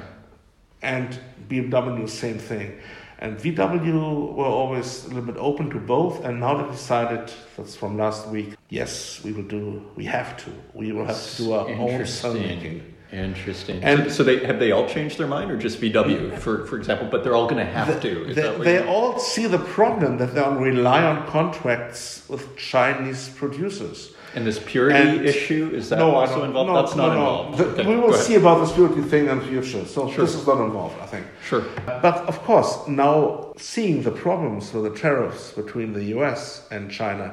And 0.81 1.19
BMW, 1.49 2.07
same 2.07 2.37
thing. 2.37 2.79
And 3.19 3.37
VW 3.37 4.35
were 4.35 4.45
always 4.45 5.05
a 5.05 5.07
little 5.07 5.23
bit 5.23 5.37
open 5.37 5.71
to 5.71 5.79
both, 5.79 6.23
and 6.23 6.39
now 6.39 6.61
they 6.61 6.71
decided 6.71 7.31
that's 7.57 7.75
from 7.75 7.97
last 7.97 8.27
week. 8.27 8.53
Yes, 8.69 9.23
we 9.23 9.31
will 9.31 9.43
do. 9.43 9.83
We 9.95 10.05
have 10.05 10.37
to. 10.37 10.51
We 10.75 10.91
will 10.91 11.05
have 11.05 11.19
to 11.31 11.37
do 11.37 11.53
our 11.53 11.67
own 11.67 12.05
cell 12.05 12.35
making. 12.35 12.93
Interesting. 13.11 13.83
And- 13.83 14.03
so, 14.05 14.09
so 14.09 14.23
they 14.23 14.45
have 14.45 14.59
they 14.59 14.71
all 14.71 14.87
changed 14.87 15.17
their 15.17 15.27
mind, 15.27 15.49
or 15.51 15.57
just 15.57 15.79
VW, 15.79 16.37
for 16.39 16.65
for 16.65 16.77
example? 16.77 17.07
But 17.09 17.23
they're 17.23 17.35
all 17.35 17.47
going 17.47 17.65
to 17.65 17.71
have 17.71 18.01
to. 18.01 18.27
Is 18.29 18.35
They, 18.35 18.41
that 18.41 18.59
they 18.59 18.85
all 18.85 19.17
see 19.19 19.47
the 19.47 19.59
problem 19.59 20.17
that 20.17 20.35
they 20.35 20.41
rely 20.41 21.03
on 21.03 21.25
contracts 21.27 22.23
with 22.27 22.55
Chinese 22.57 23.29
producers. 23.29 24.13
and 24.35 24.45
this 24.45 24.59
purity 24.59 24.99
and- 24.99 25.25
issue 25.25 25.71
is 25.73 25.89
that 25.89 25.97
no, 25.99 26.11
I 26.11 26.21
also 26.27 26.35
don't- 26.39 26.47
involved? 26.49 26.69
no, 26.69 26.75
That's 26.81 26.95
not 26.95 27.07
no, 27.07 27.13
no. 27.13 27.19
involved. 27.19 27.57
The- 27.57 27.81
Okay, 27.81 27.87
we 27.87 27.95
will 27.95 28.13
see 28.13 28.35
about 28.35 28.57
the 28.67 28.71
purity 28.73 29.01
thing 29.01 29.27
in 29.29 29.39
the 29.39 29.45
future. 29.45 29.83
So 29.85 29.99
Sure. 30.11 30.25
this 30.25 30.35
is 30.35 30.45
not 30.45 30.59
involved, 30.69 30.95
I 31.01 31.07
think. 31.13 31.25
Sure. 31.49 31.63
But 31.85 32.17
of 32.31 32.37
course, 32.43 32.71
now 32.87 33.53
seeing 33.57 34.03
the 34.03 34.11
problems 34.11 34.73
with 34.73 34.83
the 34.89 34.95
tariffs 34.99 35.51
between 35.61 35.93
the 35.93 36.03
US 36.17 36.67
and 36.75 36.91
China, 36.91 37.27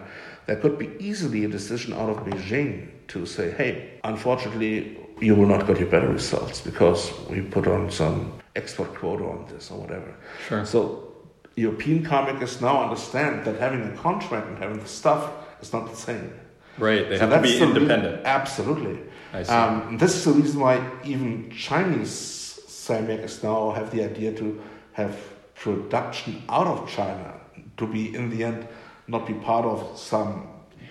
there 0.47 0.57
could 0.63 0.79
be 0.79 0.89
easily 0.99 1.45
a 1.45 1.49
decision 1.49 1.93
out 2.01 2.09
of 2.15 2.19
Beijing 2.25 2.73
to 3.09 3.27
say, 3.27 3.51
hey, 3.51 3.73
unfortunately, 4.05 4.97
you 5.21 5.35
will 5.35 5.47
not 5.47 5.67
get 5.67 5.79
your 5.79 5.89
better 5.89 6.09
results 6.09 6.61
because 6.61 7.13
we 7.29 7.41
put 7.41 7.67
on 7.67 7.91
some 7.91 8.33
export 8.57 8.95
quota 8.95 9.25
on 9.25 9.47
this 9.49 9.71
or 9.71 9.81
whatever. 9.81 10.15
Sure. 10.49 10.65
So 10.65 11.13
European 11.57 12.05
car 12.05 12.33
makers 12.33 12.61
now 12.61 12.83
understand 12.83 13.45
that 13.45 13.59
having 13.61 13.83
a 13.83 13.97
contract 13.97 14.49
and 14.49 14.59
having 14.59 14.81
the 14.81 14.89
stuff 14.89 15.31
is 15.61 15.73
not 15.73 15.89
the 15.91 15.97
same. 15.97 16.33
Right. 16.79 17.09
They 17.09 17.19
So 17.19 17.29
have 17.29 17.43
to 17.43 17.49
be 17.49 17.59
independent. 17.61 18.23
absolutely. 18.25 18.99
I 19.33 19.43
see. 19.43 19.53
Um, 19.53 19.99
this 19.99 20.15
is 20.17 20.25
the 20.25 20.33
reason 20.33 20.61
why 20.61 20.85
even 21.05 21.51
Chinese 21.51 22.11
cell 22.11 23.03
makers 23.03 23.43
now 23.43 23.71
have 23.71 23.91
the 23.91 24.05
idea 24.05 24.33
to 24.33 24.61
have 24.93 25.17
production 25.55 26.43
out 26.49 26.67
of 26.67 26.89
China 26.89 27.41
to 27.77 27.87
be 27.87 28.15
in 28.15 28.31
the 28.31 28.45
end 28.45 28.67
not 29.07 29.27
be 29.27 29.35
part 29.35 29.65
of 29.65 29.99
some 29.99 30.49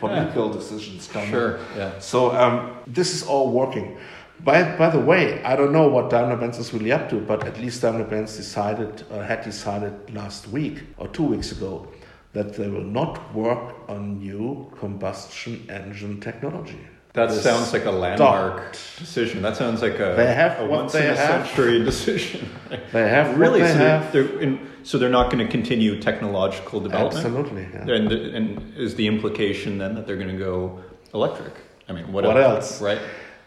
political 0.08 0.52
decisions 0.52 1.08
coming. 1.08 1.30
Sure. 1.30 1.60
Yeah. 1.78 2.00
So 2.00 2.36
um, 2.36 2.78
this 2.88 3.14
is 3.14 3.24
all 3.24 3.52
working. 3.52 3.98
By, 4.44 4.76
by 4.78 4.90
the 4.90 5.00
way, 5.00 5.42
I 5.44 5.56
don't 5.56 5.72
know 5.72 5.88
what 5.88 6.10
Daimler 6.10 6.36
Benz 6.36 6.58
is 6.58 6.74
really 6.74 6.92
up 6.92 7.10
to, 7.10 7.20
but 7.20 7.46
at 7.46 7.58
least 7.60 7.82
Daimler 7.82 8.04
Benz 8.04 8.36
decided, 8.36 9.04
or 9.10 9.24
had 9.24 9.42
decided 9.44 9.94
last 10.14 10.48
week 10.50 10.84
or 10.98 11.08
two 11.08 11.24
weeks 11.24 11.52
ago, 11.52 11.88
that 12.34 12.54
they 12.56 12.68
will 12.68 12.84
not 13.00 13.34
work 13.34 13.76
on 13.88 14.20
new 14.20 14.70
combustion 14.80 15.66
engine 15.70 16.20
technology. 16.20 16.80
That 17.14 17.32
sounds 17.32 17.72
like 17.74 17.86
a 17.86 17.92
landmark 17.92 18.72
decision. 18.98 19.44
That 19.44 19.56
sounds 19.56 19.84
like 19.84 20.00
a, 20.00 20.16
They 20.18 20.34
have 20.34 20.60
a 20.60 20.66
once 20.66 20.96
in 20.96 21.04
a 21.04 21.16
have. 21.16 21.46
century 21.48 21.84
decision. 21.84 22.50
They 22.92 23.08
have 23.08 23.38
really. 23.38 23.62
they 23.62 23.72
so 23.72 23.78
they're, 23.78 24.00
have. 24.00 24.12
they're 24.12 24.40
in, 24.40 24.68
so 24.82 24.98
they're 24.98 25.10
not 25.10 25.32
going 25.32 25.46
to 25.46 25.52
continue 25.52 26.02
technological 26.02 26.80
development. 26.80 27.24
Absolutely. 27.26 27.68
Yeah. 27.72 27.96
And, 27.96 28.12
and 28.12 28.76
is 28.76 28.96
the 28.96 29.06
implication 29.06 29.78
then 29.78 29.94
that 29.94 30.08
they're 30.08 30.18
going 30.18 30.36
to 30.36 30.38
go 30.38 30.84
electric? 31.14 31.54
I 31.88 31.94
mean, 31.94 32.12
what, 32.12 32.24
What 32.26 32.38
else? 32.38 32.82
Right. 32.82 33.00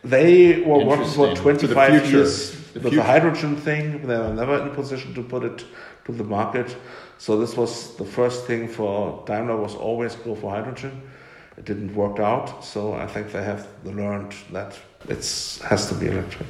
They 0.05 0.61
were 0.61 0.85
working 0.85 1.09
for 1.09 1.29
Interesting. 1.29 1.59
To 1.59 1.67
the 1.67 1.75
25 1.75 2.13
years 2.13 2.73
The 2.73 2.81
with 2.81 2.93
the 2.95 3.03
hydrogen 3.03 3.57
thing. 3.57 4.07
They 4.07 4.17
were 4.17 4.33
never 4.33 4.61
in 4.61 4.69
a 4.69 4.75
position 4.75 5.13
to 5.15 5.23
put 5.25 5.43
it 5.43 5.65
to 6.05 6.13
the 6.13 6.23
market. 6.23 6.77
So 7.19 7.37
this 7.41 7.57
was 7.57 7.97
the 7.97 8.05
first 8.05 8.47
thing 8.47 8.69
for 8.69 9.25
Daimler 9.27 9.57
was 9.57 9.75
always 9.75 10.15
go 10.15 10.37
for 10.37 10.53
hydrogen. 10.53 11.03
It 11.57 11.65
didn't 11.65 11.95
work 11.95 12.19
out. 12.19 12.65
So 12.65 12.95
I 12.95 13.07
think 13.07 13.33
they 13.33 13.43
have 13.43 13.67
learned 13.85 14.35
that 14.53 14.79
it 15.09 15.19
has 15.65 15.89
to 15.89 15.95
be 15.95 16.09
electric. 16.09 16.49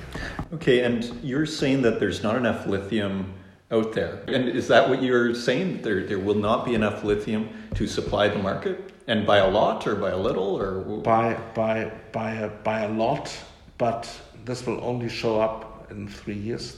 Okay, 0.54 0.80
and 0.80 1.04
you're 1.22 1.46
saying 1.46 1.82
that 1.82 2.00
there's 2.00 2.22
not 2.22 2.36
enough 2.36 2.66
lithium 2.66 3.32
out 3.70 3.92
there. 3.92 4.22
And 4.28 4.48
is 4.48 4.68
that 4.68 4.88
what 4.88 5.02
you're 5.02 5.34
saying? 5.34 5.82
There, 5.82 6.04
there 6.04 6.18
will 6.18 6.34
not 6.34 6.64
be 6.64 6.74
enough 6.74 7.04
lithium 7.04 7.48
to 7.74 7.86
supply 7.86 8.28
the 8.28 8.38
market? 8.38 8.92
And 9.08 9.26
by 9.26 9.38
a 9.38 9.48
lot 9.48 9.86
or 9.86 9.94
by 9.94 10.10
a 10.10 10.16
little 10.16 10.56
or 10.58 10.80
By 11.00 11.34
by 11.54 11.92
by 12.12 12.30
a, 12.32 12.48
by 12.48 12.80
a 12.80 12.88
lot, 12.88 13.32
but 13.78 14.12
this 14.44 14.66
will 14.66 14.82
only 14.82 15.08
show 15.08 15.40
up 15.40 15.86
in 15.90 16.08
three 16.08 16.34
years. 16.34 16.76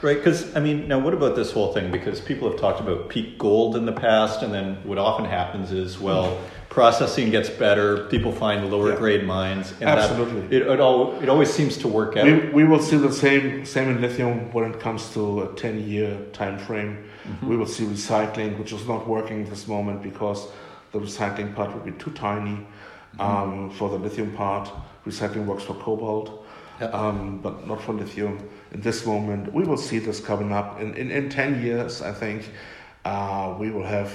Right, 0.00 0.16
because 0.16 0.54
I 0.56 0.60
mean, 0.60 0.86
now 0.86 0.98
what 0.98 1.12
about 1.12 1.34
this 1.34 1.50
whole 1.50 1.74
thing? 1.74 1.90
Because 1.90 2.20
people 2.20 2.48
have 2.50 2.58
talked 2.58 2.80
about 2.80 3.08
peak 3.08 3.36
gold 3.38 3.76
in 3.76 3.84
the 3.84 3.92
past, 3.92 4.42
and 4.42 4.54
then 4.54 4.76
what 4.84 4.96
often 4.96 5.24
happens 5.24 5.72
is, 5.72 5.98
well, 5.98 6.40
processing 6.68 7.30
gets 7.30 7.48
better, 7.50 8.04
people 8.08 8.32
find 8.32 8.70
lower 8.70 8.90
Yeah. 8.90 8.96
grade 8.96 9.24
mines, 9.26 9.72
and 9.80 9.88
Absolutely. 9.90 10.40
that, 10.42 10.52
it, 10.52 10.62
it, 10.66 10.80
all, 10.80 11.18
it 11.22 11.28
always 11.28 11.52
seems 11.52 11.76
to 11.78 11.88
work 11.88 12.16
out. 12.16 12.26
We, 12.26 12.48
we 12.50 12.64
will 12.64 12.80
see 12.82 12.96
the 12.96 13.12
same 13.12 13.64
same 13.64 13.88
in 13.90 14.00
lithium 14.00 14.52
when 14.52 14.70
it 14.72 14.80
comes 14.80 15.12
to 15.14 15.42
a 15.42 15.54
10 15.54 15.88
year 15.88 16.16
time 16.32 16.58
frame. 16.58 17.04
Mm-hmm. 17.26 17.48
We 17.48 17.56
will 17.56 17.66
see 17.66 17.84
recycling, 17.84 18.58
which 18.58 18.72
is 18.72 18.86
not 18.86 19.08
working 19.08 19.42
at 19.44 19.50
this 19.50 19.66
moment 19.66 20.02
because 20.02 20.48
the 20.92 20.98
recycling 21.00 21.54
part 21.54 21.72
would 21.74 21.84
be 21.84 21.92
too 21.92 22.10
tiny 22.12 22.66
Mm-hmm. 23.16 23.22
um, 23.22 23.70
for 23.70 23.88
the 23.88 23.96
lithium 23.96 24.32
part. 24.36 24.70
Recycling 25.06 25.46
works 25.46 25.64
for 25.64 25.74
cobalt, 25.74 26.44
Yeah. 26.78 26.88
um, 26.88 27.40
but 27.42 27.66
not 27.66 27.80
for 27.80 27.94
lithium. 27.94 28.38
In 28.70 28.82
this 28.82 29.06
moment, 29.06 29.50
we 29.52 29.64
will 29.64 29.78
see 29.78 29.98
this 29.98 30.20
coming 30.20 30.52
up. 30.52 30.78
In, 30.78 30.94
in, 30.94 31.10
in 31.10 31.30
10 31.30 31.62
years, 31.64 32.02
I 32.02 32.12
think 32.12 32.50
uh, 33.06 33.56
we 33.58 33.70
will 33.70 33.86
have 33.86 34.12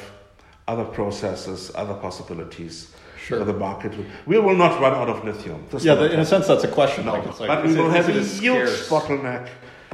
other 0.68 0.86
processes, 0.86 1.72
other 1.76 1.94
possibilities. 1.96 2.94
Sure. 3.18 3.40
For 3.40 3.46
the 3.46 3.54
market, 3.54 3.94
we 4.26 4.38
will 4.38 4.56
not 4.56 4.82
run 4.82 4.94
out 4.94 5.08
of 5.08 5.24
lithium. 5.24 5.66
This 5.72 5.86
yeah, 5.86 5.96
the, 5.96 6.12
in 6.12 6.20
a 6.20 6.26
sense, 6.26 6.46
that's 6.48 6.66
a 6.66 6.68
question. 6.68 7.06
no, 7.06 7.14
like, 7.14 7.26
it's 7.26 7.40
like, 7.40 7.48
but 7.48 7.66
we 7.66 7.74
will 7.74 7.90
it- 7.90 7.96
have 7.96 8.10
a 8.10 8.20
huge 8.20 8.68
scarce? 8.68 8.90
bottleneck, 8.90 9.48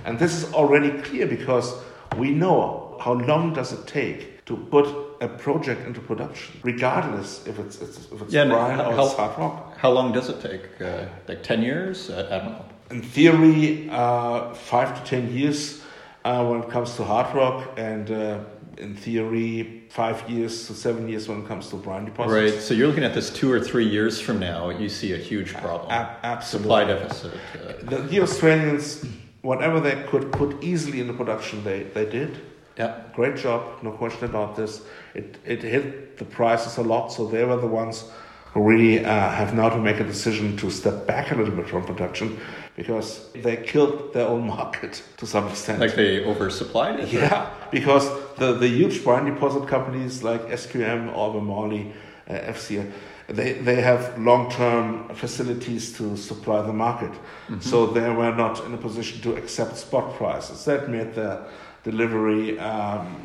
and 0.04 0.18
this 0.18 0.34
is 0.34 0.52
already 0.52 0.90
clear 1.04 1.28
because 1.28 1.76
we 2.18 2.32
know 2.32 2.98
how 3.00 3.14
long 3.14 3.54
does 3.54 3.72
it 3.72 3.86
take 3.86 4.44
to 4.46 4.58
put 4.58 4.88
a 5.22 5.28
project 5.28 5.86
into 5.86 6.00
production, 6.00 6.60
regardless 6.64 7.46
if 7.46 7.60
it's, 7.60 7.80
it's 7.84 8.08
if 8.12 8.20
it's 8.24 8.34
Yeah, 8.34 8.46
brine 8.46 8.80
or 8.80 8.94
how- 8.96 9.06
it's 9.06 9.14
hard 9.14 9.38
rock. 9.38 9.78
How 9.78 9.92
long 9.92 10.12
does 10.12 10.28
it 10.30 10.42
take? 10.42 10.82
Uh, 10.82 11.06
like 11.28 11.44
10 11.44 11.62
years? 11.62 12.10
I, 12.10 12.22
I 12.22 12.40
don't 12.40 12.52
know. 12.54 12.66
In 12.90 13.04
theory, 13.04 13.88
uh, 13.92 14.56
five 14.56 14.98
to 14.98 15.08
ten 15.08 15.32
years 15.32 15.84
uh, 16.26 16.44
when 16.48 16.64
it 16.64 16.70
comes 16.72 16.96
to 16.96 17.04
hard 17.04 17.36
rock, 17.36 17.70
and 17.78 18.10
uh, 18.10 18.40
in 18.80 18.96
theory, 18.96 19.84
five 19.90 20.28
years 20.30 20.68
to 20.68 20.74
seven 20.74 21.08
years 21.10 21.28
when 21.28 21.42
it 21.42 21.48
comes 21.48 21.70
to 21.70 21.76
brine 21.76 22.06
deposits. 22.06 22.54
Right. 22.54 22.62
So 22.62 22.74
you're 22.74 22.88
looking 22.88 23.04
at 23.04 23.14
this 23.14 23.30
two 23.30 23.52
or 23.52 23.60
three 23.60 23.88
years 23.88 24.20
from 24.22 24.40
now, 24.40 24.70
you 24.70 24.90
see 24.90 25.14
a 25.14 25.18
huge 25.18 25.54
problem. 25.54 25.92
A- 25.92 26.16
absolutely. 26.24 26.64
Supply 26.70 26.84
deficit. 26.86 27.34
Uh, 27.34 27.74
The, 27.90 27.98
the 28.08 28.22
Australians, 28.22 29.06
whatever 29.42 29.80
they 29.80 30.02
could 30.10 30.32
put 30.32 30.64
easily 30.64 31.02
into 31.02 31.14
production, 31.14 31.64
they, 31.64 31.84
they 31.84 32.06
did. 32.06 32.40
yeah. 32.78 33.02
Great 33.14 33.36
job, 33.36 33.62
no 33.84 33.92
question 33.92 34.26
about 34.26 34.56
this. 34.56 34.82
It, 35.14 35.38
it 35.46 35.62
hit 35.62 36.18
the 36.18 36.26
prices 36.26 36.78
a 36.78 36.82
lot, 36.84 37.12
so 37.12 37.26
they 37.28 37.44
were 37.44 37.58
the 37.58 37.68
ones 37.68 38.06
who 38.54 38.64
really 38.64 39.06
uh, 39.06 39.30
have 39.30 39.54
now 39.54 39.70
to 39.70 39.78
make 39.78 40.00
a 40.00 40.04
decision 40.04 40.58
to 40.58 40.72
step 40.72 41.06
back 41.06 41.32
a 41.32 41.36
little 41.36 41.54
bit 41.56 41.68
from 41.70 41.84
production 41.84 42.40
because 42.76 43.30
they 43.34 43.58
killed 43.58 44.14
their 44.14 44.28
own 44.28 44.48
market 44.58 45.04
to 45.18 45.28
some 45.28 45.48
extent. 45.48 45.80
Like 45.80 45.96
they 45.96 46.24
oversupplied 46.24 47.00
it. 47.00 47.14
or- 47.14 47.20
Yeah, 47.20 47.50
because 47.72 48.10
the, 48.40 48.54
the 48.54 48.68
huge 48.68 49.04
brine 49.04 49.26
deposit 49.26 49.68
companies 49.68 50.24
like 50.24 50.42
SQM, 50.48 51.14
Albemarle, 51.14 51.92
uh, 52.28 52.34
FCA, 52.34 52.92
they, 53.28 53.54
they 53.54 53.82
have 53.82 54.18
long 54.18 54.50
term 54.50 55.10
facilities 55.14 55.94
to 55.98 56.18
supply 56.18 56.62
the 56.64 56.74
market. 56.74 57.12
So 57.60 57.86
they 57.86 58.10
were 58.10 58.36
not 58.36 58.66
in 58.66 58.74
a 58.74 58.78
position 58.78 59.22
to 59.22 59.36
accept 59.36 59.78
spot 59.78 60.16
prices. 60.16 60.66
That 60.66 60.90
made 60.90 61.14
their 61.14 61.46
delivery 61.84 62.58
um, 62.60 63.16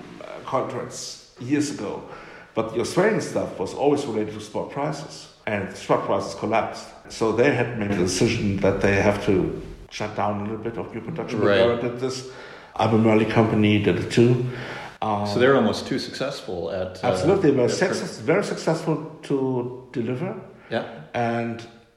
contracts 0.44 1.34
years 1.40 1.70
ago. 1.70 2.02
But 2.54 2.74
the 2.74 2.80
Australian 2.80 3.20
stuff 3.20 3.58
was 3.58 3.74
always 3.74 4.06
related 4.06 4.34
to 4.34 4.40
spot 4.40 4.70
prices, 4.70 5.28
and 5.46 5.74
spot 5.76 6.04
prices 6.06 6.34
collapsed. 6.34 6.86
So 7.08 7.32
they 7.32 7.52
had 7.54 7.78
made 7.78 7.90
a 7.90 7.96
decision 7.96 8.58
that 8.58 8.80
they 8.80 9.00
have 9.00 9.24
to 9.26 9.60
shut 9.90 10.14
down 10.16 10.40
a 10.40 10.42
little 10.42 10.58
bit 10.58 10.78
of 10.78 10.94
new 10.94 11.00
production. 11.00 11.40
Right. 11.40 11.58
Bulgaria 11.58 11.82
did 11.82 12.00
this. 12.00 12.30
Albemarle 12.78 13.24
company 13.26 13.82
did 13.82 13.96
it 13.96 14.10
too. 14.10 14.46
Um, 15.04 15.26
So 15.26 15.38
they're 15.38 15.56
almost 15.56 15.86
too 15.86 15.98
successful 15.98 16.70
at. 16.70 16.92
uh, 17.04 17.08
absolutely, 17.10 17.50
they 17.50 17.62
were 17.62 17.68
success, 17.68 18.18
very 18.32 18.44
successful 18.44 18.96
to 19.28 19.36
deliver, 19.92 20.34
Yeah. 20.70 20.84
and 21.14 21.56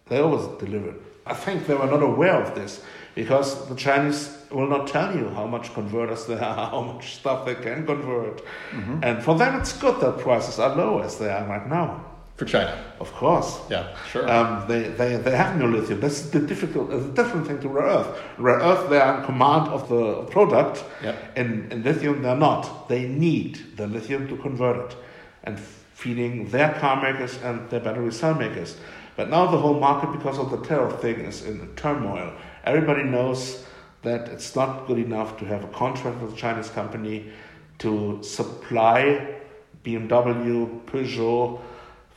they 0.09 0.19
always 0.19 0.45
delivered. 0.59 0.95
I 1.25 1.33
think 1.33 1.57
they 1.67 1.75
were 1.81 1.87
not 1.95 2.03
aware 2.03 2.37
of 2.43 2.49
this 2.59 2.81
because 3.15 3.47
the 3.69 3.75
Chinese 3.75 4.21
will 4.51 4.67
not 4.75 4.87
tell 4.87 5.09
you 5.19 5.29
how 5.37 5.45
much 5.47 5.73
converters 5.73 6.25
there 6.25 6.43
are, 6.43 6.69
how 6.75 6.81
much 6.81 7.15
stuff 7.19 7.45
they 7.45 7.55
can 7.55 7.85
convert, 7.85 8.41
Mm-hmm. 8.71 9.03
and 9.03 9.23
for 9.23 9.35
them 9.37 9.51
it's 9.61 9.73
good 9.83 9.97
that 10.01 10.13
prices 10.27 10.59
are 10.59 10.75
low 10.75 10.99
as 10.99 11.17
they 11.17 11.29
are 11.29 11.45
right 11.53 11.67
now. 11.79 11.89
For 12.37 12.45
China. 12.45 12.77
Of 12.99 13.11
course. 13.13 13.61
Yeah, 13.67 13.95
sure. 14.11 14.29
Um, 14.29 14.67
they, 14.67 14.89
they, 14.89 15.15
they 15.17 15.35
have 15.35 15.57
no 15.57 15.65
lithium. 15.65 15.99
That's 15.99 16.29
the 16.29 16.39
difficult, 16.39 16.91
uh, 16.91 16.99
the 16.99 17.23
different 17.23 17.47
thing 17.47 17.59
to 17.61 17.67
rare 17.67 17.87
earth. 17.87 18.21
Rare 18.37 18.59
earth, 18.59 18.89
they 18.91 18.99
are 18.99 19.19
in 19.19 19.25
command 19.25 19.69
of 19.69 19.89
the 19.89 20.21
product. 20.25 20.83
Yeah. 21.03 21.15
In, 21.35 21.71
in 21.71 21.81
lithium, 21.81 22.21
they're 22.21 22.35
not. 22.35 22.89
They 22.89 23.07
need 23.07 23.75
the 23.75 23.87
lithium 23.87 24.27
to 24.27 24.37
convert 24.37 24.91
it 24.91 24.97
and 25.45 25.59
feeding 25.59 26.47
their 26.49 26.73
car 26.73 27.01
makers 27.01 27.39
and 27.41 27.67
their 27.71 27.79
battery 27.79 28.13
cell 28.13 28.35
makers. 28.35 28.77
But 29.15 29.31
now 29.31 29.49
the 29.49 29.57
whole 29.57 29.79
market, 29.79 30.11
because 30.11 30.37
of 30.37 30.51
the 30.51 30.61
tariff 30.63 31.01
thing, 31.01 31.21
is 31.21 31.43
in 31.43 31.67
turmoil. 31.75 32.31
Everybody 32.65 33.03
knows 33.03 33.65
that 34.03 34.29
it's 34.29 34.55
not 34.55 34.85
good 34.85 34.99
enough 34.99 35.39
to 35.39 35.45
have 35.45 35.63
a 35.63 35.67
contract 35.69 36.21
with 36.21 36.33
a 36.33 36.37
Chinese 36.37 36.69
company 36.69 37.31
to 37.79 38.21
supply 38.21 39.35
BMW, 39.83 40.81
Peugeot, 40.85 41.59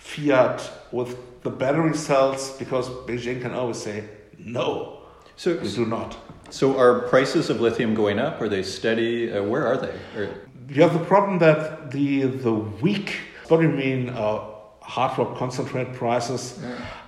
Fiat 0.01 0.71
with 0.93 1.17
the 1.43 1.51
battery 1.51 1.95
cells 1.97 2.57
because 2.59 2.89
Beijing 3.07 3.41
can 3.43 3.53
always 3.53 3.81
say, 3.81 4.05
no, 4.39 5.03
so, 5.37 5.57
we 5.59 5.71
do 5.73 5.87
not. 5.87 6.17
so 6.51 6.77
are 6.79 7.01
prices 7.09 7.49
of 7.51 7.61
lithium 7.61 7.95
going 7.95 8.19
up? 8.19 8.41
Are 8.41 8.49
they 8.49 8.63
steady? 8.63 9.31
Uh, 9.33 9.43
where 9.43 9.67
are 9.67 9.77
they? 9.77 9.95
Or, 10.17 10.29
You 10.69 10.83
have 10.83 10.93
the 10.95 11.05
problem 11.05 11.39
that 11.41 11.91
the 11.91 12.23
the 12.47 12.53
weak, 12.53 13.09
what 13.49 13.61
do 13.61 13.65
you 13.69 13.75
mean, 13.75 14.09
uh, 14.11 14.41
hard 14.81 15.19
rock 15.19 15.37
concentrate 15.37 15.93
prices 15.95 16.59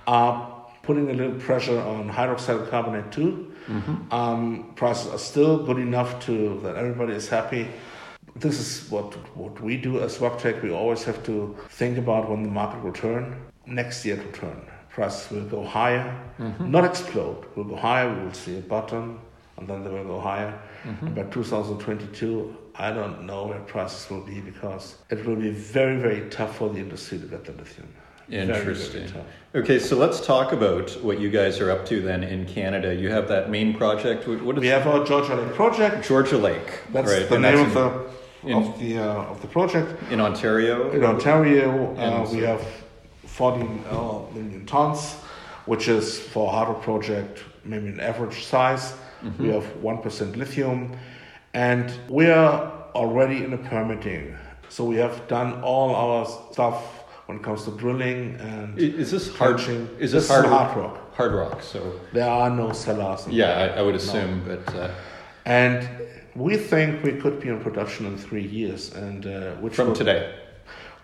are 0.07 0.33
putting 0.83 1.09
a 1.09 1.13
little 1.13 1.39
pressure 1.39 1.79
on 1.79 2.09
hydroxide 2.09 2.69
carbonate 2.69 3.11
too. 3.11 3.51
Um, 4.11 4.73
prices 4.75 5.07
are 5.13 5.17
still 5.17 5.65
good 5.65 5.77
enough 5.79 6.19
to 6.25 6.59
that 6.63 6.75
everybody 6.75 7.13
is 7.13 7.27
happy. 7.29 7.67
This 8.43 8.59
is 8.59 8.91
what 8.91 9.13
what 9.37 9.61
we 9.61 9.77
do 9.77 10.01
as 10.01 10.19
Rock 10.19 10.37
Tech. 10.37 10.61
We 10.61 10.71
always 10.71 11.03
have 11.05 11.23
to 11.27 11.55
think 11.69 11.97
about 11.97 12.29
when 12.29 12.43
the 12.43 12.49
market 12.49 12.83
will 12.83 12.91
turn. 12.91 13.37
Next 13.65 14.05
year 14.05 14.17
it 14.17 14.25
will 14.25 14.33
turn. 14.33 14.61
Prices 14.89 15.31
will 15.31 15.45
go 15.45 15.63
higher, 15.63 16.05
mm-hmm. 16.37 16.69
not 16.69 16.83
explode. 16.83 17.45
Will 17.55 17.63
go 17.63 17.77
higher. 17.77 18.13
We 18.13 18.25
will 18.25 18.33
see 18.33 18.57
a 18.57 18.61
bottom, 18.61 19.21
and 19.57 19.67
then 19.67 19.85
they 19.85 19.89
will 19.89 20.03
go 20.03 20.19
higher. 20.19 20.59
Mm-hmm. 20.83 21.05
And 21.07 21.15
by 21.15 21.23
2022, 21.23 22.57
I 22.75 22.91
don't 22.91 23.25
know 23.25 23.47
where 23.47 23.61
prices 23.61 24.09
will 24.09 24.25
be 24.33 24.41
because 24.41 24.97
it 25.09 25.25
will 25.25 25.37
be 25.37 25.51
very, 25.51 25.97
very 25.97 26.29
tough 26.29 26.57
for 26.57 26.69
the 26.69 26.79
industry 26.79 27.19
to 27.19 27.25
get 27.25 27.45
the 27.45 27.53
lithium. 27.53 27.87
Very, 28.27 28.45
very 28.45 28.59
Interesting. 28.59 29.25
Okay, 29.55 29.79
so 29.79 29.95
let's 29.95 30.25
talk 30.25 30.51
about 30.51 30.91
what 31.01 31.19
you 31.19 31.29
guys 31.29 31.59
are 31.61 31.71
up 31.71 31.85
to 31.85 32.01
then 32.01 32.23
in 32.23 32.45
Canada. 32.45 32.93
You 32.93 33.09
have 33.09 33.27
that 33.29 33.49
main 33.49 33.73
project. 33.73 34.27
What 34.27 34.57
is 34.57 34.61
We 34.61 34.67
have 34.67 34.85
our 34.87 35.05
Georgia 35.05 35.35
Lake 35.35 35.53
project. 35.53 36.07
Georgia 36.07 36.37
Lake? 36.37 36.81
That's 36.91 37.11
right, 37.11 37.29
the 37.29 37.35
and 37.35 37.43
name 37.43 37.59
of 37.59 37.73
the 37.73 38.22
in- 38.45 38.57
of 38.57 38.79
the 38.79 38.97
uh, 38.97 39.31
of 39.31 39.41
the 39.41 39.47
project. 39.47 39.89
in 40.11 40.19
Ontario. 40.21 40.91
In 40.91 41.03
Ontario, 41.03 41.93
uh, 41.97 42.27
we 42.31 42.39
have 42.39 42.61
14 43.25 43.83
uh, 43.89 44.19
million 44.33 44.65
tons, 44.65 45.15
which 45.65 45.87
is 45.87 46.19
for 46.19 46.47
a 46.47 46.51
hard 46.51 46.69
rock 46.69 46.81
project 46.83 47.43
maybe 47.65 47.87
an 47.87 47.99
average 47.99 48.43
size. 48.45 48.93
We 49.39 49.47
have 49.49 49.63
1% 49.81 50.35
lithium, 50.35 50.91
and 51.53 51.89
we 52.09 52.25
are 52.29 52.73
already 52.93 53.37
in 53.45 53.51
the 53.51 53.57
permitting. 53.57 54.35
So 54.67 54.83
we 54.83 54.97
have 54.97 55.25
done 55.29 55.61
all 55.63 55.95
our 55.95 56.25
stuff 56.51 56.83
when 57.27 57.37
it 57.37 57.43
comes 57.43 57.63
to 57.63 57.71
drilling 57.71 58.35
and 58.41 58.77
Is 58.77 59.11
this 59.11 59.33
hard? 59.33 59.57
trenching. 59.59 59.87
Is 59.97 60.11
This 60.11 60.27
this 60.27 60.27
hard, 60.29 60.45
hard 60.45 60.75
rock? 60.77 61.15
Hard 61.15 61.31
rock. 61.33 61.61
So 61.63 61.79
There 62.11 62.27
are 62.29 62.49
no 62.49 62.73
salars. 62.73 63.25
yeah. 63.29 63.51
I, 63.75 63.79
I 63.79 63.81
would 63.81 63.93
No. 63.95 64.01
assume, 64.01 64.41
but 64.45 64.75
uh, 64.75 64.89
And 65.45 65.87
we 66.35 66.57
think 66.57 67.03
we 67.03 67.13
could 67.13 67.39
be 67.39 67.49
in 67.49 67.59
production 67.59 68.05
in 68.05 68.17
three 68.17 68.45
years, 68.45 68.93
and 68.93 69.25
uh, 69.25 69.51
which 69.61 69.75
from 69.75 69.87
would- 69.89 69.97
today. 69.97 70.33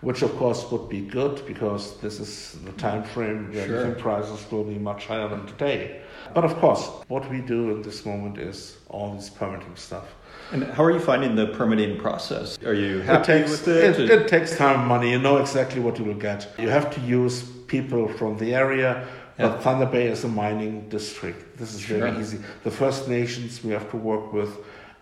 which 0.02 0.22
of 0.22 0.34
course 0.38 0.64
would 0.70 0.88
be 0.88 1.00
good 1.02 1.42
because 1.46 1.98
this 2.00 2.20
is 2.20 2.56
the 2.64 2.72
time 2.72 3.02
frame 3.04 3.52
where 3.52 3.66
Sure. 3.66 3.90
prices 3.96 4.40
will 4.50 4.64
be 4.64 4.78
much 4.78 5.06
higher 5.06 5.28
than 5.28 5.44
today. 5.46 6.00
But 6.34 6.44
of 6.44 6.54
course, 6.56 6.88
what 7.08 7.30
we 7.30 7.40
do 7.42 7.70
in 7.74 7.82
this 7.82 8.06
moment 8.06 8.38
is 8.38 8.78
all 8.88 9.12
this 9.14 9.28
permitting 9.28 9.76
stuff. 9.76 10.06
And 10.52 10.64
how 10.64 10.84
are 10.84 10.90
you 10.90 11.00
finding 11.00 11.36
the 11.36 11.48
permitting 11.48 11.98
process? 11.98 12.58
Are 12.64 12.72
you 12.74 13.00
It 13.00 13.04
happy 13.06 13.26
takes, 13.32 13.50
with 13.50 13.68
it? 13.68 14.00
it, 14.00 14.10
it 14.10 14.28
takes 14.28 14.56
time 14.56 14.78
and 14.80 14.88
money. 14.88 15.10
You 15.10 15.18
know 15.18 15.36
exactly 15.36 15.80
what 15.82 15.98
you 15.98 16.04
will 16.06 16.20
get. 16.30 16.48
You 16.58 16.70
have 16.70 16.88
to 16.94 17.00
use 17.02 17.42
people 17.66 18.08
from 18.08 18.38
the 18.38 18.54
area. 18.54 19.06
But 19.36 19.62
Thunder 19.62 19.86
Bay 19.86 20.06
is 20.08 20.24
a 20.24 20.28
mining 20.28 20.88
district. 20.90 21.56
This 21.58 21.72
is 21.74 21.80
very 21.80 22.10
Sure. 22.10 22.20
easy. 22.20 22.38
The 22.64 22.70
First 22.70 23.08
Nations 23.08 23.62
we 23.64 23.70
have 23.72 23.88
to 23.90 23.96
work 23.96 24.32
with, 24.34 24.50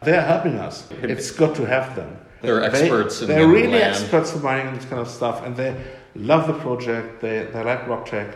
they're 0.02 0.22
helping 0.22 0.58
us. 0.58 0.86
It's 1.02 1.30
good 1.30 1.54
to 1.56 1.64
have 1.66 1.94
them. 1.96 2.16
They're 2.42 2.60
They- 2.60 2.66
experts 2.66 3.20
in 3.22 3.28
They're 3.28 3.42
the 3.42 3.48
really 3.48 3.68
land. 3.68 3.94
experts 3.94 4.34
in 4.34 4.42
mining 4.42 4.68
and 4.68 4.76
this 4.76 4.84
kind 4.84 5.00
of 5.02 5.08
stuff, 5.08 5.44
and 5.44 5.56
they 5.56 5.74
love 6.14 6.46
the 6.46 6.52
project. 6.54 7.20
They 7.20 7.46
they 7.52 7.62
like 7.64 7.86
Rock 7.88 8.06
Tech, 8.06 8.28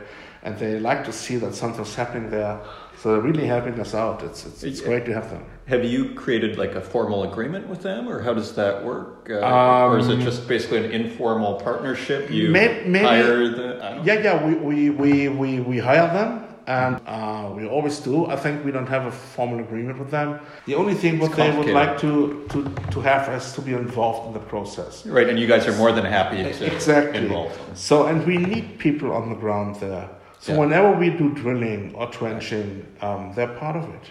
and 0.42 0.58
they 0.58 0.80
like 0.80 1.04
to 1.04 1.12
see 1.12 1.36
that 1.36 1.54
something's 1.54 1.94
happening 1.94 2.30
there. 2.30 2.58
So 2.98 3.12
they're 3.12 3.20
really 3.20 3.46
helping 3.46 3.78
us 3.80 3.94
out. 3.94 4.22
It's 4.24 4.44
it's, 4.44 4.62
it's 4.64 4.80
great 4.80 5.04
to 5.06 5.12
have 5.14 5.30
them. 5.30 5.44
Have 5.66 5.84
you 5.84 6.14
created 6.14 6.58
like 6.58 6.74
a 6.74 6.80
formal 6.80 7.22
agreement 7.24 7.68
with 7.68 7.82
them, 7.82 8.08
or 8.08 8.20
how 8.22 8.34
does 8.34 8.52
that 8.54 8.84
work? 8.84 9.28
Uh, 9.30 9.86
or 9.86 9.98
is 9.98 10.08
it 10.08 10.14
Um, 10.14 10.20
just 10.20 10.48
basically 10.48 10.84
an 10.84 10.90
informal 10.90 11.54
partnership? 11.54 12.28
You 12.30 12.50
May- 12.50 12.82
maybe- 12.86 13.04
hire 13.06 13.48
the. 13.48 13.78
I 13.84 13.94
don't 13.94 14.04
Yeah, 14.04 14.18
yeah, 14.26 14.44
we, 14.46 14.54
we, 14.54 14.90
we, 14.90 15.28
we, 15.28 15.60
we 15.60 15.78
hire 15.78 16.08
them 16.12 16.41
and 16.66 17.00
uh, 17.06 17.50
we 17.54 17.66
always 17.66 17.98
do. 18.00 18.26
I 18.26 18.36
think 18.36 18.64
we 18.64 18.70
don't 18.72 18.88
have 18.88 19.06
a 19.06 19.10
formal 19.12 19.60
agreement 19.60 19.98
with 19.98 20.10
them. 20.10 20.40
The 20.66 20.74
only 20.74 20.94
thing 20.94 21.18
what 21.18 21.32
they 21.36 21.50
would 21.56 21.68
like 21.68 21.98
to, 22.00 22.46
to, 22.50 22.64
to 22.92 23.00
have 23.00 23.28
is 23.34 23.52
to 23.54 23.62
be 23.62 23.72
involved 23.72 24.28
in 24.28 24.32
the 24.32 24.40
process. 24.40 25.04
Right, 25.06 25.28
and 25.28 25.38
you 25.38 25.46
guys 25.46 25.66
are 25.66 25.76
more 25.76 25.92
than 25.92 26.04
happy 26.04 26.42
to 26.42 26.74
Exactly. 26.74 27.18
involve. 27.22 27.58
So, 27.74 28.06
and 28.06 28.26
we 28.26 28.36
need 28.38 28.78
people 28.78 29.12
on 29.12 29.28
the 29.28 29.36
ground 29.36 29.76
there. 29.76 30.08
So 30.40 30.52
Yeah. 30.52 30.58
whenever 30.60 30.92
we 30.92 31.10
do 31.10 31.30
drilling 31.30 31.94
or 31.94 32.06
trenching, 32.08 32.86
um, 33.00 33.32
they're 33.34 33.54
part 33.58 33.76
of 33.76 33.84
it. 33.94 34.10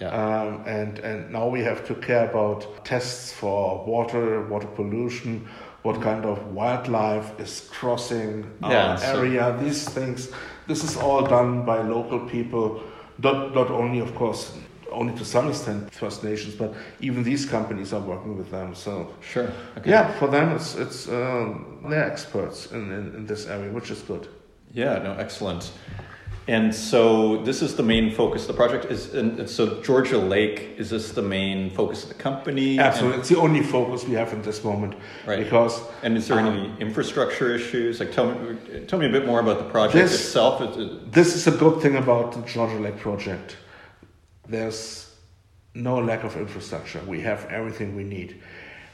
Yeah. 0.00 0.08
Um, 0.08 0.62
and, 0.66 0.98
and 1.00 1.30
now 1.32 1.48
we 1.48 1.60
have 1.62 1.86
to 1.86 1.94
care 1.94 2.28
about 2.30 2.84
tests 2.84 3.32
for 3.32 3.84
water, 3.84 4.42
water 4.48 4.66
pollution, 4.68 5.46
what 5.82 6.00
kind 6.00 6.24
of 6.24 6.38
wildlife 6.54 7.38
is 7.40 7.68
crossing 7.72 8.46
our 8.62 8.72
Yeah, 8.72 8.96
so- 8.96 9.18
area, 9.18 9.56
these 9.60 9.84
things. 9.88 10.28
This 10.66 10.84
is 10.84 10.96
all 10.96 11.26
done 11.26 11.64
by 11.64 11.82
local 11.82 12.20
people, 12.20 12.82
not, 13.18 13.54
not 13.54 13.70
only, 13.70 14.00
of 14.00 14.14
course, 14.14 14.56
only 14.90 15.14
to 15.14 15.24
some 15.24 15.48
extent 15.48 15.92
First 15.94 16.22
Nations, 16.22 16.54
but 16.54 16.74
even 17.00 17.22
these 17.22 17.46
companies 17.46 17.92
are 17.92 18.00
working 18.00 18.36
with 18.36 18.50
them. 18.50 18.74
So 18.74 19.14
Sure. 19.20 19.50
Okay. 19.78 19.90
yeah, 19.90 20.12
for 20.18 20.28
them, 20.28 20.54
it's 20.54 20.74
it's 20.76 21.08
um, 21.08 21.84
they're 21.88 22.04
experts 22.04 22.72
in, 22.72 22.92
in, 22.92 23.14
in 23.16 23.26
this 23.26 23.46
area, 23.46 23.70
which 23.72 23.90
is 23.90 24.02
good. 24.02 24.28
Yeah, 24.72 24.98
no, 25.02 25.12
excellent. 25.14 25.72
And 26.48 26.74
so 26.74 27.42
this 27.44 27.62
is 27.62 27.76
the 27.76 27.84
main 27.84 28.10
focus 28.10 28.42
of 28.42 28.48
the 28.48 28.54
project. 28.54 28.86
Is 28.86 29.14
and 29.14 29.38
and 29.38 29.48
so 29.48 29.80
Georgia 29.82 30.18
Lake 30.18 30.74
is 30.76 30.90
this 30.90 31.12
the 31.12 31.22
main 31.22 31.70
focus 31.70 32.02
of 32.02 32.08
the 32.08 32.14
company? 32.22 32.78
Absolutely, 32.80 33.20
it's 33.20 33.28
the 33.28 33.38
only 33.38 33.62
focus 33.62 34.04
we 34.04 34.14
have 34.14 34.32
at 34.32 34.42
this 34.42 34.64
moment. 34.64 34.94
Right. 35.26 35.38
Because 35.38 35.78
And, 35.78 35.86
and 36.02 36.16
is 36.16 36.26
there 36.26 36.40
um, 36.40 36.46
any 36.48 36.72
infrastructure 36.80 37.54
issues? 37.54 38.00
Like 38.00 38.10
tell 38.10 38.26
me 38.32 38.56
tell 38.88 38.98
me 38.98 39.06
a 39.06 39.12
bit 39.12 39.24
more 39.24 39.38
about 39.40 39.58
the 39.58 39.70
project 39.70 39.94
This- 39.94 40.14
itself. 40.14 40.60
Is 40.62 40.76
it- 40.76 41.12
This 41.12 41.36
is 41.36 41.46
a 41.46 41.52
good 41.52 41.80
thing 41.80 41.96
about 41.96 42.32
the 42.32 42.42
Georgia 42.42 42.78
Lake 42.80 42.98
project. 42.98 43.56
There's 44.48 45.14
no 45.74 45.98
lack 45.98 46.24
of 46.24 46.36
infrastructure. 46.36 47.00
We 47.06 47.20
have 47.20 47.46
everything 47.50 47.94
we 47.94 48.04
need. 48.04 48.42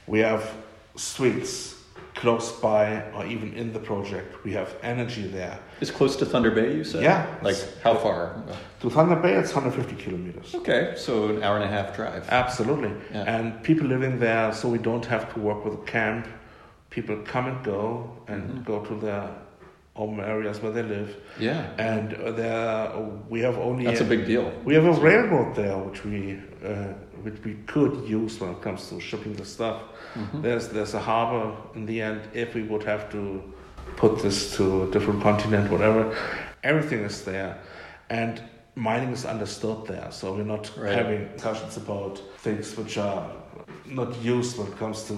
We 0.07 0.18
have 0.20 0.42
streets 0.96 1.78
close 2.18 2.50
by 2.60 3.02
or 3.14 3.24
even 3.26 3.52
in 3.54 3.72
the 3.72 3.78
project. 3.78 4.44
We 4.44 4.52
have 4.52 4.74
energy 4.82 5.26
there. 5.28 5.58
It's 5.80 5.90
close 5.92 6.16
to 6.16 6.26
Thunder 6.26 6.50
Bay, 6.50 6.74
you 6.76 6.84
said? 6.84 7.02
Yeah. 7.02 7.26
Like 7.42 7.56
how 7.82 7.94
far? 7.94 8.42
To 8.80 8.90
Thunder 8.90 9.16
Bay, 9.16 9.34
it's 9.34 9.54
150 9.54 10.02
kilometers. 10.02 10.54
Okay, 10.54 10.94
so 10.96 11.28
an 11.28 11.42
hour 11.44 11.56
and 11.56 11.64
a 11.64 11.68
half 11.68 11.94
drive. 11.94 12.28
Absolutely. 12.28 12.92
Yeah. 13.12 13.22
And 13.36 13.62
people 13.62 13.86
living 13.86 14.18
there, 14.18 14.52
so 14.52 14.68
we 14.68 14.78
don't 14.78 15.06
have 15.06 15.32
to 15.34 15.38
work 15.40 15.64
with 15.64 15.74
a 15.74 15.84
camp. 15.84 16.26
People 16.90 17.16
come 17.24 17.46
and 17.46 17.64
go 17.64 18.10
and 18.26 18.42
Mhm. 18.42 18.64
go 18.64 18.80
to 18.84 18.94
their 18.96 19.30
home 19.99 20.20
areas 20.20 20.57
where 20.62 20.72
they 20.76 20.84
live. 20.96 21.11
Yeah. 21.40 21.61
And 21.92 22.07
there, 22.40 22.92
we 23.28 23.40
have 23.40 23.59
only 23.59 23.84
That's 23.84 24.01
a 24.01 24.11
big 24.14 24.24
deal. 24.32 24.46
We 24.64 24.74
have 24.78 24.86
a 24.94 24.96
railroad 25.09 25.51
there, 25.62 25.76
which 25.86 26.01
we 26.05 26.18
uh, 26.64 26.92
which 27.24 27.38
we 27.46 27.55
could 27.72 27.94
use 28.20 28.32
when 28.40 28.51
it 28.55 28.61
comes 28.66 28.88
to 28.90 29.01
shipping 29.01 29.34
the 29.34 29.44
stuff. 29.44 29.78
Mhm. 30.14 30.42
There's 30.44 30.66
there's 30.74 30.94
a 30.94 31.03
harbor 31.11 31.46
in 31.74 31.86
the 31.90 31.99
end. 32.11 32.20
If 32.44 32.49
we 32.59 32.62
would 32.70 32.84
have 32.92 33.03
to 33.16 33.20
put 34.03 34.12
this 34.22 34.38
to 34.57 34.64
a 34.84 34.86
different 34.94 35.20
continent, 35.22 35.64
whatever, 35.74 36.03
everything 36.62 37.01
is 37.11 37.24
there, 37.24 37.53
and 38.11 38.34
mining 38.79 39.12
is 39.12 39.24
understood 39.24 39.87
there. 39.87 40.09
So 40.11 40.33
we're 40.35 40.45
not 40.45 40.70
Right. 40.76 40.95
having 40.95 41.29
discussions 41.35 41.76
about 41.76 42.18
things 42.39 42.76
which 42.76 42.97
are 42.99 43.26
not 43.87 44.11
used 44.22 44.59
when 44.59 44.68
it 44.68 44.79
comes 44.79 45.05
to 45.09 45.14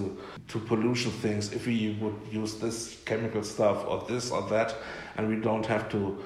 to 0.47 0.59
pollution 0.59 1.11
things. 1.11 1.53
If 1.53 1.67
we 1.67 1.97
would 2.01 2.15
use 2.41 2.55
this 2.59 2.97
chemical 3.05 3.43
stuff 3.43 3.85
or 3.87 4.03
this 4.07 4.31
or 4.31 4.41
that, 4.49 4.75
and 5.17 5.27
we 5.29 5.35
don't 5.35 5.65
have 5.65 5.87
to 5.89 6.17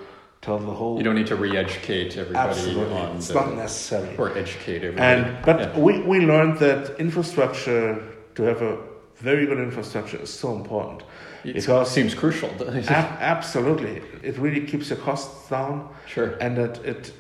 tell 0.41 0.59
the 0.59 0.71
whole 0.79 0.97
You 0.97 1.03
don't 1.03 1.15
need 1.15 1.27
to 1.27 1.35
re-educate 1.35 2.17
everybody 2.17 2.49
Absolutely, 2.49 2.97
on 2.97 3.15
it's 3.17 3.27
the, 3.27 3.33
not 3.33 3.55
necessary. 3.55 4.15
or 4.17 4.29
educate 4.37 4.83
everybody. 4.83 5.01
And 5.21 5.25
but 5.45 5.59
Yeah. 5.59 5.79
we, 5.79 5.93
we 6.11 6.19
learned 6.19 6.57
that 6.59 6.99
infrastructure 6.99 8.01
to 8.35 8.43
have 8.43 8.61
a 8.61 8.77
very 9.17 9.45
good 9.45 9.59
infrastructure 9.59 10.21
is 10.21 10.29
so 10.29 10.55
important 10.55 11.03
it 11.43 11.53
because 11.53 11.89
seems 11.91 12.13
crucial. 12.13 12.49
ab- 12.89 13.17
absolutely 13.21 14.01
it 14.23 14.37
really 14.37 14.61
keeps 14.71 14.89
your 14.89 14.99
costs 14.99 15.49
down 15.49 15.87
sure. 16.05 16.29
and 16.41 16.57
that 16.57 16.83
it 16.85 17.13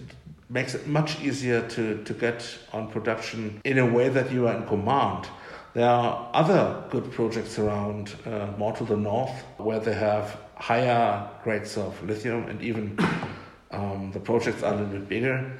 makes 0.49 0.75
it 0.75 0.87
much 0.87 1.19
easier 1.21 1.67
to, 1.69 2.03
to 2.03 2.13
get 2.13 2.57
on 2.71 2.89
production 2.89 3.59
in 3.63 3.77
a 3.79 3.85
way 3.85 4.09
that 4.09 4.31
you 4.31 4.47
are 4.47 4.55
in 4.55 4.65
command. 4.67 5.27
There 5.73 5.89
are 5.89 6.29
other 6.33 6.83
good 6.89 7.11
projects 7.11 7.59
around, 7.59 8.15
uh, 8.25 8.47
more 8.57 8.73
to 8.73 8.85
the 8.85 8.95
north, 8.95 9.43
where 9.57 9.79
they 9.79 9.93
have 9.93 10.37
higher 10.55 11.27
grades 11.43 11.77
of 11.77 12.01
lithium, 12.03 12.47
and 12.47 12.61
even 12.61 12.97
um, 13.71 14.11
the 14.13 14.19
projects 14.19 14.63
are 14.63 14.73
a 14.73 14.77
little 14.77 14.93
bit 14.93 15.09
bigger, 15.09 15.51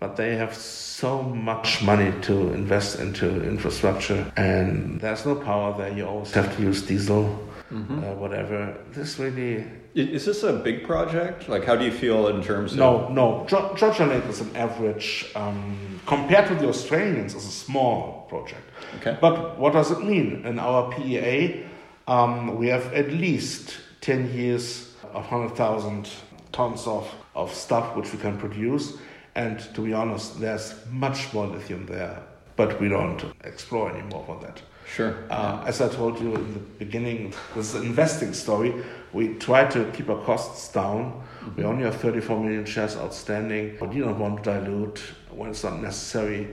but 0.00 0.16
they 0.16 0.34
have 0.34 0.54
so 0.54 1.22
much 1.22 1.82
money 1.82 2.12
to 2.22 2.52
invest 2.52 2.98
into 2.98 3.44
infrastructure, 3.44 4.32
and 4.36 5.00
there's 5.00 5.24
no 5.24 5.36
power 5.36 5.76
there. 5.78 5.92
You 5.96 6.06
always 6.06 6.32
have 6.32 6.56
to 6.56 6.62
use 6.62 6.82
diesel, 6.82 7.38
Mhm. 7.70 8.02
uh, 8.02 8.14
whatever. 8.16 8.74
This 8.92 9.20
really 9.20 9.64
Is 9.94 10.24
this 10.24 10.42
a 10.44 10.52
big 10.52 10.84
project? 10.84 11.48
Like, 11.48 11.64
how 11.64 11.74
do 11.74 11.84
you 11.84 11.90
feel 11.90 12.28
in 12.28 12.42
terms 12.42 12.72
of? 12.72 12.78
no, 12.78 13.08
no. 13.08 13.44
Ge- 13.46 13.78
Georgia 13.78 14.06
Lake 14.06 14.24
is 14.26 14.40
an 14.40 14.54
average, 14.54 15.26
um, 15.34 16.00
compared 16.06 16.46
to 16.48 16.54
the 16.54 16.68
Australians, 16.68 17.34
is 17.34 17.44
a 17.44 17.50
small 17.50 18.26
project. 18.28 18.62
Okay. 18.98 19.18
But 19.20 19.58
what 19.58 19.72
does 19.72 19.90
it 19.90 20.04
mean? 20.04 20.46
In 20.46 20.58
our 20.60 20.92
PEA, 20.92 21.64
um, 22.06 22.56
we 22.56 22.68
have 22.68 22.92
at 22.92 23.10
least 23.10 23.76
10 24.00 24.32
years 24.32 24.94
of 25.12 25.28
100,000 25.30 26.08
tons 26.52 26.86
of, 26.86 27.12
of 27.34 27.52
stuff 27.52 27.96
which 27.96 28.12
we 28.12 28.18
can 28.18 28.38
produce. 28.38 28.96
And 29.34 29.58
to 29.74 29.80
be 29.80 29.92
honest, 29.92 30.40
there's 30.40 30.74
much 30.90 31.32
more 31.32 31.46
lithium 31.46 31.86
there, 31.86 32.22
but 32.56 32.80
we 32.80 32.88
don't 32.88 33.24
explore 33.44 33.90
anymore 33.90 34.24
for 34.26 34.40
that. 34.42 34.62
Sure. 34.94 35.14
Uh, 35.30 35.62
as 35.66 35.80
I 35.80 35.88
told 35.88 36.20
you 36.20 36.34
in 36.34 36.52
the 36.54 36.58
beginning, 36.78 37.32
this 37.54 37.68
is 37.68 37.74
an 37.76 37.86
investing 37.86 38.32
story. 38.32 38.74
We 39.12 39.34
try 39.34 39.64
to 39.66 39.84
keep 39.92 40.08
our 40.10 40.22
costs 40.24 40.72
down. 40.72 41.22
We 41.56 41.64
only 41.64 41.84
have 41.84 41.96
34 41.96 42.40
million 42.40 42.64
shares 42.64 42.96
outstanding, 42.96 43.76
but 43.78 43.92
you 43.94 44.04
don't 44.04 44.18
want 44.18 44.42
to 44.44 44.50
dilute 44.60 45.00
when 45.30 45.50
it's 45.50 45.62
not 45.64 45.80
necessary. 45.80 46.48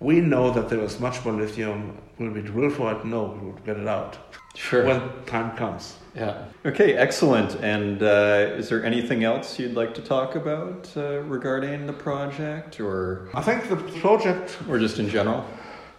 We 0.00 0.20
know 0.20 0.50
that 0.50 0.68
there 0.68 0.80
is 0.80 0.98
much 1.00 1.24
more 1.24 1.34
lithium. 1.34 1.98
Will 2.18 2.30
we 2.30 2.42
drill 2.42 2.70
for 2.70 2.92
it? 2.92 3.04
No, 3.04 3.24
we 3.40 3.46
will 3.46 3.58
get 3.64 3.76
it 3.76 3.86
out 3.88 4.16
Sure. 4.54 4.84
when 4.84 5.00
time 5.26 5.56
comes. 5.56 5.96
yeah. 6.14 6.44
Okay. 6.66 6.94
Excellent. 6.94 7.54
And 7.62 8.02
uh, 8.02 8.56
is 8.58 8.68
there 8.68 8.84
anything 8.84 9.24
else 9.24 9.58
you'd 9.58 9.74
like 9.74 9.94
to 9.94 10.02
talk 10.02 10.34
about 10.34 10.90
uh, 10.96 11.20
regarding 11.22 11.86
the 11.86 11.92
project, 11.92 12.80
or 12.80 13.28
I 13.34 13.42
think 13.42 13.68
the 13.68 13.76
project 14.00 14.58
or 14.68 14.78
just 14.78 14.98
in 14.98 15.08
general? 15.08 15.44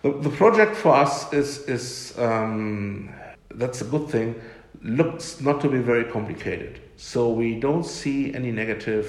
The, 0.04 0.12
the 0.12 0.30
project 0.30 0.76
for 0.76 0.94
us 0.94 1.32
is 1.32 1.60
is 1.68 2.14
um, 2.20 3.10
that's 3.56 3.82
a 3.82 3.86
good 3.86 4.10
thing. 4.10 4.36
Looks 4.82 5.40
not 5.40 5.62
to 5.62 5.70
be 5.70 5.80
very 5.80 6.04
complicated, 6.04 6.82
so 6.98 7.30
we 7.32 7.56
don't 7.60 7.86
see 7.86 8.34
any 8.36 8.52
negative 8.52 9.08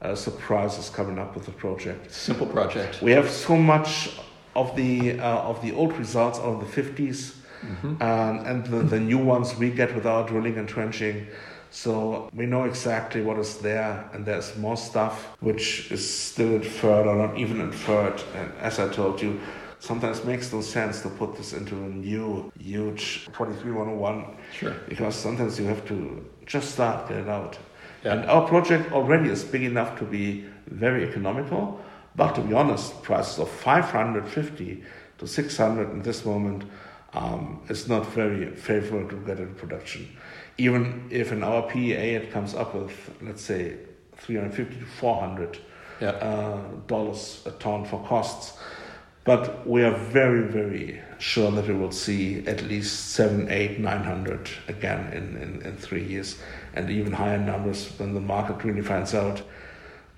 uh, 0.00 0.14
surprises 0.14 0.88
coming 0.88 1.18
up 1.18 1.34
with 1.34 1.44
the 1.44 1.52
project. 1.52 2.10
Simple 2.10 2.46
project. 2.46 3.02
We 3.02 3.12
have 3.12 3.28
so 3.28 3.56
much 3.56 4.10
of 4.56 4.74
the 4.74 5.20
uh, 5.20 5.50
of 5.50 5.60
the 5.60 5.72
old 5.74 5.92
results 5.98 6.38
out 6.38 6.54
of 6.54 6.60
the 6.60 6.66
fifties, 6.82 7.34
Mhm. 7.62 8.00
um, 8.00 8.46
and 8.46 8.66
the, 8.66 8.78
the 8.82 8.98
new 9.00 9.18
ones 9.18 9.56
we 9.58 9.70
get 9.70 9.94
with 9.94 10.06
our 10.06 10.26
drilling 10.26 10.56
and 10.58 10.66
trenching. 10.68 11.26
So 11.70 12.28
we 12.34 12.44
know 12.46 12.64
exactly 12.64 13.20
what 13.22 13.38
is 13.38 13.58
there, 13.58 14.04
and 14.14 14.24
there's 14.26 14.56
more 14.56 14.76
stuff 14.76 15.14
which 15.40 15.92
is 15.92 16.02
still 16.02 16.54
inferred 16.54 17.06
or 17.06 17.16
not 17.16 17.36
even 17.38 17.60
inferred. 17.60 18.20
And 18.34 18.50
as 18.60 18.78
I 18.78 18.88
told 18.88 19.22
you, 19.22 19.38
sometimes 19.86 20.24
makes 20.24 20.52
no 20.52 20.60
sense 20.60 21.02
to 21.02 21.08
put 21.08 21.36
this 21.36 21.52
into 21.52 21.74
a 21.74 21.88
new 21.88 22.52
huge 22.56 23.26
43101 23.32 24.36
Sure. 24.56 24.74
because 24.88 25.16
sometimes 25.16 25.58
you 25.58 25.66
have 25.66 25.84
to 25.88 26.24
just 26.46 26.70
start, 26.70 27.08
get 27.08 27.18
it 27.18 27.28
out. 27.28 27.58
Yeah. 28.04 28.12
And 28.12 28.30
our 28.30 28.46
project 28.46 28.92
already 28.92 29.28
is 29.28 29.42
big 29.42 29.64
enough 29.64 29.98
to 29.98 30.04
be 30.04 30.44
very 30.68 31.02
economical, 31.08 31.80
but 32.14 32.32
to 32.36 32.40
be 32.42 32.54
honest, 32.54 33.02
prices 33.02 33.40
of 33.40 33.48
550 33.48 34.84
to 35.18 35.26
600 35.26 35.90
in 35.90 36.02
this 36.02 36.24
moment 36.24 36.62
um, 37.14 37.60
is 37.68 37.88
not 37.88 38.06
very 38.14 38.54
favorable 38.54 39.08
to 39.10 39.16
get 39.26 39.40
into 39.40 39.54
production. 39.54 40.08
Even 40.58 41.08
if 41.10 41.32
in 41.32 41.42
our 41.42 41.62
PEA 41.62 42.14
it 42.14 42.30
comes 42.30 42.54
up 42.54 42.72
with, 42.74 42.92
let's 43.20 43.42
say, 43.42 43.78
350 44.16 44.78
to 44.78 44.86
400 44.86 45.58
Yeah. 46.00 46.10
uh, 46.10 46.60
dollars 46.86 47.42
a 47.46 47.50
ton 47.50 47.84
for 47.84 47.98
costs. 48.06 48.58
But 49.24 49.66
we 49.66 49.84
are 49.84 49.96
very, 49.96 50.42
very 50.42 51.00
sure 51.18 51.50
that 51.52 51.68
we 51.68 51.74
will 51.74 51.92
see 51.92 52.44
at 52.46 52.62
least 52.62 53.10
seven, 53.10 53.48
eight, 53.50 53.78
nine 53.78 54.02
hundred 54.02 54.50
again 54.66 55.12
in, 55.12 55.36
in, 55.36 55.62
in 55.62 55.76
three 55.76 56.02
years, 56.04 56.40
and 56.74 56.90
even 56.90 57.12
higher 57.12 57.38
numbers 57.38 57.88
when 57.98 58.14
the 58.14 58.20
market 58.20 58.64
really 58.64 58.82
finds 58.82 59.14
out 59.14 59.42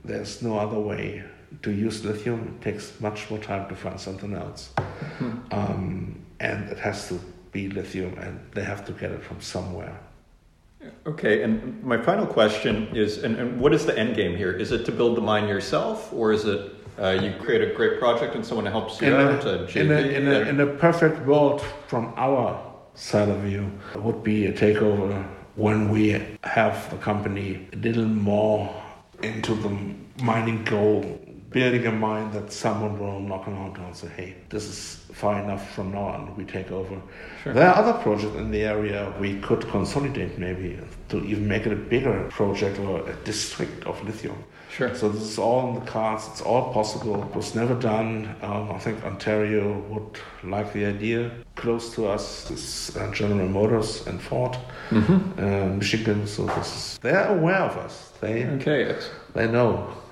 there's 0.05 0.41
no 0.43 0.59
other 0.59 0.79
way 0.79 1.23
to 1.63 1.71
use 1.71 2.05
lithium. 2.05 2.57
It 2.61 2.65
takes 2.65 2.99
much 3.01 3.29
more 3.31 3.39
time 3.39 3.69
to 3.69 3.77
find 3.77 4.01
something 4.01 4.35
else, 4.35 4.71
Hmm. 5.19 5.33
um, 5.51 6.19
and 6.41 6.69
it 6.71 6.79
has 6.79 7.09
to 7.09 7.21
be 7.53 7.69
lithium, 7.69 8.17
and 8.19 8.41
they 8.55 8.65
have 8.65 8.85
to 8.87 8.93
get 8.93 9.11
it 9.11 9.23
from 9.23 9.41
somewhere. 9.41 9.99
Okay, 11.07 11.43
and 11.43 11.83
my 11.83 11.99
final 12.03 12.27
question 12.27 12.89
is, 12.97 13.23
and, 13.23 13.37
and 13.37 13.61
what 13.61 13.73
is 13.73 13.85
the 13.87 13.97
end 13.99 14.17
game 14.17 14.37
here? 14.37 14.53
Is 14.53 14.73
it 14.73 14.85
to 14.87 14.93
build 14.93 15.17
the 15.17 15.21
mine 15.21 15.47
yourself, 15.49 16.13
or 16.13 16.33
is 16.33 16.45
it 16.47 16.73
uh, 16.99 17.11
you 17.11 17.35
create 17.41 17.63
a 17.63 17.75
great 17.75 17.99
project 17.99 18.35
and 18.35 18.45
someone 18.45 18.67
helps 18.67 19.01
you 19.01 19.09
in 19.09 19.15
out? 19.15 19.45
a, 19.45 19.79
in, 19.79 19.91
a, 19.91 19.99
in, 19.99 20.29
a, 20.29 20.41
in 20.41 20.61
a 20.61 20.67
perfect 20.67 21.25
world 21.27 21.61
from 21.89 22.13
our 22.17 22.73
side 22.95 23.29
of 23.29 23.39
view 23.39 23.71
would 23.97 24.23
be 24.23 24.47
a 24.47 24.53
takeover 24.53 25.27
when 25.57 25.89
we 25.89 26.21
have 26.45 26.91
the 26.91 26.97
company 26.97 27.67
a 27.73 27.77
little 27.77 28.07
more 28.07 28.83
into 29.23 29.55
the 29.55 29.71
mining 30.23 30.63
goal 30.65 31.21
building 31.55 31.87
a 31.87 31.93
mind 31.93 32.33
that 32.37 32.53
someone 32.53 32.99
will 32.99 33.21
knock 33.21 33.47
on 33.49 33.55
our 33.55 33.71
door 33.77 33.87
and 33.87 33.97
say 33.97 34.09
hey 34.17 34.31
this 34.55 34.65
is 34.73 34.81
far 35.13 35.35
enough 35.45 35.65
from 35.75 35.93
now 35.93 36.07
on 36.15 36.37
we 36.37 36.45
take 36.45 36.71
over 36.81 36.97
Sure. 37.43 37.53
there 37.57 37.69
are 37.71 37.77
other 37.83 37.95
projects 38.03 38.37
in 38.37 38.51
the 38.51 38.63
area 38.75 39.01
we 39.21 39.31
could 39.47 39.63
consolidate 39.77 40.33
maybe 40.47 40.71
to 41.11 41.17
even 41.25 41.47
make 41.55 41.65
it 41.69 41.73
a 41.73 41.81
bigger 41.95 42.17
project 42.39 42.79
or 42.81 43.09
a 43.09 43.15
district 43.25 43.85
of 43.87 43.95
lithium 44.05 44.43
Sure. 44.77 44.93
so 45.01 45.09
this 45.09 45.23
is 45.23 45.39
all 45.39 45.69
in 45.69 45.75
the 45.81 45.87
cards. 45.97 46.27
It's 46.33 46.41
all 46.43 46.73
possible. 46.73 47.23
It 47.23 47.33
was 47.37 47.55
never 47.55 47.77
done. 47.93 48.13
Um, 48.43 48.73
I 48.73 48.79
think 48.85 49.05
Ontario 49.05 49.79
would 49.91 50.19
like 50.43 50.73
the 50.73 50.85
idea. 50.87 51.31
close 51.55 51.95
to 51.95 52.09
us 52.09 52.51
is 52.51 52.97
uh, 52.97 53.09
General 53.13 53.49
Motors 53.49 54.05
and 54.09 54.21
Ford, 54.21 54.57
uh, 54.91 55.69
Michigan. 55.81 56.27
So 56.27 56.47
this 56.57 56.69
is, 56.79 56.99
they 57.03 57.13
are 57.13 57.29
aware 57.39 57.63
of 57.71 57.77
us. 57.87 57.95
They 58.21 58.47
Okay. 58.57 58.97
they 59.37 59.47
know 59.47 59.71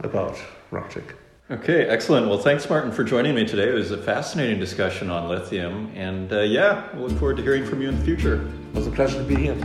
about 0.09 0.37
Rock 0.71 0.91
Tech. 0.91 1.09
Okay, 1.53 1.85
excellent. 1.85 2.29
Well, 2.29 2.39
thanks, 2.39 2.67
Martin, 2.71 2.91
for 2.91 3.05
joining 3.05 3.35
me 3.35 3.45
today. 3.45 3.69
It 3.69 3.75
was 3.75 3.91
a 3.91 3.99
fascinating 3.99 4.59
discussion 4.59 5.11
on 5.11 5.29
lithium. 5.29 5.93
And 5.95 6.33
uh, 6.33 6.41
yeah, 6.41 6.89
we'll 6.95 7.09
look 7.09 7.19
forward 7.19 7.37
to 7.37 7.43
hearing 7.43 7.67
from 7.67 7.83
you 7.83 7.91
in 7.91 7.99
the 7.99 8.05
future. 8.07 8.51
It 8.73 8.75
was 8.75 8.87
a 8.87 8.91
pleasure 8.91 9.19
to 9.19 9.25
be 9.25 9.37
here. 9.37 9.57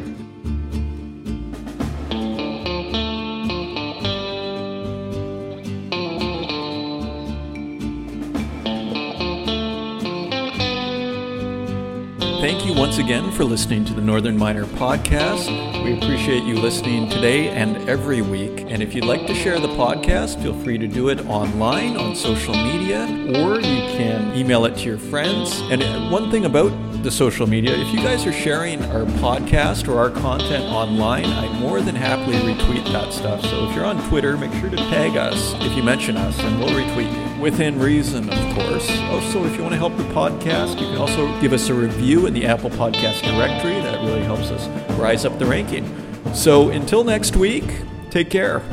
Again 13.08 13.32
for 13.32 13.46
listening 13.46 13.86
to 13.86 13.94
the 13.94 14.02
Northern 14.02 14.38
Miner 14.38 14.66
podcast. 14.66 15.48
We 15.82 15.94
appreciate 15.94 16.44
you 16.44 16.60
listening 16.60 17.10
today 17.10 17.48
and 17.48 17.78
every 17.88 18.22
week. 18.22 18.66
And 18.70 18.84
if 18.84 18.94
you'd 18.94 19.06
like 19.06 19.26
to 19.28 19.34
share 19.34 19.62
the 19.62 19.70
podcast, 19.70 20.42
feel 20.44 20.54
free 20.54 20.78
to 20.78 20.90
do 20.90 21.08
it 21.08 21.26
online 21.28 21.96
on 21.96 22.18
social 22.18 22.54
media 22.54 23.06
or 23.06 23.62
you 23.62 23.82
can 23.96 24.36
email 24.36 24.66
it 24.66 24.76
to 24.80 24.84
your 24.84 24.98
friends. 24.98 25.58
And 25.72 26.12
one 26.12 26.30
thing 26.30 26.44
about 26.44 26.74
the 27.04 27.12
social 27.12 27.48
media, 27.48 27.76
if 27.76 27.94
you 27.94 27.98
guys 27.98 28.26
are 28.26 28.34
sharing 28.34 28.84
our 28.86 29.06
podcast 29.22 29.88
or 29.88 30.00
our 30.00 30.10
content 30.10 30.64
online, 30.66 31.26
I 31.26 31.48
more 31.60 31.82
than 31.82 31.96
happily 31.96 32.38
retweet 32.38 32.92
that 32.92 33.14
stuff. 33.14 33.42
So 33.44 33.70
if 33.70 33.76
you're 33.76 33.86
on 33.86 34.02
Twitter, 34.10 34.38
make 34.38 34.52
sure 34.54 34.70
to 34.70 34.76
tag 34.76 35.16
us 35.16 35.54
if 35.64 35.76
you 35.76 35.84
mention 35.84 36.18
us 36.18 36.38
and 36.40 36.60
we'll 36.60 36.70
retweet 36.70 37.12
you. 37.12 37.42
Within 37.42 37.80
reason, 37.80 38.30
of 38.30 38.56
course. 38.56 38.90
Also, 39.10 39.46
if 39.46 39.56
you 39.56 39.62
want 39.62 39.74
to 39.74 39.78
help 39.78 39.96
the 39.98 40.04
podcast, 40.06 40.80
you 40.80 40.88
can 40.88 40.98
also 40.98 41.40
give 41.40 41.54
us 41.54 41.70
a 41.70 41.74
review 41.74 42.26
in 42.26 42.34
the 42.34 42.46
Apple 42.46 42.70
Podcast 42.70 43.22
directory. 43.22 43.80
That 43.82 44.04
really 44.04 44.24
helps 44.24 44.50
us 44.50 44.68
rise 44.98 45.26
up 45.26 45.38
the 45.40 45.46
ranking. 45.46 45.86
So 46.34 46.70
until 46.70 47.04
next 47.04 47.36
week, 47.36 47.66
take 48.10 48.30
care. 48.30 48.64